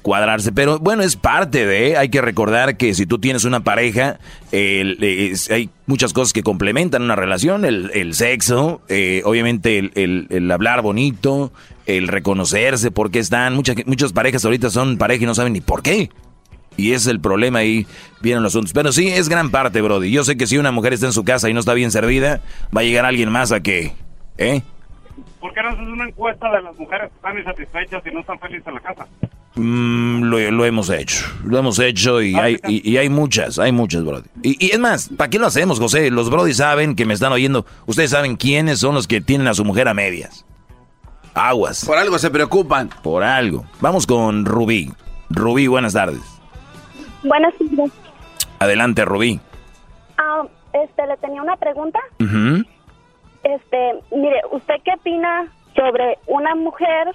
[0.05, 0.53] cuadrarse.
[0.53, 4.19] Pero bueno, es parte de, hay que recordar que si tú tienes una pareja,
[4.53, 11.53] hay muchas cosas que complementan una relación, el, sexo, eh, obviamente el, hablar bonito,
[11.87, 15.83] el reconocerse, porque están, muchas, muchas parejas ahorita son pareja y no saben ni por
[15.83, 16.11] qué.
[16.77, 17.87] Y ese es el problema ahí,
[18.21, 18.73] vienen los asuntos.
[18.73, 20.11] Pero sí, es gran parte, Brody.
[20.11, 22.41] Yo sé que si una mujer está en su casa y no está bien servida,
[22.77, 23.93] va a llegar alguien más a que,
[24.39, 24.63] ¿eh?
[25.41, 28.39] ¿Por qué no haces una encuesta de las mujeres que están insatisfechas y no están
[28.39, 29.07] felices en la casa?
[29.57, 34.27] Mm, lo, hemos hecho, lo hemos hecho y hay, y, hay muchas, hay muchas, Brody.
[34.43, 36.11] Y, es más, ¿para qué lo hacemos, José?
[36.11, 37.65] Los Brody saben que me están oyendo.
[37.87, 40.45] Ustedes saben quiénes son los que tienen a su mujer a medias.
[41.35, 41.85] Aguas.
[41.85, 42.91] Por algo se preocupan.
[43.03, 43.65] Por algo.
[43.81, 44.93] Vamos con Rubí.
[45.31, 46.34] Rubí, buenas tardes.
[47.25, 47.93] Buenas tardes.
[48.61, 49.41] Adelante, Rubí.
[50.17, 51.99] Ah, este, le tenía una pregunta.
[53.43, 57.15] Este, mire, ¿usted qué opina sobre una mujer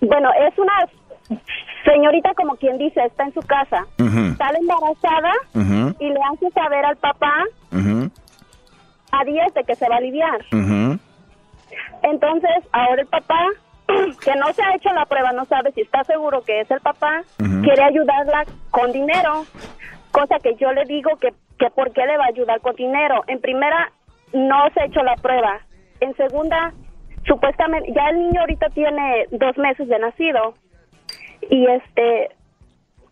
[0.00, 0.72] bueno, es una
[1.84, 5.32] señorita como quien dice, está en su casa, sale embarazada
[5.98, 7.32] y le hace saber al papá
[9.12, 10.44] a días de que se va a aliviar.
[12.02, 13.46] Entonces, ahora el papá,
[14.24, 16.80] que no se ha hecho la prueba, no sabe si está seguro que es el
[16.80, 19.44] papá, quiere ayudarla con dinero,
[20.10, 23.22] cosa que yo le digo que, que por qué le va a ayudar con dinero.
[23.26, 23.92] En primera,
[24.32, 25.60] no se ha hecho la prueba.
[26.00, 26.72] En segunda,
[27.26, 30.54] supuestamente, ya el niño ahorita tiene dos meses de nacido
[31.50, 32.30] y este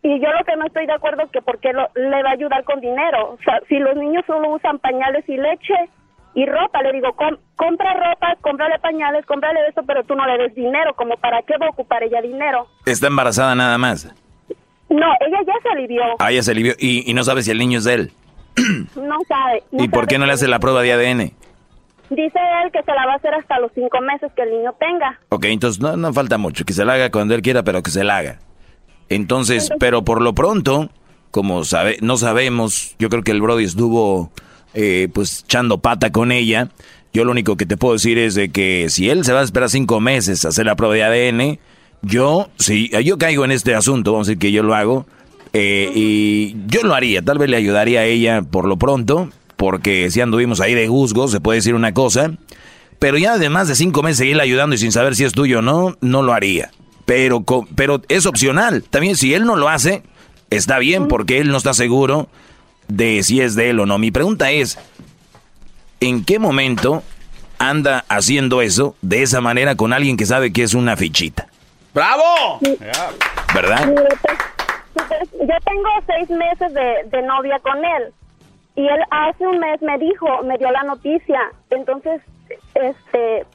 [0.02, 2.34] y yo lo que no estoy de acuerdo es que porque lo, le va a
[2.34, 3.32] ayudar con dinero.
[3.32, 5.74] O sea, si los niños solo usan pañales y leche
[6.34, 7.14] y ropa, le digo,
[7.56, 11.56] compra ropa, cómprale pañales, cómprale eso, pero tú no le des dinero, como para qué
[11.58, 12.66] va a ocupar ella dinero.
[12.86, 14.12] ¿Está embarazada nada más?
[14.88, 16.02] No, ella ya se alivió.
[16.18, 16.74] Ah, ya se alivió.
[16.78, 18.12] ¿Y, y no sabe si el niño es de él?
[18.96, 19.62] no sabe.
[19.72, 21.32] ¿Y por qué no le hace la prueba de ADN?
[22.10, 24.74] Dice él que se la va a hacer hasta los cinco meses que el niño
[24.78, 25.18] tenga.
[25.30, 27.90] Ok, entonces no, no falta mucho, que se la haga cuando él quiera, pero que
[27.90, 28.38] se la haga.
[29.08, 30.90] Entonces, pero por lo pronto,
[31.30, 34.30] como sabe, no sabemos, yo creo que el Brody estuvo
[34.74, 36.68] eh, pues echando pata con ella.
[37.12, 39.44] Yo lo único que te puedo decir es de que si él se va a
[39.44, 41.58] esperar cinco meses a hacer la prueba de ADN,
[42.02, 45.06] yo, si yo caigo en este asunto, vamos a decir que yo lo hago,
[45.52, 50.10] eh, y yo lo haría, tal vez le ayudaría a ella por lo pronto, porque
[50.10, 52.32] si anduvimos ahí de juzgo, se puede decir una cosa,
[52.98, 55.62] pero ya además de cinco meses seguirle ayudando y sin saber si es tuyo o
[55.62, 56.70] no, no lo haría.
[57.04, 57.44] Pero,
[57.74, 58.82] pero es opcional.
[58.82, 60.02] También si él no lo hace,
[60.50, 62.28] está bien porque él no está seguro
[62.88, 63.98] de si es de él o no.
[63.98, 64.78] Mi pregunta es,
[66.00, 67.02] ¿en qué momento
[67.58, 71.46] anda haciendo eso de esa manera con alguien que sabe que es una fichita?
[71.92, 72.58] ¡Bravo!
[73.54, 73.94] ¿Verdad?
[75.32, 76.72] Yo tengo seis meses
[77.10, 78.12] de novia con él
[78.76, 81.40] y él hace un mes me dijo, me dio la noticia.
[81.70, 82.20] Entonces,
[82.74, 83.46] este,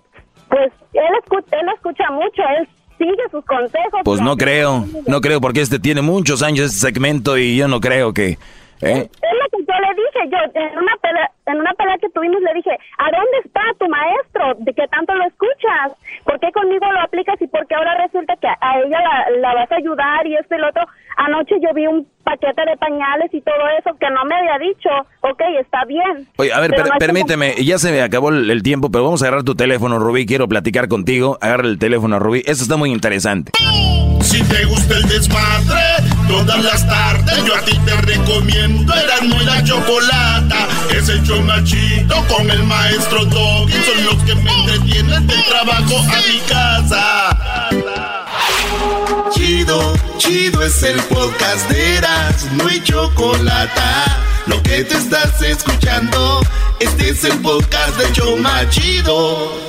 [0.48, 4.02] pues él escucha, él escucha mucho, él sigue sus consejos.
[4.04, 7.80] Pues no creo, no creo porque este tiene muchos años este segmento y yo no
[7.80, 8.38] creo que...
[8.82, 9.10] ¿eh?
[9.10, 12.42] Es lo que yo le dije, yo en una pelea, en una pelea que tuvimos
[12.42, 14.56] le dije, ¿a dónde está tu maestro?
[14.60, 15.94] ¿De qué tanto lo escuchas?
[16.24, 19.54] ¿Por qué conmigo lo aplicas y por qué ahora resulta que a ella la, la
[19.56, 20.84] vas a ayudar y esto y lo otro?
[21.18, 24.90] Anoche yo vi un paquete de pañales y todo eso que no me había dicho.
[25.22, 26.28] Ok, está bien.
[26.38, 29.56] Oye, a ver, permíteme, ya se me acabó el, tiempo, pero vamos a agarrar tu
[29.56, 30.26] teléfono, Rubí.
[30.26, 31.38] Quiero platicar contigo.
[31.42, 32.42] Agarra el teléfono, Rubí.
[32.46, 33.52] Eso está muy interesante.
[34.22, 35.82] Si te gusta el desmadre,
[36.30, 38.94] todas las tardes yo a ti te recomiendo.
[38.94, 40.68] Eran muy la chocolata.
[40.96, 43.74] Es el chomachito con el maestro Doggy.
[43.74, 47.70] Son los que me entretienen del trabajo a mi casa.
[49.34, 53.82] Chido, chido es el podcast de Eras, no hay chocolate.
[54.48, 56.42] Lo que te estás escuchando,
[56.80, 59.69] este es el podcast de Choma Chido.